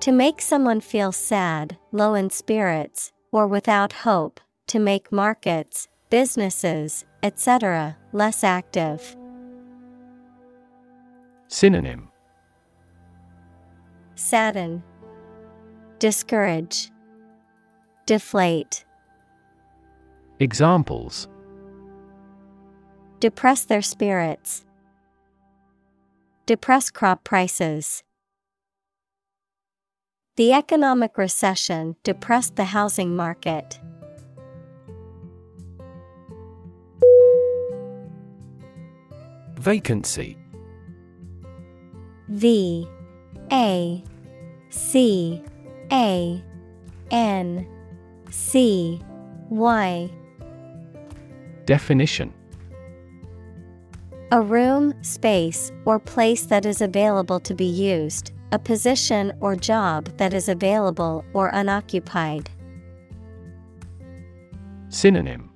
[0.00, 7.07] To make someone feel sad, low in spirits, or without hope, to make markets, businesses,
[7.23, 9.16] etc., less active.
[11.49, 12.10] Synonym
[14.15, 14.82] Sadden,
[15.99, 16.91] Discourage,
[18.05, 18.84] Deflate,
[20.39, 21.28] Examples
[23.18, 24.66] Depress their spirits,
[26.44, 28.02] Depress crop prices.
[30.36, 33.81] The economic recession depressed the housing market.
[39.62, 40.36] Vacancy.
[42.31, 42.84] V
[43.52, 44.02] A
[44.70, 45.41] C
[45.92, 46.42] A
[47.12, 47.68] N
[48.28, 49.00] C
[49.50, 50.10] Y.
[51.65, 52.34] Definition.
[54.32, 60.07] A room, space, or place that is available to be used, a position or job
[60.16, 62.50] that is available or unoccupied.
[64.89, 65.50] Synonym.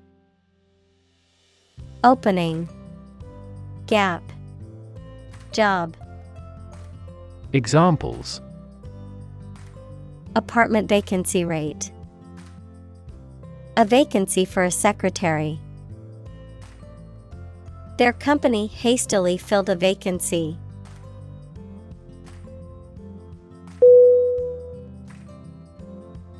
[2.04, 2.68] Opening
[3.86, 4.22] Gap.
[5.52, 5.96] Job.
[7.52, 8.40] Examples.
[10.34, 11.92] Apartment vacancy rate.
[13.76, 15.60] A vacancy for a secretary.
[17.96, 20.58] Their company hastily filled a vacancy.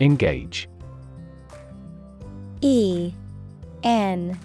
[0.01, 0.69] Engage.
[2.61, 3.13] E
[3.83, 4.39] N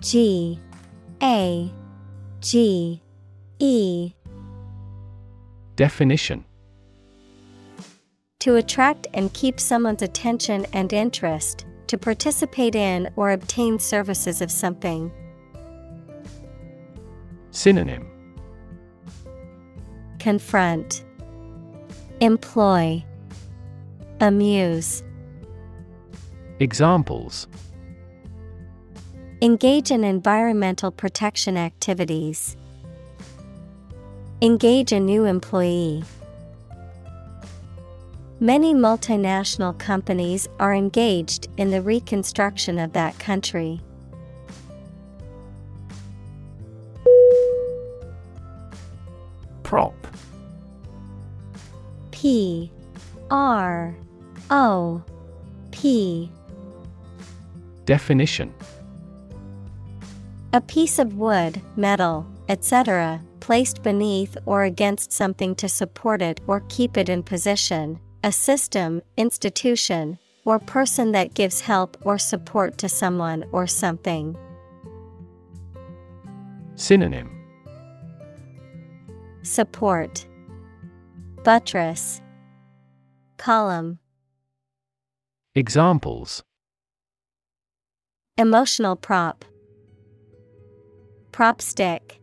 [0.00, 0.60] G
[1.22, 1.72] A
[2.44, 3.00] G
[3.58, 4.12] E.
[5.76, 6.44] Definition.
[8.40, 14.50] To attract and keep someone's attention and interest, to participate in or obtain services of
[14.50, 15.10] something.
[17.50, 18.06] Synonym.
[20.18, 21.02] Confront,
[22.20, 23.02] Employ,
[24.20, 25.02] Amuse.
[26.60, 27.48] Examples
[29.44, 32.56] Engage in environmental protection activities.
[34.40, 36.02] Engage a new employee.
[38.40, 43.82] Many multinational companies are engaged in the reconstruction of that country.
[49.62, 50.06] Prop
[52.12, 52.72] P
[53.30, 53.94] R
[54.48, 55.02] O
[55.70, 56.30] P
[57.84, 58.54] Definition
[60.54, 66.62] A piece of wood, metal, etc., placed beneath or against something to support it or
[66.68, 72.88] keep it in position, a system, institution, or person that gives help or support to
[72.88, 74.36] someone or something.
[76.76, 77.32] Synonym.
[79.42, 80.24] Support.
[81.42, 82.22] Buttress.
[83.38, 83.98] Column.
[85.56, 86.44] Examples.
[88.38, 89.44] Emotional prop
[91.34, 92.20] Prop stick.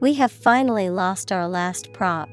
[0.00, 2.28] We have finally lost our last prop.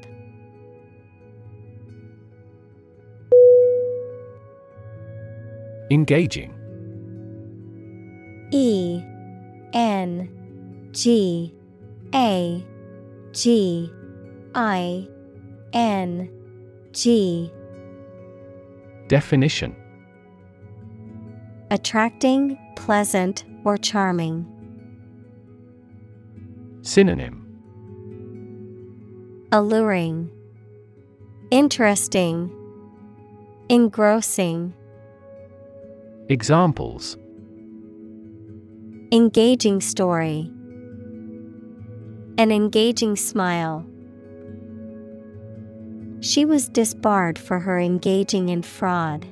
[5.90, 6.52] Engaging.
[8.50, 9.02] E
[9.72, 10.28] N
[10.92, 11.54] G
[12.14, 12.62] A
[13.32, 13.90] G
[14.54, 15.08] I
[15.72, 16.30] N
[16.92, 17.50] G.
[19.08, 19.74] Definition.
[21.70, 24.46] Attracting, pleasant, or charming.
[26.82, 27.38] Synonym
[29.52, 30.30] Alluring,
[31.50, 32.50] Interesting,
[33.68, 34.74] Engrossing,
[36.28, 37.16] Examples
[39.12, 40.50] Engaging story.
[42.38, 43.86] An engaging smile.
[46.20, 49.26] She was disbarred for her engaging in fraud.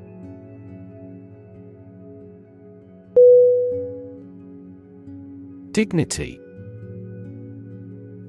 [5.73, 6.40] Dignity.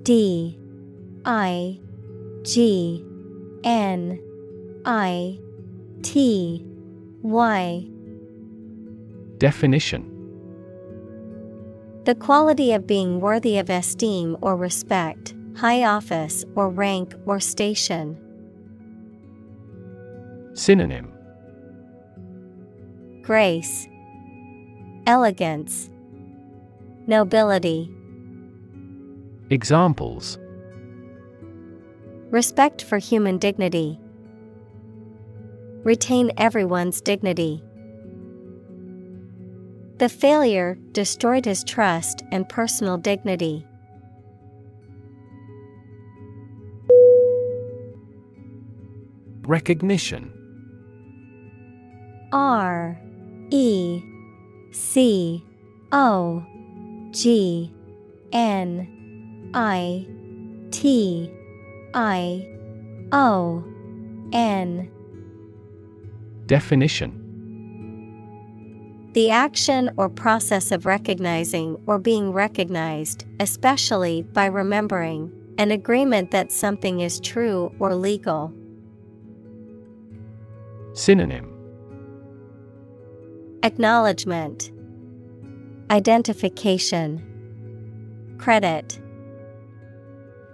[0.04, 0.60] D
[1.26, 1.80] I
[2.44, 3.06] G
[3.64, 4.20] N
[4.86, 5.40] I
[6.02, 6.66] T
[7.22, 7.88] Y.
[9.38, 10.08] Definition.
[12.06, 18.20] The quality of being worthy of esteem or respect, high office or rank or station.
[20.54, 21.14] Synonym.
[23.22, 23.88] Grace,
[25.06, 25.91] Elegance,
[27.12, 27.94] Nobility.
[29.50, 30.40] Examples
[32.30, 34.00] Respect for human dignity.
[35.84, 37.62] Retain everyone's dignity.
[39.98, 43.68] The failure destroyed his trust and personal dignity.
[49.42, 50.32] Recognition
[52.32, 52.98] R
[53.50, 54.02] E
[54.72, 55.44] C
[55.92, 56.46] O
[57.12, 57.72] G
[58.32, 60.08] N I
[60.72, 61.32] T
[61.94, 62.48] I
[63.12, 63.64] O
[64.34, 64.90] N.
[66.46, 67.18] Definition.
[69.14, 76.50] The action or process of recognizing or being recognized, especially by remembering, an agreement that
[76.52, 78.54] something is true or legal.
[80.94, 81.50] Synonym.
[83.64, 84.72] Acknowledgement,
[85.92, 87.22] Identification,
[88.38, 88.98] Credit,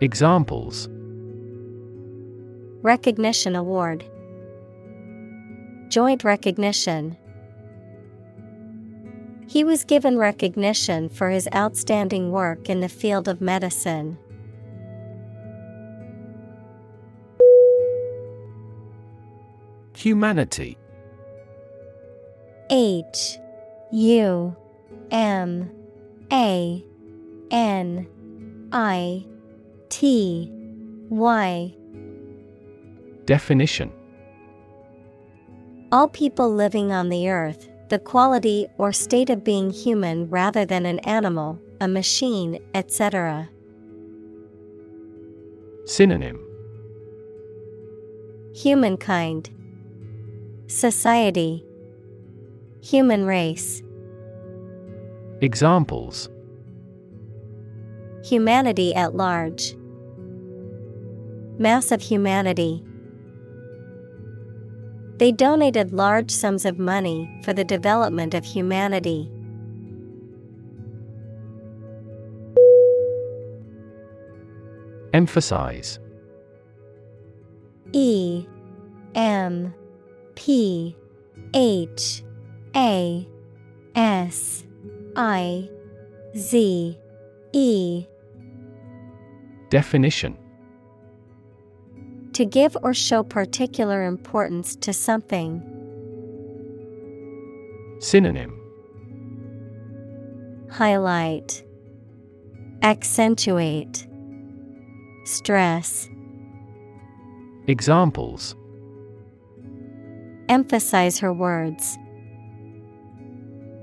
[0.02, 0.90] Examples.
[2.82, 4.04] Recognition Award,
[5.90, 7.16] Joint Recognition.
[9.48, 14.18] He was given recognition for his outstanding work in the field of medicine.
[19.96, 20.80] Humanity.
[22.72, 23.38] H
[23.92, 24.56] U
[25.12, 25.70] M
[26.32, 26.84] A
[27.52, 28.08] N
[28.72, 29.26] I
[29.90, 30.52] T
[31.10, 31.74] Y.
[33.26, 33.92] Definition.
[35.92, 40.86] All people living on the earth, the quality or state of being human rather than
[40.86, 43.50] an animal, a machine, etc.
[45.86, 46.40] Synonym.
[48.54, 49.50] Humankind,
[50.68, 51.64] Society,
[52.82, 53.82] Human race,
[55.42, 56.30] Examples
[58.24, 59.76] Humanity at large,
[61.60, 62.84] Mass of humanity.
[65.18, 69.32] They donated large sums of money for the development of humanity.
[75.14, 76.00] Emphasize
[77.94, 78.46] E
[79.16, 79.74] M
[80.36, 80.96] P
[81.56, 82.24] H
[82.76, 83.28] A
[83.96, 84.64] S
[85.18, 85.68] I
[86.38, 86.98] Z
[87.52, 88.06] E.
[89.70, 90.38] Definition.
[92.34, 95.64] To give or show particular importance to something.
[98.00, 98.54] Synonym.
[100.70, 101.64] Highlight.
[102.84, 104.06] Accentuate.
[105.26, 106.08] Stress.
[107.66, 108.56] Examples.
[110.48, 111.98] Emphasize her words.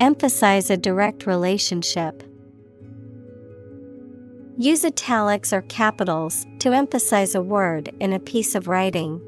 [0.01, 2.23] Emphasize a direct relationship.
[4.57, 9.21] Use italics or capitals to emphasize a word in a piece of writing.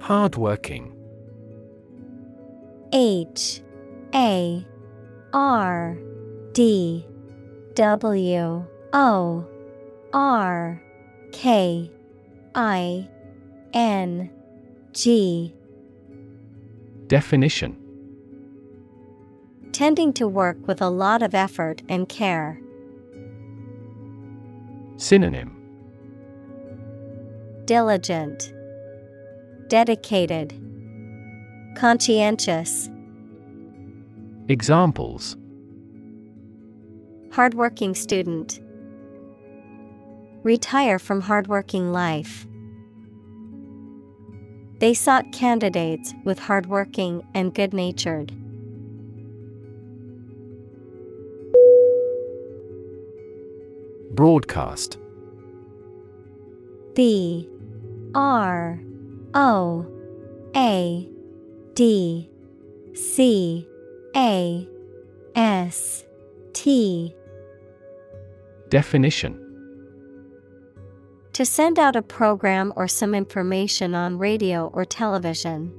[0.00, 0.92] Hardworking
[2.92, 3.60] H
[4.14, 4.64] A
[5.32, 5.98] R
[6.52, 7.06] D
[7.74, 9.46] W O
[10.12, 10.82] R
[11.32, 11.90] K
[12.54, 13.08] I
[13.72, 14.30] N
[14.96, 15.54] G.
[17.06, 17.76] Definition.
[19.72, 22.58] Tending to work with a lot of effort and care.
[24.96, 25.54] Synonym.
[27.66, 28.54] Diligent,
[29.68, 30.54] Dedicated,
[31.76, 32.88] Conscientious,
[34.48, 35.36] Examples.
[37.32, 38.60] Hardworking student.
[40.42, 42.46] Retire from hardworking life.
[44.78, 48.32] They sought candidates with hardworking and good natured.
[54.14, 54.98] Broadcast.
[56.94, 57.48] B
[58.14, 58.80] R
[59.34, 59.86] O
[60.54, 61.08] A
[61.74, 62.30] D
[62.94, 63.68] C
[64.14, 64.68] A
[65.34, 66.04] S
[66.54, 67.14] T.
[68.68, 69.45] Definition
[71.36, 75.70] To send out a program or some information on radio or television.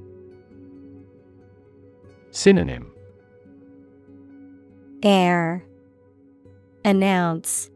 [2.30, 2.92] Synonym
[5.02, 5.64] Air
[6.84, 7.70] Announce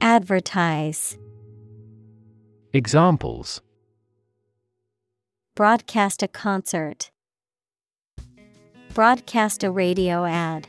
[0.00, 1.18] Advertise
[2.72, 3.62] Examples
[5.56, 7.10] Broadcast a concert.
[8.94, 10.68] Broadcast a radio ad.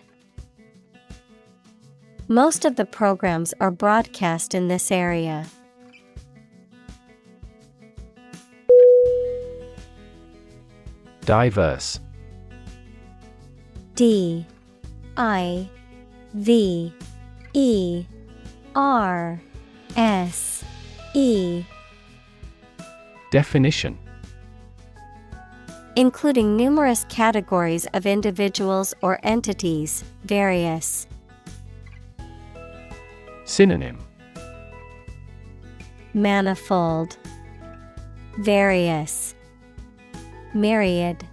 [2.28, 5.46] Most of the programs are broadcast in this area.
[11.26, 12.00] Diverse.
[13.96, 14.46] D
[15.18, 15.70] I
[16.34, 16.94] V
[17.54, 18.06] E
[18.76, 19.42] R
[19.96, 20.64] S
[21.14, 21.64] E.
[23.32, 23.98] Definition.
[25.96, 31.08] Including numerous categories of individuals or entities, various.
[33.44, 34.00] Synonym.
[36.14, 37.18] Manifold,
[38.40, 39.31] Various,
[40.54, 41.26] Myriad.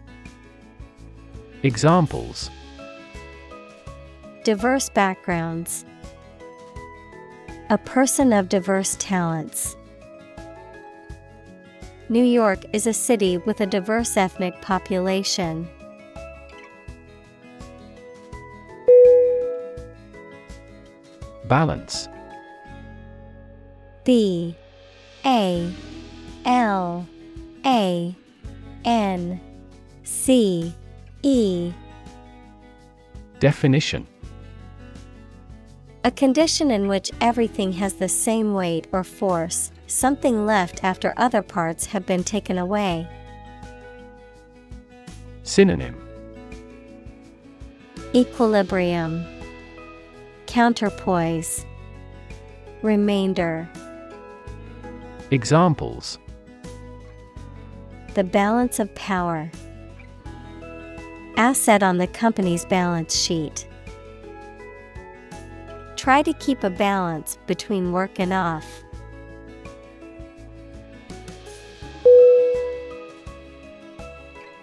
[1.64, 2.50] Examples
[4.44, 5.84] Diverse backgrounds.
[7.68, 9.76] A person of diverse talents.
[12.08, 15.68] New York is a city with a diverse ethnic population.
[21.47, 22.08] Balance
[24.05, 24.55] B
[25.26, 25.74] A
[26.47, 27.06] L
[27.66, 28.14] A
[28.89, 29.39] N
[30.02, 30.75] C
[31.23, 31.73] E.
[33.39, 34.07] Definition.
[36.05, 41.42] A condition in which everything has the same weight or force, something left after other
[41.42, 43.07] parts have been taken away.
[45.42, 45.94] Synonym.
[48.15, 49.23] Equilibrium.
[50.47, 51.67] Counterpoise.
[52.81, 53.68] Remainder.
[55.31, 56.18] Examples
[58.18, 59.48] The balance of power.
[61.36, 63.64] Asset on the company's balance sheet.
[65.94, 68.66] Try to keep a balance between work and off.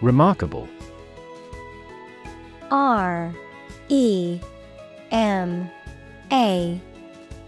[0.02, 0.68] Remarkable
[2.72, 3.34] R
[3.88, 4.42] E
[5.12, 5.72] M
[6.30, 6.82] A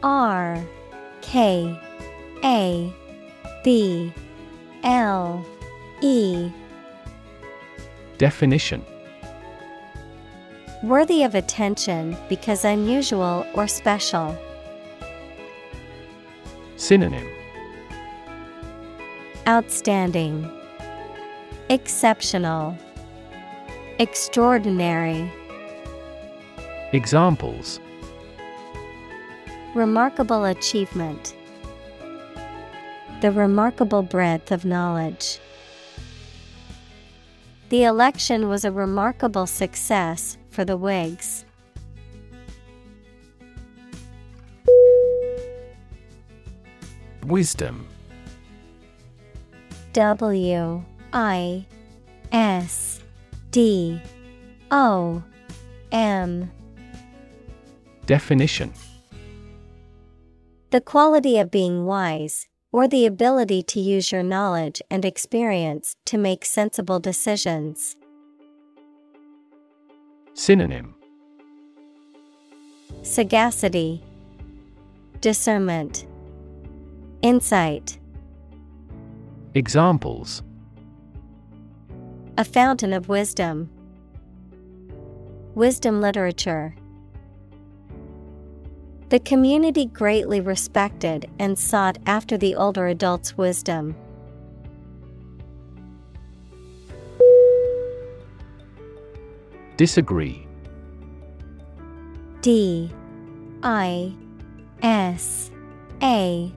[0.02, 0.66] R
[1.20, 1.78] K
[2.46, 2.94] A
[3.66, 4.14] B
[4.86, 5.46] L
[6.02, 6.52] E
[8.18, 8.86] Definition
[10.84, 14.38] Worthy of attention because unusual or special.
[16.76, 17.28] Synonym
[19.48, 20.52] Outstanding,
[21.70, 22.78] Exceptional,
[23.98, 25.32] Extraordinary.
[26.94, 27.80] Examples
[29.74, 31.36] Remarkable achievement.
[33.22, 35.40] The remarkable breadth of knowledge.
[37.70, 41.44] The election was a remarkable success for the Whigs.
[47.26, 47.86] Wisdom.
[49.92, 51.66] W I
[52.32, 53.02] S
[53.52, 54.02] D
[54.72, 55.22] O
[55.92, 56.50] M.
[58.06, 58.72] Definition.
[60.70, 62.48] The quality of being wise,
[62.78, 67.96] or the ability to use your knowledge and experience to make sensible decisions.
[70.36, 70.94] Synonym
[73.02, 74.04] Sagacity,
[75.22, 76.06] Discernment,
[77.24, 77.98] Insight.
[79.56, 80.44] Examples
[82.38, 83.72] A fountain of wisdom.
[85.56, 86.76] Wisdom literature.
[89.10, 93.96] The community greatly respected and sought after the older adult's wisdom.
[99.78, 100.46] Disagree.
[102.42, 102.92] D
[103.64, 104.14] I
[104.82, 105.52] S
[106.02, 106.52] A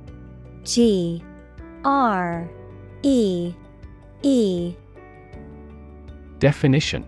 [0.64, 1.22] G
[1.84, 2.50] R
[3.02, 3.54] E
[4.22, 4.74] E.
[6.40, 7.06] Definition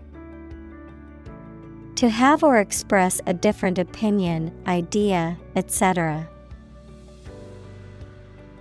[1.95, 6.27] To have or express a different opinion, idea, etc.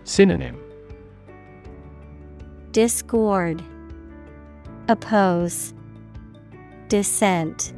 [0.05, 0.59] Synonym
[2.73, 3.63] Discord,
[4.89, 5.73] Oppose,
[6.89, 7.73] Dissent.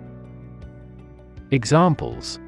[1.53, 2.41] Examples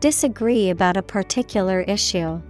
[0.00, 2.40] Disagree about a particular issue.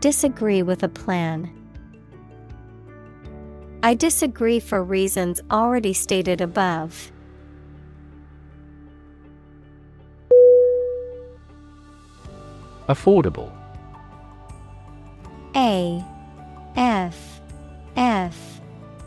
[0.00, 1.61] Disagree with a plan.
[3.84, 7.10] I disagree for reasons already stated above.
[12.88, 13.50] Affordable
[15.56, 16.04] A
[16.76, 17.40] F
[17.96, 18.60] F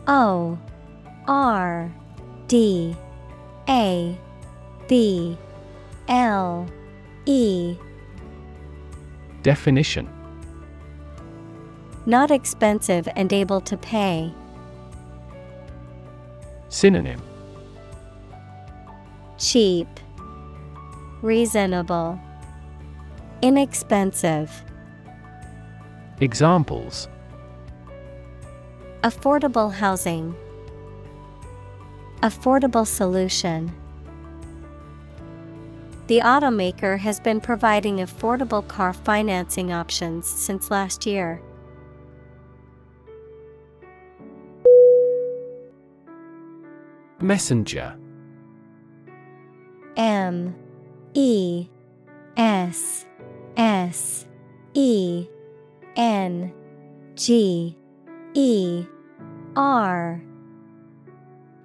[0.08, 0.58] O
[1.28, 1.92] R
[2.48, 2.96] D
[3.70, 4.18] A
[4.90, 5.38] B
[6.10, 6.68] L
[7.26, 7.78] E
[9.42, 10.10] Definition
[12.06, 14.34] Not expensive and able to pay.
[16.76, 17.22] Synonym
[19.38, 19.88] Cheap,
[21.22, 22.20] Reasonable,
[23.42, 24.52] Inexpensive.
[26.20, 27.08] Examples
[29.06, 30.36] Affordable housing.
[32.22, 33.74] Affordable solution.
[36.08, 41.42] The automaker has been providing affordable car financing options since last year.
[47.26, 47.98] Messenger.
[49.98, 50.56] M
[51.16, 51.68] E
[52.38, 53.08] S
[53.58, 54.28] S
[54.76, 55.26] E
[55.96, 56.54] N
[57.16, 57.76] G
[58.36, 58.86] E
[59.56, 60.22] R.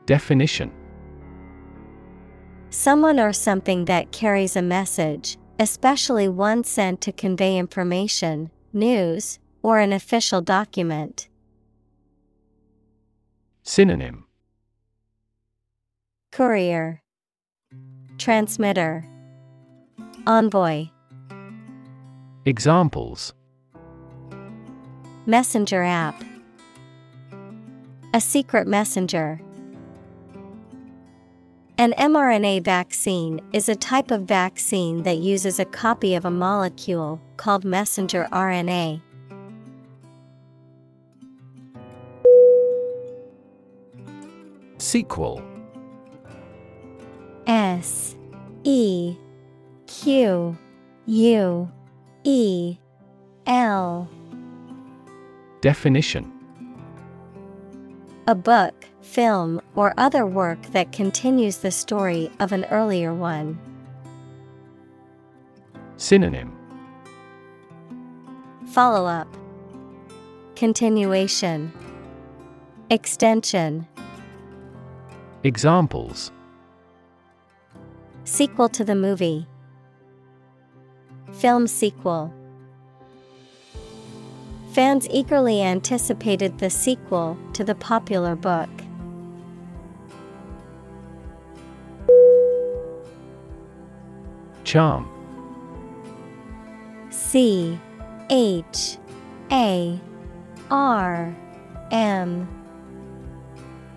[0.07, 0.73] Definition.
[2.71, 9.79] Someone or something that carries a message, especially one sent to convey information, news, or
[9.79, 11.29] an official document.
[13.63, 14.25] Synonym
[16.33, 17.03] Courier,
[18.17, 19.05] Transmitter,
[20.29, 20.87] Envoy.
[22.47, 23.35] Examples
[25.27, 26.23] Messenger app.
[28.15, 29.41] A secret messenger.
[31.77, 37.21] An mRNA vaccine is a type of vaccine that uses a copy of a molecule
[37.39, 39.03] called messenger RNA.
[44.79, 45.43] Sequel
[47.47, 48.17] S
[48.65, 49.17] E
[49.87, 50.57] Q
[51.07, 51.71] U
[52.25, 52.77] E
[53.47, 54.09] L.
[55.61, 56.33] Definition.
[58.27, 63.59] A book, film, or other work that continues the story of an earlier one.
[65.97, 66.57] Synonym.
[68.67, 69.27] Follow up
[70.61, 71.73] Continuation.
[72.91, 73.89] Extension.
[75.43, 76.33] Examples
[78.31, 79.45] Sequel to the movie.
[81.33, 82.33] Film sequel.
[84.71, 88.71] Fans eagerly anticipated the sequel to the popular book.
[94.63, 95.09] Charm.
[97.11, 97.81] C
[98.31, 98.97] H
[99.51, 100.01] A
[100.71, 101.37] R
[101.91, 102.49] M.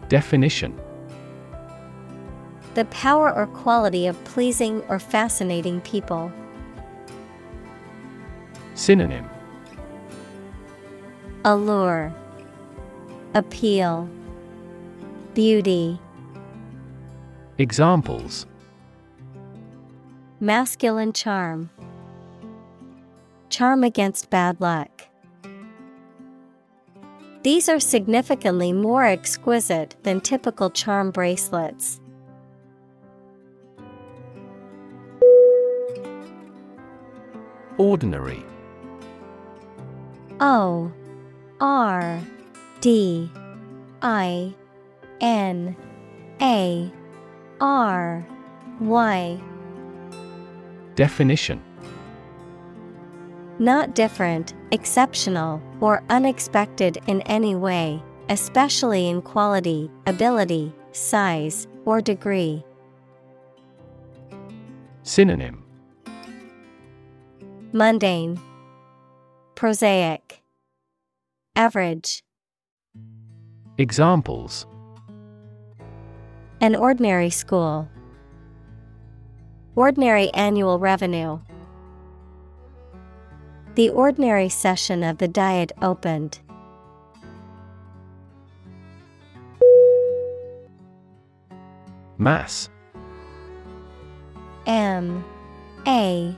[0.09, 0.75] Definition
[2.75, 6.31] The power or quality of pleasing or fascinating people.
[8.73, 9.29] Synonym
[11.45, 12.11] Allure
[13.35, 14.09] Appeal
[15.35, 15.99] Beauty
[17.59, 18.47] Examples
[20.39, 21.69] Masculine charm
[23.49, 24.89] Charm against bad luck.
[27.43, 31.99] These are significantly more exquisite than typical charm bracelets.
[37.77, 38.45] Ordinary.
[40.39, 40.91] O
[41.59, 42.19] R
[42.81, 43.31] D
[44.01, 44.53] I
[45.21, 45.75] N
[46.41, 46.91] A
[47.59, 48.27] R
[48.79, 49.41] Y.
[50.95, 51.61] Definition.
[53.59, 62.63] Not different, exceptional, or unexpected in any way, especially in quality, ability, size, or degree.
[65.03, 65.62] Synonym
[67.75, 68.39] Mundane,
[69.55, 70.43] Prosaic,
[71.55, 72.23] Average.
[73.79, 74.67] Examples
[76.61, 77.89] An ordinary school.
[79.75, 81.39] Ordinary annual revenue.
[83.73, 86.41] The ordinary session of the Diet opened.
[92.19, 92.69] Mass
[94.67, 95.25] M
[95.87, 96.37] A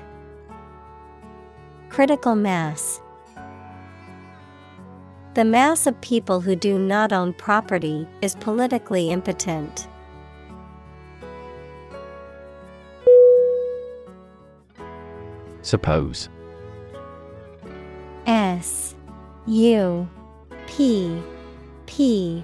[1.91, 3.01] Critical mass.
[5.33, 9.89] The mass of people who do not own property is politically impotent.
[15.63, 16.29] Suppose
[18.25, 18.95] S
[19.47, 20.09] U
[20.67, 21.21] P
[21.87, 22.41] P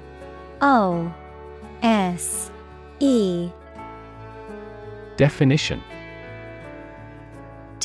[0.60, 1.14] O
[1.82, 2.52] S
[3.00, 3.50] E
[5.16, 5.82] Definition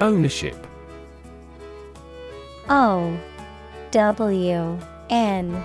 [0.00, 0.66] Ownership.
[2.68, 3.18] O
[3.92, 5.64] W N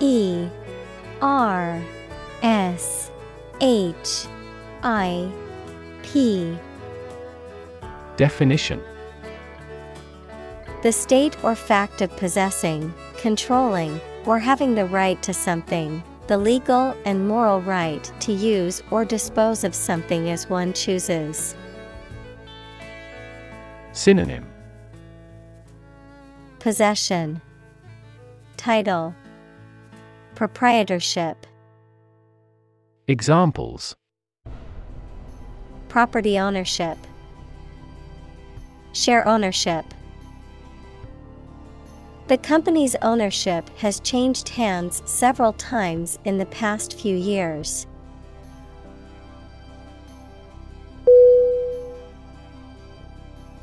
[0.00, 0.48] E
[1.20, 1.82] R
[2.42, 3.10] S
[3.60, 4.26] H
[4.82, 5.30] I
[6.02, 6.56] P.
[8.16, 8.82] Definition.
[10.82, 16.96] The state or fact of possessing, controlling, or having the right to something, the legal
[17.04, 21.54] and moral right to use or dispose of something as one chooses.
[23.98, 24.46] Synonym
[26.60, 27.42] Possession,
[28.56, 29.12] Title,
[30.36, 31.44] Proprietorship.
[33.08, 33.96] Examples
[35.88, 36.96] Property ownership,
[38.92, 39.84] Share ownership.
[42.28, 47.88] The company's ownership has changed hands several times in the past few years.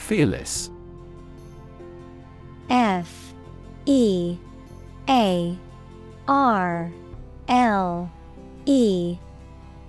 [0.06, 0.70] Fearless.
[2.70, 3.34] F
[3.88, 4.38] E
[5.10, 5.58] A
[6.28, 6.92] R
[7.48, 8.12] L
[8.68, 9.18] E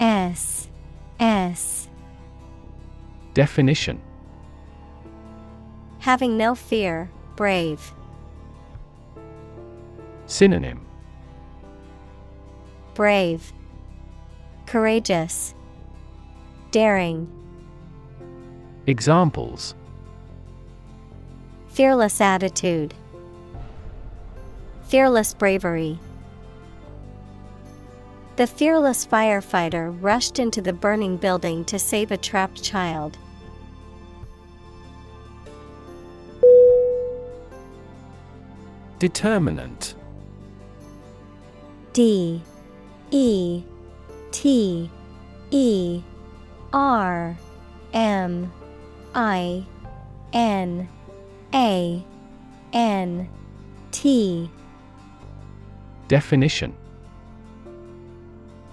[0.00, 0.70] S
[1.20, 1.90] S.
[3.34, 4.00] Definition.
[5.98, 7.92] Having no fear, brave.
[10.24, 10.80] Synonym.
[12.94, 13.52] Brave,
[14.64, 15.54] Courageous,
[16.70, 17.30] Daring.
[18.86, 19.74] Examples
[21.76, 22.94] Fearless attitude,
[24.84, 25.98] Fearless bravery.
[28.36, 33.18] The fearless firefighter rushed into the burning building to save a trapped child.
[38.98, 39.96] Determinant.
[41.92, 42.40] D.
[43.10, 43.62] E.
[44.30, 44.90] T.
[45.50, 46.02] E.
[46.72, 47.36] R.
[47.92, 48.50] M.
[49.14, 49.66] I.
[50.32, 50.88] N
[51.54, 52.04] A
[52.72, 53.28] N
[53.92, 54.50] T.
[56.08, 56.74] Definition.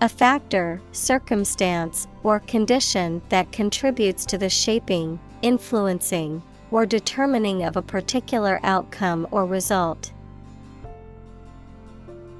[0.02, 7.82] A factor, circumstance, or condition that contributes to the shaping, influencing, or determining of a
[7.82, 10.11] particular outcome or result.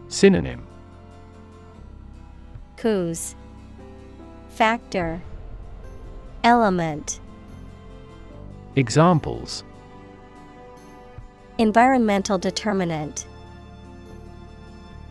[0.10, 0.68] Synonym.
[2.76, 3.36] Cause.
[4.50, 5.22] Factor.
[6.44, 7.22] Element.
[8.76, 9.64] Examples
[11.60, 13.28] Environmental determinant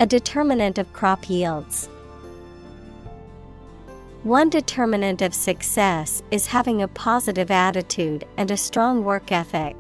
[0.00, 1.88] A determinant of crop yields.
[4.24, 9.76] One determinant of success is having a positive attitude and a strong work ethic.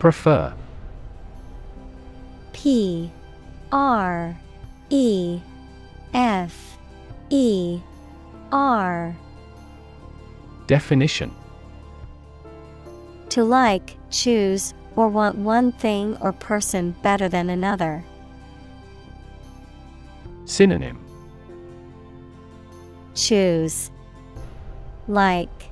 [0.00, 0.52] Prefer
[2.52, 3.12] P
[3.70, 4.36] R
[4.90, 5.40] E
[6.12, 6.78] F
[7.30, 7.78] E
[8.50, 9.14] R
[10.66, 11.30] Definition
[13.30, 18.04] To like, choose, or want one thing or person better than another.
[20.44, 20.98] Synonym
[23.14, 23.90] Choose
[25.08, 25.70] Like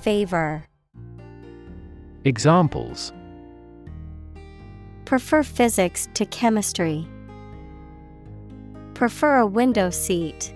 [0.00, 0.64] Favor
[2.24, 3.12] Examples
[5.04, 7.06] Prefer physics to chemistry.
[8.94, 10.53] Prefer a window seat.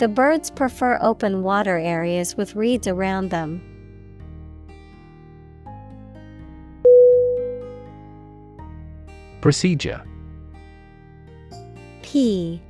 [0.00, 3.60] The birds prefer open water areas with reeds around them.
[9.42, 10.02] Procedure.
[12.00, 12.62] P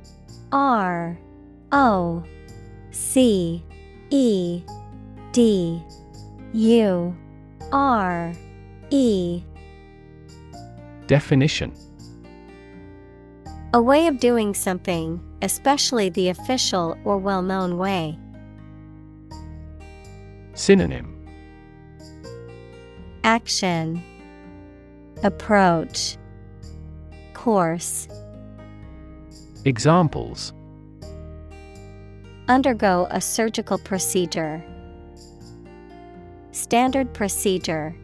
[0.51, 1.17] R
[1.71, 2.21] O
[2.91, 3.63] C
[4.09, 4.63] E
[5.31, 5.81] D
[6.51, 7.15] U
[7.71, 8.33] R
[8.89, 9.41] E.
[11.07, 11.71] Definition.
[13.73, 18.17] A way of doing something, especially the official or well known way.
[20.53, 21.17] Synonym
[23.23, 24.03] Action
[25.23, 26.17] Approach
[27.33, 28.07] Course
[29.65, 30.53] Examples
[32.47, 34.61] Undergo a surgical procedure.
[36.51, 37.95] Standard procedure.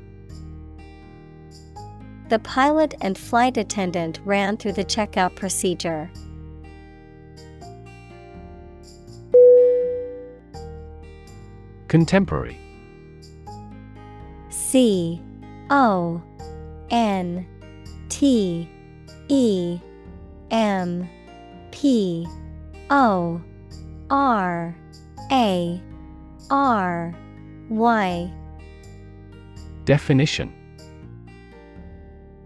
[2.30, 6.10] The pilot and flight attendant ran through the checkout procedure.
[11.88, 12.60] Contemporary.
[14.50, 15.22] C
[15.70, 16.22] O
[16.90, 17.48] N
[18.10, 18.70] T
[19.30, 19.80] E
[20.52, 21.10] M
[21.72, 22.28] P
[22.90, 23.42] O
[24.10, 24.76] R
[25.32, 25.82] A
[26.50, 27.16] R
[27.70, 28.34] Y.
[29.86, 30.54] Definition.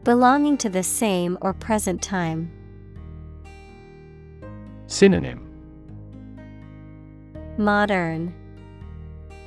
[0.04, 2.52] Belonging to the same or present time.
[4.88, 5.48] Synonym.
[7.58, 8.34] Modern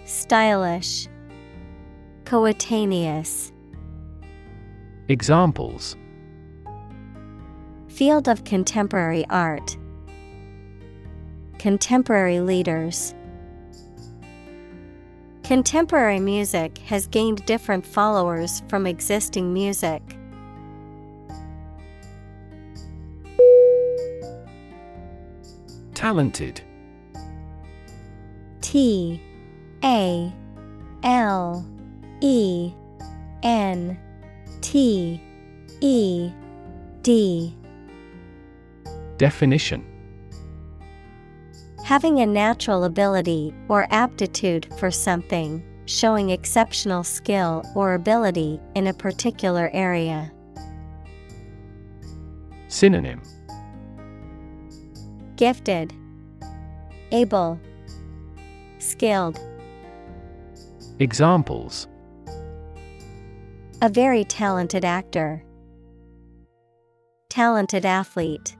[0.06, 1.08] Stylish
[2.26, 3.52] Coetaneous
[5.08, 5.96] Examples
[7.88, 9.78] Field of contemporary art.
[11.58, 13.14] Contemporary leaders.
[15.42, 20.02] Contemporary music has gained different followers from existing music.
[25.94, 26.60] Talented
[28.60, 29.18] T
[29.84, 30.32] A
[31.02, 31.64] L
[32.22, 32.72] E
[33.42, 33.98] N
[34.62, 35.20] T
[35.80, 36.30] E
[37.02, 37.54] D.
[39.18, 39.84] Definition.
[41.84, 48.94] Having a natural ability or aptitude for something, showing exceptional skill or ability in a
[48.94, 50.32] particular area.
[52.68, 53.20] Synonym.
[55.36, 55.92] Gifted,
[57.12, 57.60] Able,
[58.78, 59.38] Skilled.
[61.00, 61.88] Examples
[63.82, 65.42] A very talented actor.
[67.28, 68.56] Talented athlete.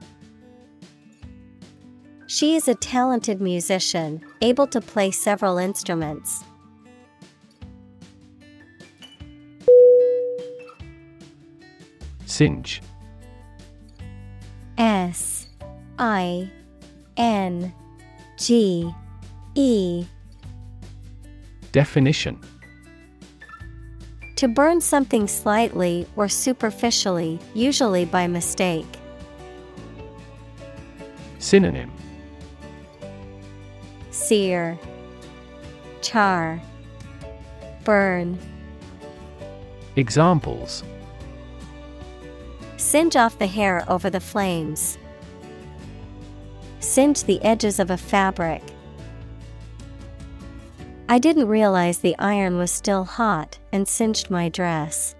[2.27, 6.43] She is a talented musician, able to play several instruments.
[12.25, 12.81] Singe
[14.77, 15.47] S
[15.97, 16.51] I
[17.15, 17.73] N
[18.37, 18.93] G
[19.53, 20.05] E
[21.75, 22.39] Definition
[24.37, 28.87] To burn something slightly or superficially, usually by mistake.
[31.37, 31.91] Synonym
[34.09, 34.79] Sear,
[36.01, 36.61] Char,
[37.83, 38.39] Burn.
[39.97, 40.81] Examples
[42.77, 44.97] Singe off the hair over the flames.
[46.79, 48.63] Singe the edges of a fabric.
[51.07, 55.15] I didn't realize the iron was still hot and singed my dress.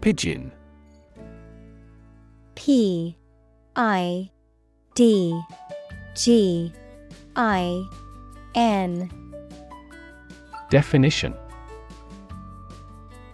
[0.00, 0.52] Pidgin.
[2.54, 3.16] P
[3.74, 4.30] I
[4.94, 5.40] D
[6.14, 6.72] G
[7.34, 7.84] I
[8.54, 9.10] N.
[10.70, 11.34] Definition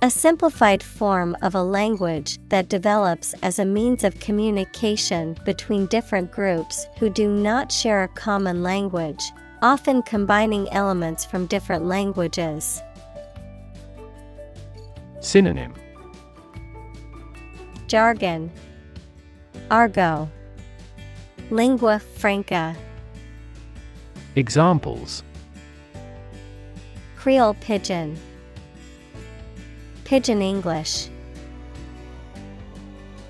[0.03, 6.33] A simplified form of a language that develops as a means of communication between different
[6.33, 9.23] groups who do not share a common language,
[9.61, 12.81] often combining elements from different languages.
[15.21, 15.75] Synonym.
[17.87, 18.51] Jargon.
[19.71, 20.29] Argot.
[21.51, 22.75] Lingua franca.
[24.35, 25.23] Examples.
[27.17, 28.17] Creole Pidgin
[30.11, 31.09] Pidgin English.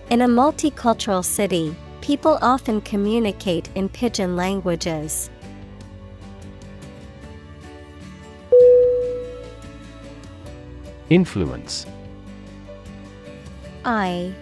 [0.08, 5.28] In a multicultural city, people often communicate in pidgin languages.
[11.10, 11.84] Influence.
[13.84, 14.34] I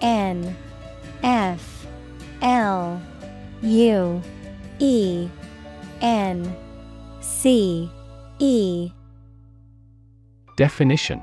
[0.00, 0.56] N
[1.22, 1.86] F
[2.42, 3.00] L
[3.62, 4.20] U
[4.80, 5.28] E
[6.00, 6.56] N
[7.20, 7.88] C
[8.40, 8.90] E.
[10.56, 11.22] Definition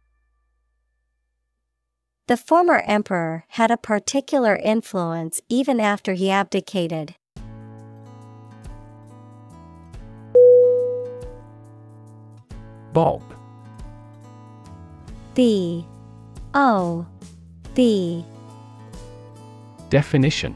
[2.31, 7.15] The former emperor had a particular influence even after he abdicated.
[12.93, 13.21] Bob.
[15.33, 15.85] B.
[16.53, 17.05] O.
[17.75, 18.23] B.
[19.89, 20.55] Definition.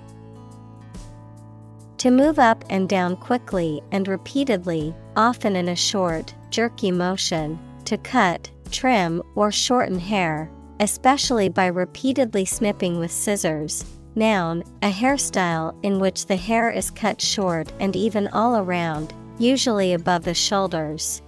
[1.98, 7.98] To move up and down quickly and repeatedly, often in a short, jerky motion, to
[7.98, 13.86] cut, trim, or shorten hair, especially by repeatedly snipping with scissors.
[14.16, 19.94] Noun, a hairstyle in which the hair is cut short and even all around, usually
[19.94, 21.22] above the shoulders.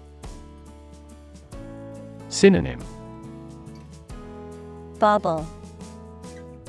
[2.29, 2.79] Synonym
[4.99, 5.45] Bobble,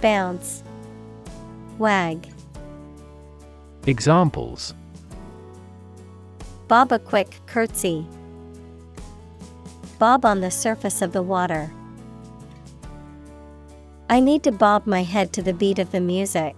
[0.01, 0.63] Bounce,
[1.79, 2.29] Wag.
[3.87, 4.75] Examples
[6.69, 8.07] Bob a quick curtsy.
[9.99, 11.71] Bob on the surface of the water.
[14.11, 16.57] I need to bob my head to the beat of the music.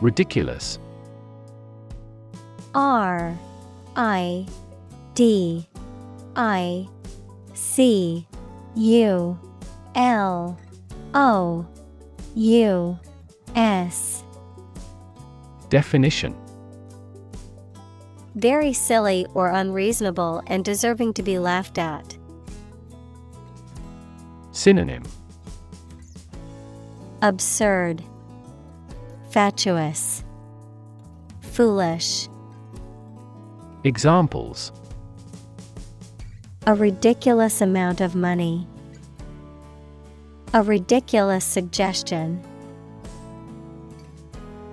[0.00, 0.78] Ridiculous.
[2.74, 3.36] R
[3.96, 4.46] I
[5.14, 5.66] D
[6.36, 6.86] I
[7.54, 8.24] C
[8.76, 9.38] U
[9.96, 10.56] L
[11.14, 11.66] O
[12.36, 12.98] U
[13.56, 14.22] S.
[15.70, 16.36] Definition
[18.38, 22.16] Very silly or unreasonable and deserving to be laughed at.
[24.52, 25.02] Synonym
[27.20, 28.00] Absurd,
[29.30, 30.22] Fatuous,
[31.40, 32.28] Foolish.
[33.82, 34.70] Examples
[36.68, 38.68] A ridiculous amount of money.
[40.54, 42.40] A ridiculous suggestion.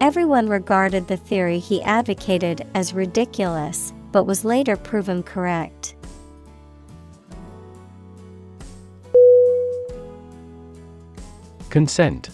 [0.02, 5.96] Everyone regarded the theory he advocated as ridiculous, but was later proven correct.
[11.70, 12.30] Consent.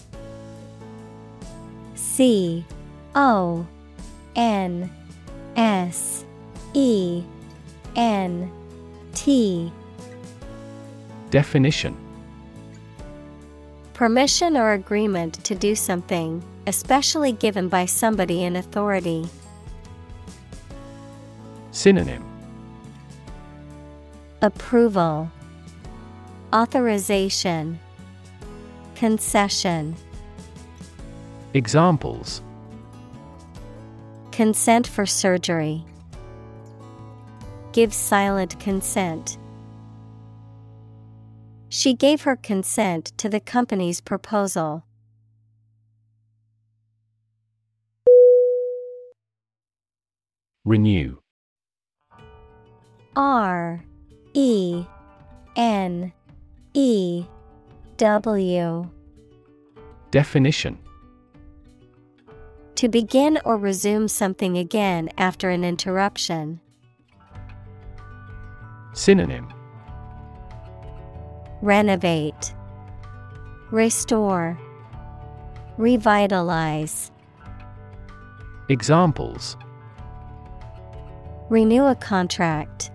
[1.94, 2.64] C
[3.14, 3.66] O
[4.36, 4.90] N
[5.56, 6.24] S
[6.74, 7.22] E
[7.96, 8.50] N
[9.14, 9.72] T.
[11.30, 11.96] Definition.
[13.94, 19.26] Permission or agreement to do something, especially given by somebody in authority.
[21.70, 22.24] Synonym
[24.42, 25.30] Approval,
[26.52, 27.78] Authorization,
[28.94, 29.96] Concession.
[31.54, 32.42] Examples
[34.30, 35.84] Consent for surgery.
[37.72, 39.38] Give silent consent.
[41.68, 44.84] She gave her consent to the company's proposal.
[50.64, 51.18] Renew.
[53.16, 53.82] R
[54.32, 54.84] E
[55.56, 56.12] N
[56.72, 57.24] E
[57.96, 58.88] W.
[60.12, 60.78] Definition.
[62.76, 66.60] To begin or resume something again after an interruption.
[68.92, 69.52] Synonym.
[71.60, 72.54] Renovate,
[73.72, 74.56] Restore,
[75.76, 77.10] Revitalize.
[78.68, 79.56] Examples
[81.52, 82.90] Renew a contract.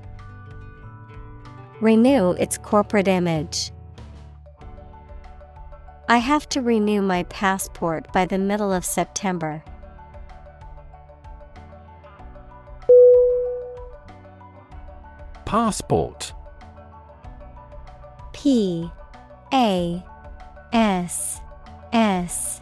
[1.79, 3.71] Renew its corporate image.
[6.09, 9.63] I have to renew my passport by the middle of September.
[15.45, 16.33] Passport
[18.33, 18.89] P
[19.53, 20.03] A
[20.73, 21.41] S
[21.93, 22.61] S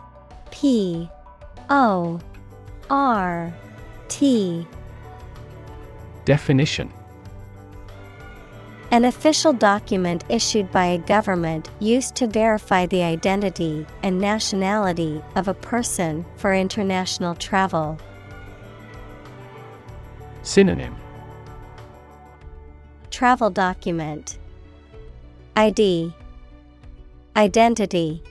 [0.52, 1.10] P
[1.70, 2.20] O
[2.90, 3.54] R
[4.10, 4.68] T
[6.26, 6.92] Definition
[8.90, 15.48] An official document issued by a government used to verify the identity and nationality of
[15.48, 18.00] a person for international travel.
[20.42, 20.96] Synonym
[23.12, 24.40] Travel document.
[25.56, 26.12] ID
[27.36, 28.24] Identity.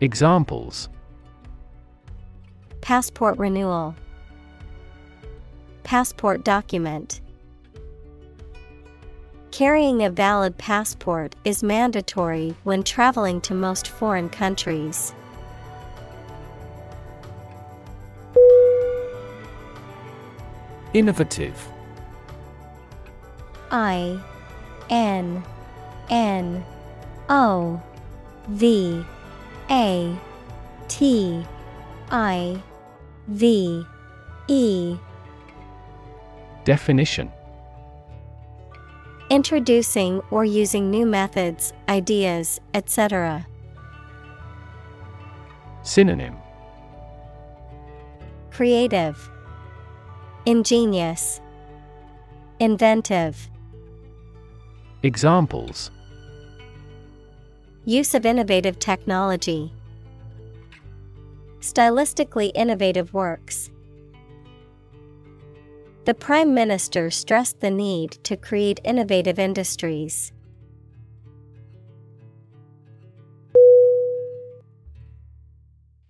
[0.00, 0.90] Examples
[2.82, 3.94] Passport renewal
[5.84, 7.20] Passport document.
[9.52, 15.14] Carrying a valid passport is mandatory when traveling to most foreign countries.
[20.94, 21.68] Innovative.
[23.70, 24.18] I
[24.88, 25.44] N
[26.08, 26.64] N
[27.28, 27.80] O
[28.48, 29.04] V
[29.70, 30.16] A
[30.88, 31.44] T
[32.10, 32.62] I
[33.28, 33.84] V
[34.48, 34.96] E
[36.64, 37.30] Definition
[39.28, 43.46] Introducing or using new methods, ideas, etc.
[45.82, 46.36] Synonym
[48.50, 49.30] Creative,
[50.46, 51.42] Ingenious,
[52.60, 53.50] Inventive.
[55.02, 55.90] Examples
[57.84, 59.70] Use of innovative technology.
[61.60, 63.70] Stylistically innovative works.
[66.04, 70.32] The Prime Minister stressed the need to create innovative industries.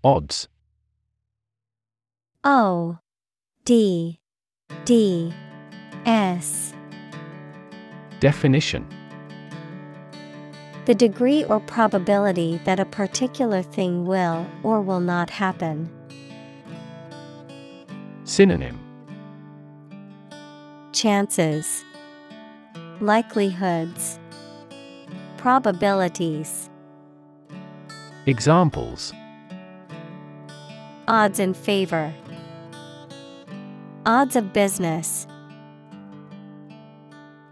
[0.02, 0.48] Odds
[2.42, 2.98] O
[3.64, 4.18] D
[4.84, 5.32] D
[6.04, 6.74] S
[8.18, 8.84] Definition
[10.86, 15.88] The degree or probability that a particular thing will or will not happen.
[18.24, 18.83] Synonym
[20.94, 21.84] Chances,
[23.00, 24.20] Likelihoods,
[25.36, 26.70] Probabilities.
[28.26, 29.12] Examples
[31.08, 32.14] Odds in favor.
[34.06, 35.26] Odds of business.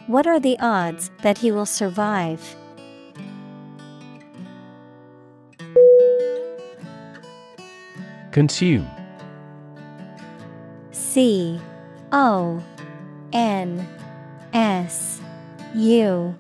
[0.07, 2.55] What are the odds that he will survive?
[8.31, 8.89] Consume
[10.93, 11.61] C
[12.13, 12.63] O
[13.33, 13.87] N
[14.53, 15.21] S
[15.75, 16.35] U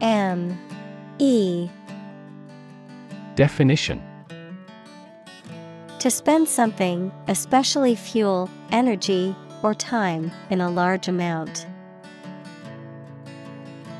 [0.00, 0.58] M
[1.18, 1.68] E.
[3.34, 4.02] Definition.
[5.98, 11.66] To spend something, especially fuel, energy, or time, in a large amount.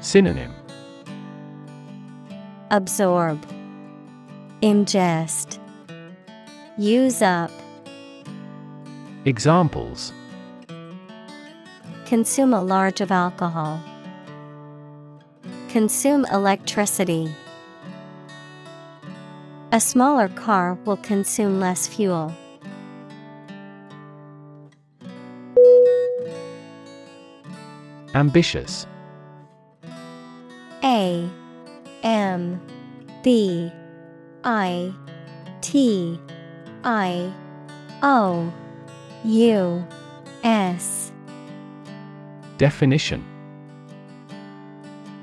[0.00, 0.54] Synonym.
[2.70, 3.44] Absorb,
[4.62, 5.58] Ingest,
[6.78, 7.50] Use up.
[9.26, 10.14] Examples
[12.10, 13.80] Consume a large of alcohol.
[15.68, 17.32] Consume electricity.
[19.70, 22.34] A smaller car will consume less fuel.
[28.12, 28.89] Ambitious
[30.82, 31.30] A
[32.02, 32.60] M
[33.22, 33.70] B
[34.42, 34.92] I
[35.60, 36.18] T
[36.82, 37.32] I
[38.02, 38.52] O
[39.24, 39.86] U
[40.42, 40.99] S
[42.60, 43.24] Definition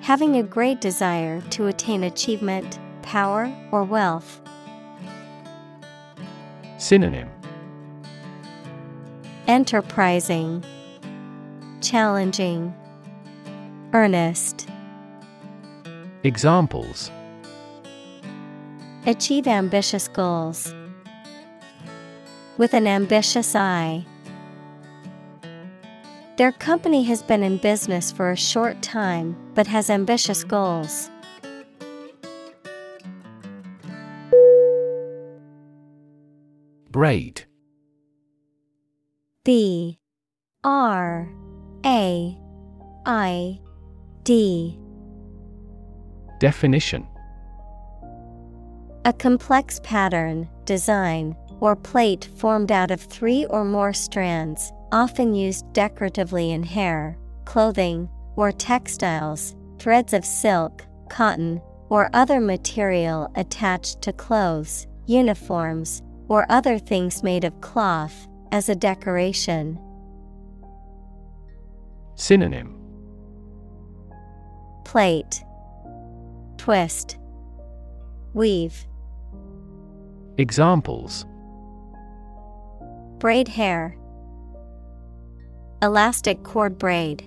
[0.01, 4.41] Having a great desire to attain achievement, power, or wealth.
[6.79, 7.29] Synonym
[9.45, 10.65] Enterprising,
[11.79, 12.73] Challenging,
[13.93, 14.67] Earnest.
[16.23, 17.11] Examples
[19.05, 20.73] Achieve ambitious goals.
[22.57, 24.07] With an ambitious eye.
[26.37, 31.09] Their company has been in business for a short time but has ambitious goals.
[36.91, 37.45] Braid.
[39.43, 39.97] B.
[40.63, 41.27] R.
[41.83, 42.37] A.
[43.07, 43.59] I.
[44.21, 44.77] D.
[46.39, 47.07] Definition.
[49.05, 55.71] A complex pattern, design, or plate formed out of three or more strands, often used
[55.73, 64.13] decoratively in hair, clothing, or textiles, threads of silk, cotton, or other material attached to
[64.13, 69.79] clothes, uniforms, or other things made of cloth, as a decoration.
[72.15, 72.73] Synonym
[74.85, 75.43] Plate,
[76.57, 77.17] Twist,
[78.33, 78.85] Weave.
[80.37, 81.25] Examples
[83.19, 83.97] Braid hair.
[85.81, 87.23] Elastic cord braid.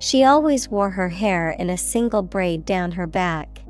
[0.00, 3.60] She always wore her hair in a single braid down her back.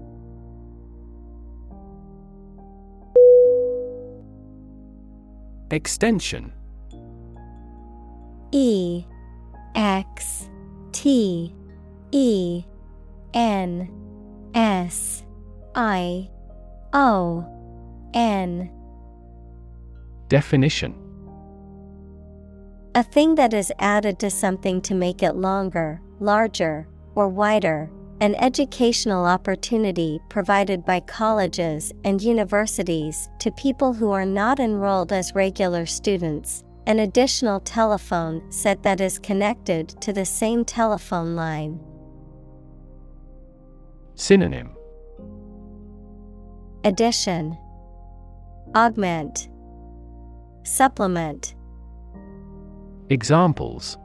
[5.71, 6.53] Extension
[8.51, 9.05] E
[9.77, 10.49] X
[10.91, 11.55] T
[12.11, 12.65] E
[13.33, 13.89] N
[14.55, 15.23] S
[15.77, 16.29] I
[16.93, 17.47] O
[18.15, 18.69] N
[20.29, 21.00] Definition
[22.97, 27.89] A thing that is added to something to make it longer, larger, or wider.
[28.21, 35.37] An educational opportunity provided by colleges and universities to people who are not enrolled as
[35.37, 36.65] regular students.
[36.87, 41.79] An additional telephone set that is connected to the same telephone line.
[44.17, 44.71] Synonym
[46.83, 47.57] Addition,
[48.75, 49.49] Augment,
[50.65, 51.55] Supplement.
[53.11, 53.99] Examples.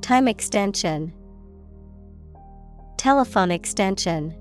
[0.00, 1.14] Time extension,
[2.96, 4.32] Telephone extension.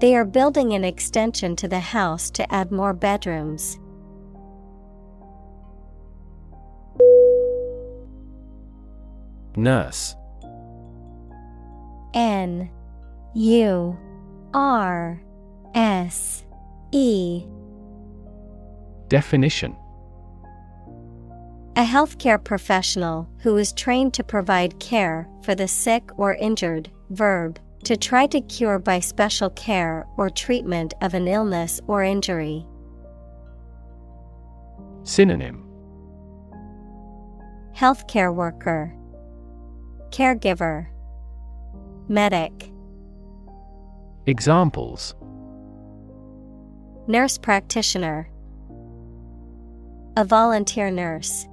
[0.00, 3.78] They are building an extension to the house to add more bedrooms.
[9.56, 10.16] Nurse.
[12.14, 12.70] N.
[13.34, 13.98] U.
[14.52, 15.22] R.
[15.74, 16.44] S.
[16.92, 17.46] E.
[19.08, 19.76] Definition
[21.74, 27.58] A healthcare professional who is trained to provide care for the sick or injured, verb,
[27.84, 32.66] to try to cure by special care or treatment of an illness or injury.
[35.02, 35.66] Synonym.
[37.74, 38.94] Healthcare worker,
[40.10, 40.88] Caregiver,
[42.06, 42.70] Medic,
[44.26, 45.14] Examples.
[47.08, 48.28] Nurse practitioner,
[50.18, 51.48] A volunteer nurse.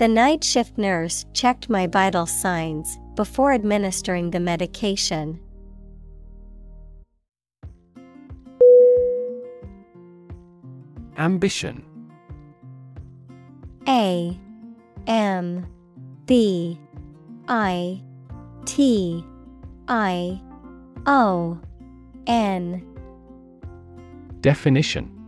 [0.00, 5.38] The night shift nurse checked my vital signs before administering the medication.
[11.18, 11.84] Ambition.
[13.86, 14.40] A
[15.06, 15.66] M
[16.24, 16.80] B
[17.46, 18.00] I
[18.64, 19.22] T
[19.86, 20.40] I
[21.04, 21.60] O
[22.26, 22.86] N.
[24.40, 25.19] Definition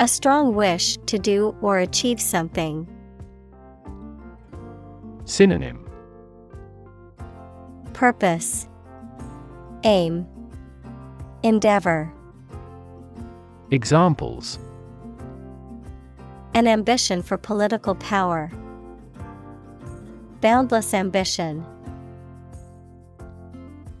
[0.00, 2.88] A strong wish to do or achieve something.
[5.26, 5.86] Synonym
[7.92, 8.66] Purpose,
[9.84, 10.26] Aim,
[11.42, 12.10] Endeavor.
[13.70, 14.58] Examples
[16.54, 18.50] An ambition for political power.
[20.40, 21.62] Boundless ambition.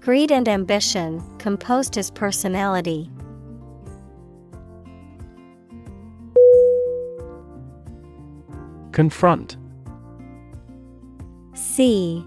[0.00, 3.10] Greed and ambition composed his personality.
[8.92, 9.56] Confront.
[11.54, 12.24] C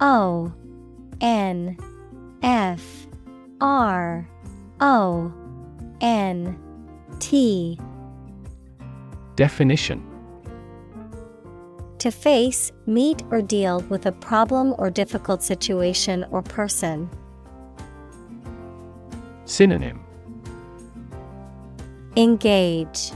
[0.00, 0.52] O
[1.20, 1.76] N
[2.42, 3.06] F
[3.60, 4.28] R
[4.80, 5.32] O
[6.00, 6.58] N
[7.18, 7.78] T.
[9.36, 10.02] Definition.
[11.98, 17.10] To face, meet, or deal with a problem or difficult situation or person.
[19.44, 20.04] Synonym.
[22.16, 23.12] Engage,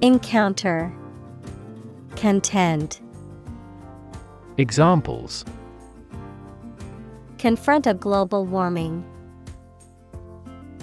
[0.00, 0.92] Encounter,
[2.16, 3.00] Contend.
[4.56, 5.44] Examples
[7.38, 9.04] Confront a global warming.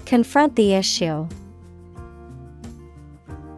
[0.06, 1.28] Confront the issue.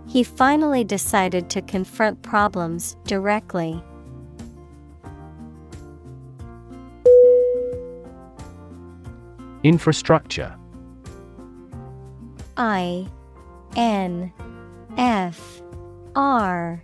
[0.07, 3.83] He finally decided to confront problems directly.
[9.63, 10.55] Infrastructure
[12.55, 13.07] I
[13.75, 14.31] N
[14.97, 15.61] F
[16.15, 16.83] R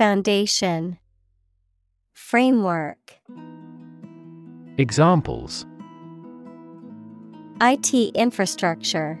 [0.00, 0.98] Foundation.
[2.14, 3.20] Framework.
[4.78, 5.66] Examples.
[7.60, 9.20] IT infrastructure.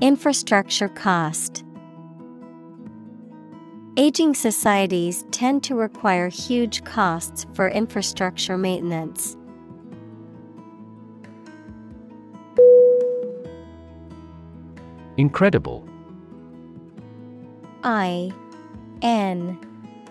[0.00, 1.64] Infrastructure cost.
[3.96, 9.36] Aging societies tend to require huge costs for infrastructure maintenance.
[15.16, 15.88] Incredible.
[17.84, 18.32] I
[19.02, 19.58] N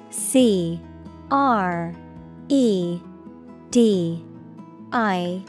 [0.10, 0.80] C
[1.32, 1.94] R
[2.50, 3.00] E
[3.72, 4.24] D
[4.92, 5.44] I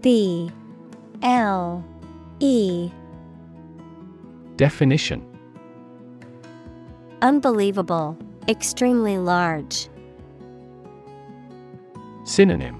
[0.00, 0.50] B
[1.22, 1.84] L
[2.40, 2.90] E.
[4.56, 5.26] Definition.
[7.22, 8.16] Unbelievable,
[8.48, 9.88] extremely large.
[12.24, 12.76] Synonym.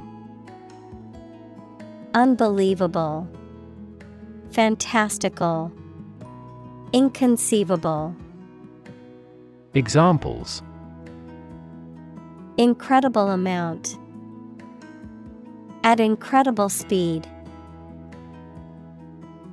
[2.15, 3.29] Unbelievable,
[4.51, 5.70] fantastical,
[6.93, 8.15] inconceivable.
[9.74, 10.62] Examples
[12.57, 13.97] Incredible amount.
[15.84, 17.28] At incredible speed.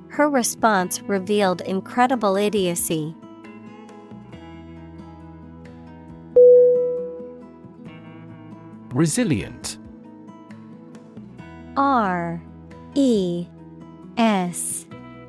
[0.10, 3.16] Her response revealed incredible idiocy.
[8.92, 9.78] Resilient
[11.78, 12.42] R
[12.96, 13.46] E
[14.18, 14.88] S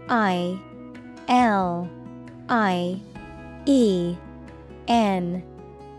[0.09, 0.59] I
[1.29, 1.91] L
[2.49, 2.99] I
[3.67, 4.17] E
[4.89, 5.43] N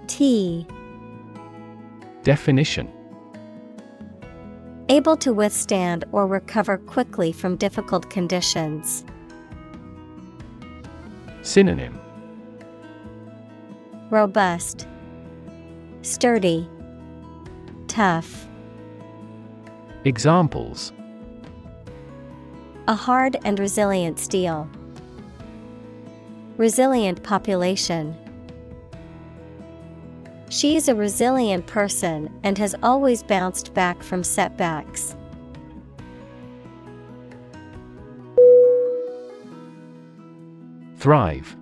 [0.07, 0.65] T
[2.23, 2.91] Definition
[4.89, 9.05] Able to withstand or recover quickly from difficult conditions.
[11.43, 11.99] Synonym
[14.09, 14.87] Robust,
[16.01, 16.67] Sturdy,
[17.87, 18.47] Tough.
[20.05, 20.91] Examples
[22.87, 24.67] A hard and resilient steel.
[26.57, 28.15] Resilient population.
[30.49, 35.15] She is a resilient person and has always bounced back from setbacks.
[40.97, 41.55] Thrive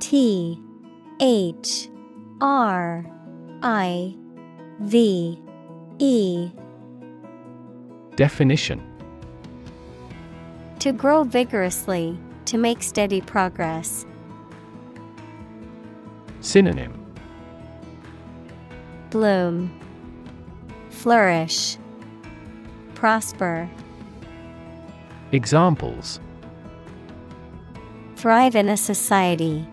[0.00, 0.60] T
[1.20, 1.88] H
[2.40, 3.04] R
[3.62, 4.16] I
[4.80, 5.38] V
[5.98, 6.50] E
[8.16, 8.82] Definition
[10.78, 14.06] To grow vigorously, to make steady progress.
[16.46, 16.94] Synonym
[19.10, 19.68] Bloom,
[20.90, 21.76] Flourish,
[22.94, 23.68] Prosper.
[25.32, 26.20] Examples
[28.14, 29.66] Thrive in a society.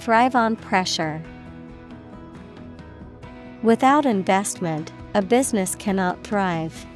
[0.00, 1.22] Thrive on pressure.
[3.62, 6.86] Without investment, a business cannot thrive.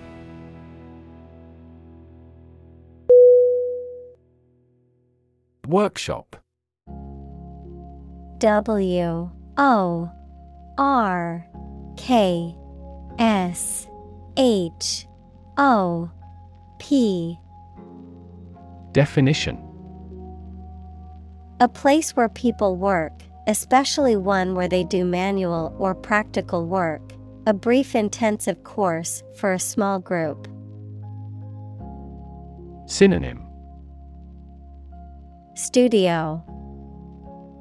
[5.69, 6.37] Workshop
[8.43, 10.11] W O
[10.77, 11.47] R
[11.97, 12.57] K
[13.21, 13.87] S
[14.37, 15.07] H
[15.57, 16.11] O
[16.81, 17.39] P.
[18.91, 19.57] Definition.
[21.61, 23.13] A place where people work,
[23.47, 27.13] especially one where they do manual or practical work,
[27.47, 30.49] a brief intensive course for a small group.
[32.87, 33.47] Synonym.
[35.55, 36.45] Studio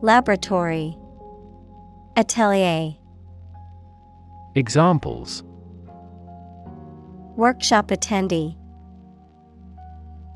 [0.04, 0.98] Laboratory.
[2.18, 2.96] Atelier.
[4.56, 5.44] Examples.
[7.38, 8.58] Workshop attendee.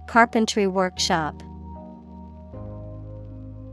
[0.08, 1.42] Carpentry workshop.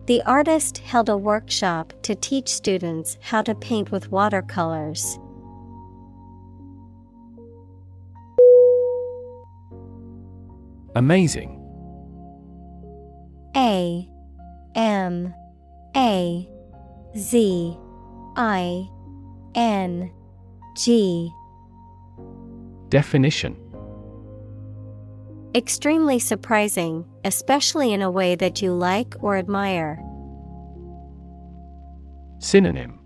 [0.06, 5.18] The artist held a workshop to teach students how to paint with watercolors.
[10.94, 11.58] Amazing.
[13.54, 14.08] A
[14.74, 15.34] M
[15.96, 16.48] A
[17.16, 17.76] Z
[18.36, 18.88] I
[19.54, 20.10] N
[20.76, 21.30] G.
[22.88, 23.56] Definition.
[25.54, 30.02] Extremely surprising, especially in a way that you like or admire.
[32.38, 32.98] Synonym.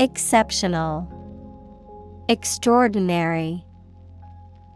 [0.00, 1.08] Exceptional,
[2.28, 3.64] Extraordinary,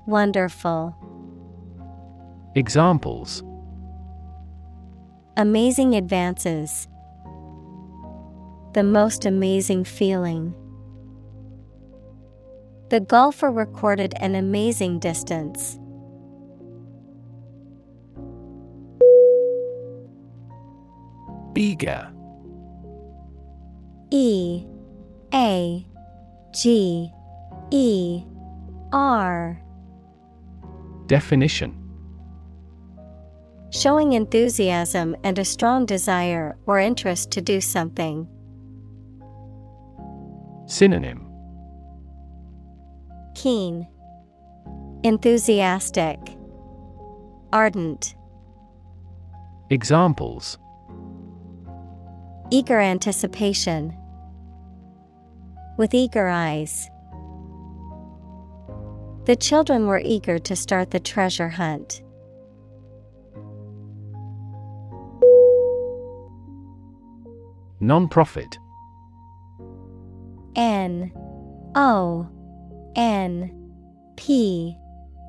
[0.06, 0.94] Wonderful.
[2.54, 3.42] Examples
[5.38, 6.88] Amazing advances.
[8.72, 10.54] The most amazing feeling.
[12.88, 15.78] The golfer recorded an amazing distance.
[21.54, 22.10] Eager
[24.10, 24.64] E.
[25.34, 25.86] A.
[26.54, 27.12] G.
[27.70, 28.24] E.
[28.92, 29.60] R.
[31.06, 31.85] Definition
[33.70, 38.28] Showing enthusiasm and a strong desire or interest to do something.
[40.66, 41.26] Synonym
[43.34, 43.86] Keen,
[45.02, 46.18] Enthusiastic,
[47.52, 48.14] Ardent,
[49.70, 50.58] Examples
[52.50, 53.96] Eager anticipation.
[55.76, 56.88] With eager eyes.
[59.26, 62.02] The children were eager to start the treasure hunt.
[67.86, 68.58] Non-profit.
[70.56, 71.12] N
[71.76, 72.28] O
[72.96, 73.70] N
[74.16, 74.76] P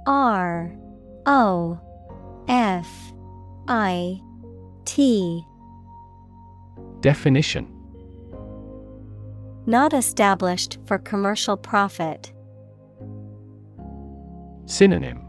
[0.08, 0.76] R
[1.28, 1.80] O
[2.48, 3.14] F
[3.68, 4.20] I
[4.86, 5.46] T.
[7.02, 7.68] Definition.
[9.68, 12.34] Not established for commercial profit.
[14.66, 15.22] Synonym.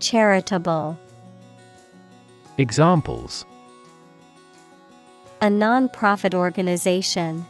[0.00, 0.98] Charitable.
[2.58, 3.46] Examples
[5.42, 7.44] A non-profit organization.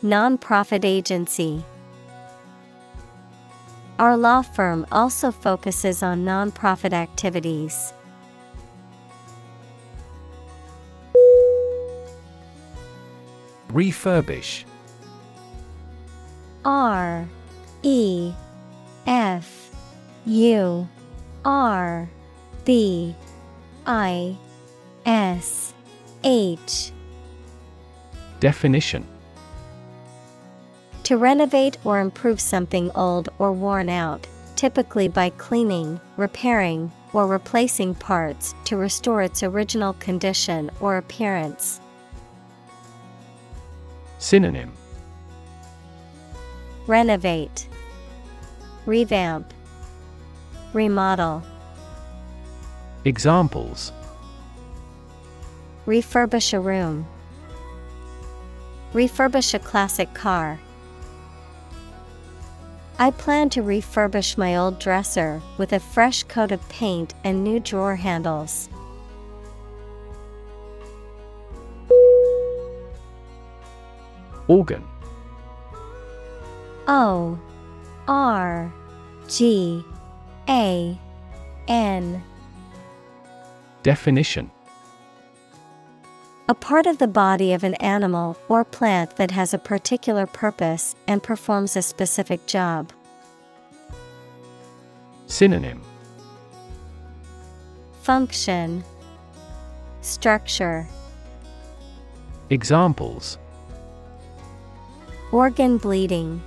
[0.00, 1.64] Non-profit agency.
[3.98, 7.92] Our law firm also focuses on non-profit activities.
[13.72, 14.66] Refurbish
[16.64, 17.26] R
[17.82, 18.32] E
[19.08, 19.74] F
[20.26, 20.88] U
[21.44, 22.08] R
[22.64, 23.16] B
[23.84, 24.36] I
[25.04, 25.73] S
[26.24, 26.90] H
[28.40, 29.06] Definition.
[31.02, 37.94] To renovate or improve something old or worn out, typically by cleaning, repairing, or replacing
[37.94, 41.78] parts to restore its original condition or appearance.
[44.18, 44.72] Synonym.
[46.86, 47.68] Renovate,
[48.86, 49.52] Revamp,
[50.72, 51.42] Remodel,
[53.04, 53.92] Examples
[55.86, 57.06] Refurbish a room,
[58.94, 60.60] Refurbish a classic car.
[62.98, 67.58] I plan to refurbish my old dresser with a fresh coat of paint and new
[67.58, 68.68] drawer handles.
[74.46, 74.84] Organ
[76.86, 77.38] O
[78.06, 78.72] R
[79.26, 79.84] G
[80.48, 80.98] A
[81.66, 82.22] N
[83.82, 84.50] Definition
[86.46, 90.94] A part of the body of an animal or plant that has a particular purpose
[91.06, 92.92] and performs a specific job.
[95.26, 95.80] Synonym.
[98.02, 98.84] Function.
[100.02, 100.86] Structure.
[102.50, 103.38] Examples.
[105.32, 106.42] Organ bleeding.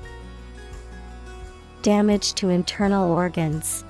[1.82, 3.84] Damage to internal organs.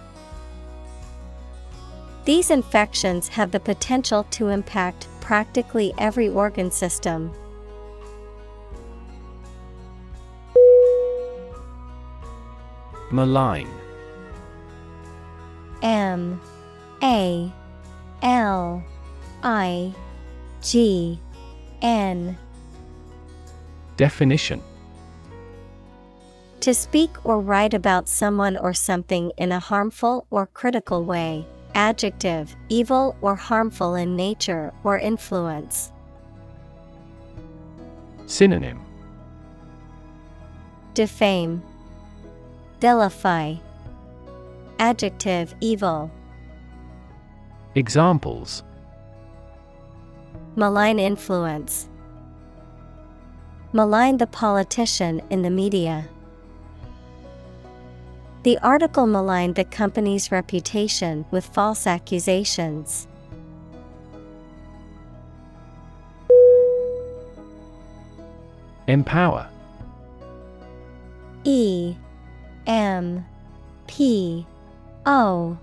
[2.23, 7.29] These infections have the potential to impact practically every organ system.
[13.11, 13.67] Malign.
[15.81, 16.39] M
[17.03, 17.51] A
[18.21, 18.81] L
[19.43, 19.93] I
[20.61, 21.19] G
[21.81, 22.37] N
[23.97, 24.61] Definition
[26.61, 31.45] To speak or write about someone or something in a harmful or critical way.
[31.77, 35.91] Adjective, evil or harmful in nature or influence.
[38.25, 38.83] Synonym
[40.95, 41.61] Defame,
[42.81, 43.57] Vilify.
[44.79, 46.09] Adjective, evil.
[47.75, 48.63] Examples
[50.55, 51.87] Malign influence.
[53.71, 56.09] Malign the politician in the media.
[58.47, 63.05] The article maligned the company's reputation with false accusations.
[68.87, 69.49] Empower
[71.43, 71.97] E
[72.65, 73.25] M
[73.85, 74.47] P
[75.05, 75.57] O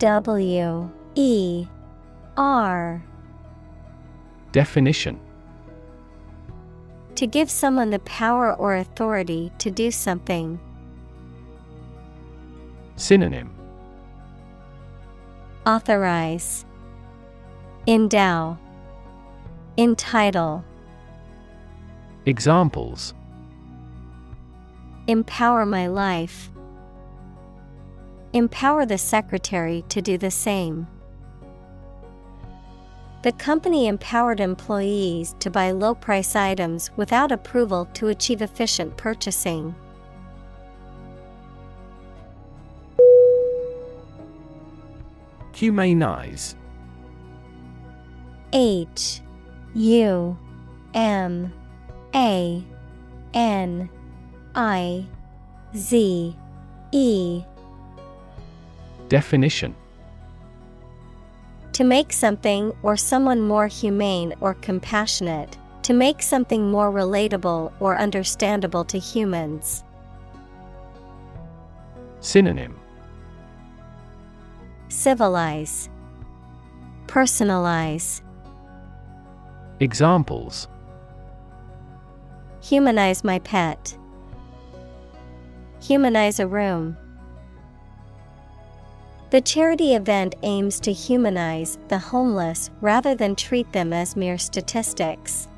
[0.00, 1.66] W E
[2.36, 3.00] R
[4.50, 5.20] Definition
[7.14, 10.58] To give someone the power or authority to do something.
[12.98, 13.54] Synonym
[15.64, 16.64] Authorize,
[17.86, 18.58] Endow,
[19.76, 20.64] Entitle,
[22.26, 23.14] Examples
[25.06, 26.50] Empower my life.
[28.32, 30.86] Empower the secretary to do the same.
[33.22, 39.74] The company empowered employees to buy low price items without approval to achieve efficient purchasing.
[45.58, 46.54] Humanize.
[48.52, 49.20] H
[49.74, 50.38] U
[50.94, 51.52] M
[52.14, 52.64] A
[53.34, 53.90] N
[54.54, 55.04] I
[55.74, 56.36] Z
[56.92, 57.42] E.
[59.08, 59.74] Definition.
[61.72, 67.98] To make something or someone more humane or compassionate, to make something more relatable or
[67.98, 69.82] understandable to humans.
[72.20, 72.78] Synonym
[74.88, 75.88] Civilize,
[77.06, 78.22] Personalize,
[79.80, 80.66] Examples
[82.62, 83.96] Humanize my pet.
[85.80, 86.96] Humanize a room.
[89.30, 95.48] The charity event aims to humanize the homeless rather than treat them as mere statistics.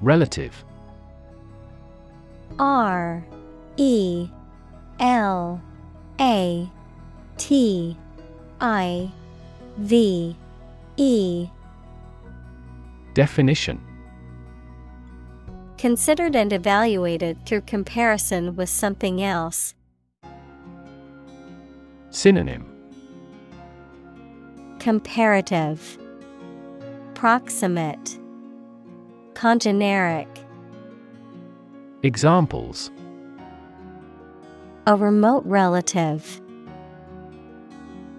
[0.00, 0.64] Relative
[2.58, 3.24] R
[3.80, 4.28] E
[4.98, 5.58] L
[6.20, 6.70] A
[7.38, 7.96] T
[8.60, 9.10] I
[9.78, 10.36] V
[10.98, 11.48] E.
[13.14, 13.80] Definition.
[15.78, 19.74] Considered and evaluated through comparison with something else.
[22.10, 22.66] Synonym.
[24.78, 25.96] Comparative.
[27.14, 28.18] Proximate.
[29.32, 30.28] Congeneric.
[32.02, 32.90] Examples
[34.86, 36.40] A remote relative.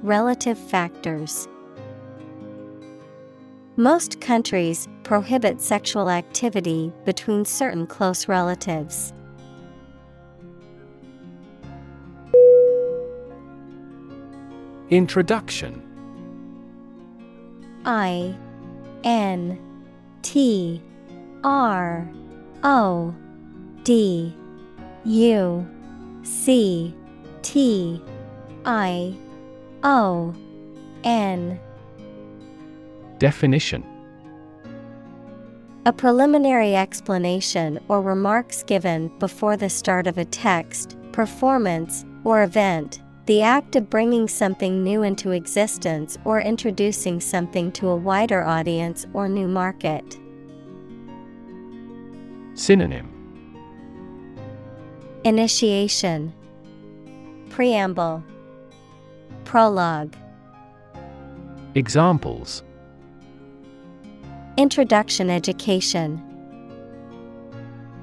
[0.03, 1.47] Relative factors.
[3.77, 9.11] Most countries prohibit sexual activity between certain close relatives.
[14.91, 15.81] Introduction
[17.85, 18.35] I
[19.03, 19.57] N
[20.21, 20.79] T
[21.43, 22.07] R
[22.63, 23.15] O
[23.83, 24.35] D
[25.05, 25.67] U
[26.23, 26.93] C
[27.41, 28.01] T
[28.65, 29.15] I
[29.83, 30.33] O
[31.03, 31.59] N.
[33.17, 33.83] Definition.
[35.85, 43.01] A preliminary explanation or remarks given before the start of a text, performance, or event,
[43.25, 49.07] the act of bringing something new into existence or introducing something to a wider audience
[49.13, 50.19] or new market.
[52.53, 53.20] Synonym
[55.23, 56.33] Initiation.
[57.51, 58.23] Preamble.
[59.45, 60.15] Prologue.
[61.75, 62.63] Examples.
[64.57, 66.19] Introduction Education.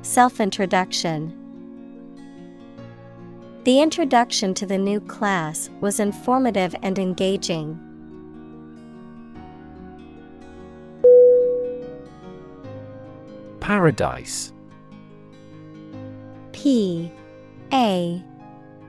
[0.03, 1.35] Self Introduction
[3.65, 7.81] The introduction to the new class was informative and engaging.
[13.59, 14.53] Paradise
[16.63, 17.09] P
[17.73, 18.21] A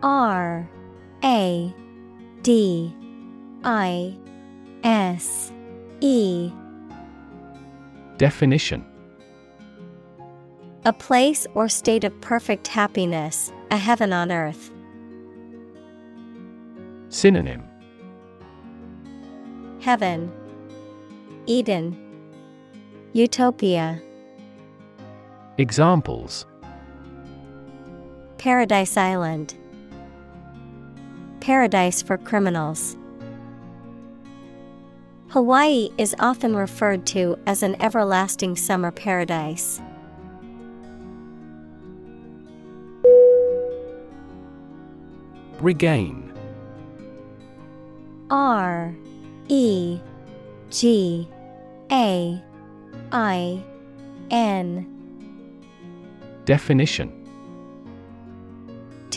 [0.02, 0.68] R
[1.24, 1.74] A
[2.42, 2.96] D
[3.64, 4.18] I
[4.84, 5.52] S
[6.02, 6.52] E.
[8.18, 8.84] Definition.
[10.86, 14.72] A place or state of perfect happiness, a heaven on earth.
[17.10, 17.64] Synonym.
[19.80, 20.32] Heaven,
[21.46, 21.96] Eden,
[23.14, 24.02] Utopia.
[25.60, 26.48] Examples
[28.40, 29.54] Paradise Island,
[31.42, 32.96] Paradise for criminals.
[35.28, 39.82] Hawaii is often referred to as an everlasting summer paradise.
[45.60, 46.32] Regain
[48.30, 48.96] R
[49.50, 50.00] E
[50.70, 51.28] G
[51.92, 52.42] A
[53.12, 53.64] I
[54.32, 54.86] N
[56.46, 57.19] Definition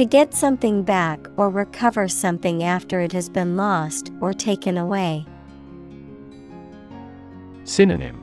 [0.03, 5.25] To get something back or recover something after it has been lost or taken away.
[7.63, 8.21] Synonym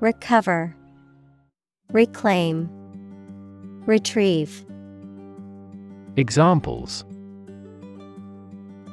[0.00, 0.74] Recover,
[1.92, 2.68] Reclaim,
[3.86, 4.66] Retrieve.
[6.16, 7.04] Examples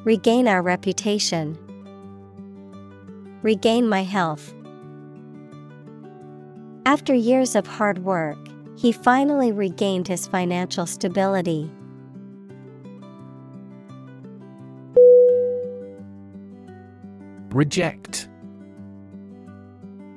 [0.04, 1.58] Regain our reputation.
[3.42, 4.54] Regain my health.
[6.86, 8.38] After years of hard work,
[8.78, 11.70] he finally regained his financial stability.
[17.50, 18.30] Reject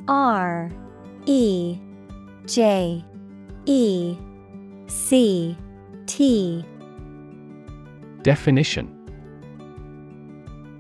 [0.09, 0.71] R
[1.25, 1.79] E
[2.45, 3.03] J
[3.65, 4.17] E
[4.89, 5.57] C
[6.07, 6.65] T
[8.23, 8.95] Definition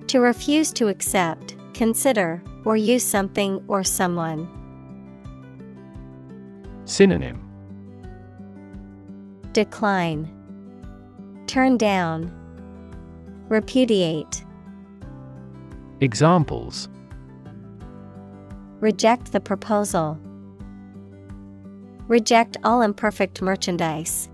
[0.09, 4.47] To refuse to accept, consider, or use something or someone.
[6.84, 7.49] Synonym
[9.52, 10.30] Decline.
[11.46, 12.32] Turn down.
[13.48, 14.44] Repudiate.
[16.00, 16.88] Examples
[18.78, 20.18] Reject the proposal.
[22.06, 24.30] Reject all imperfect merchandise.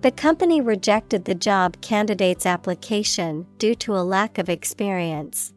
[0.00, 5.52] The company rejected the job candidate's application due to a lack of experience.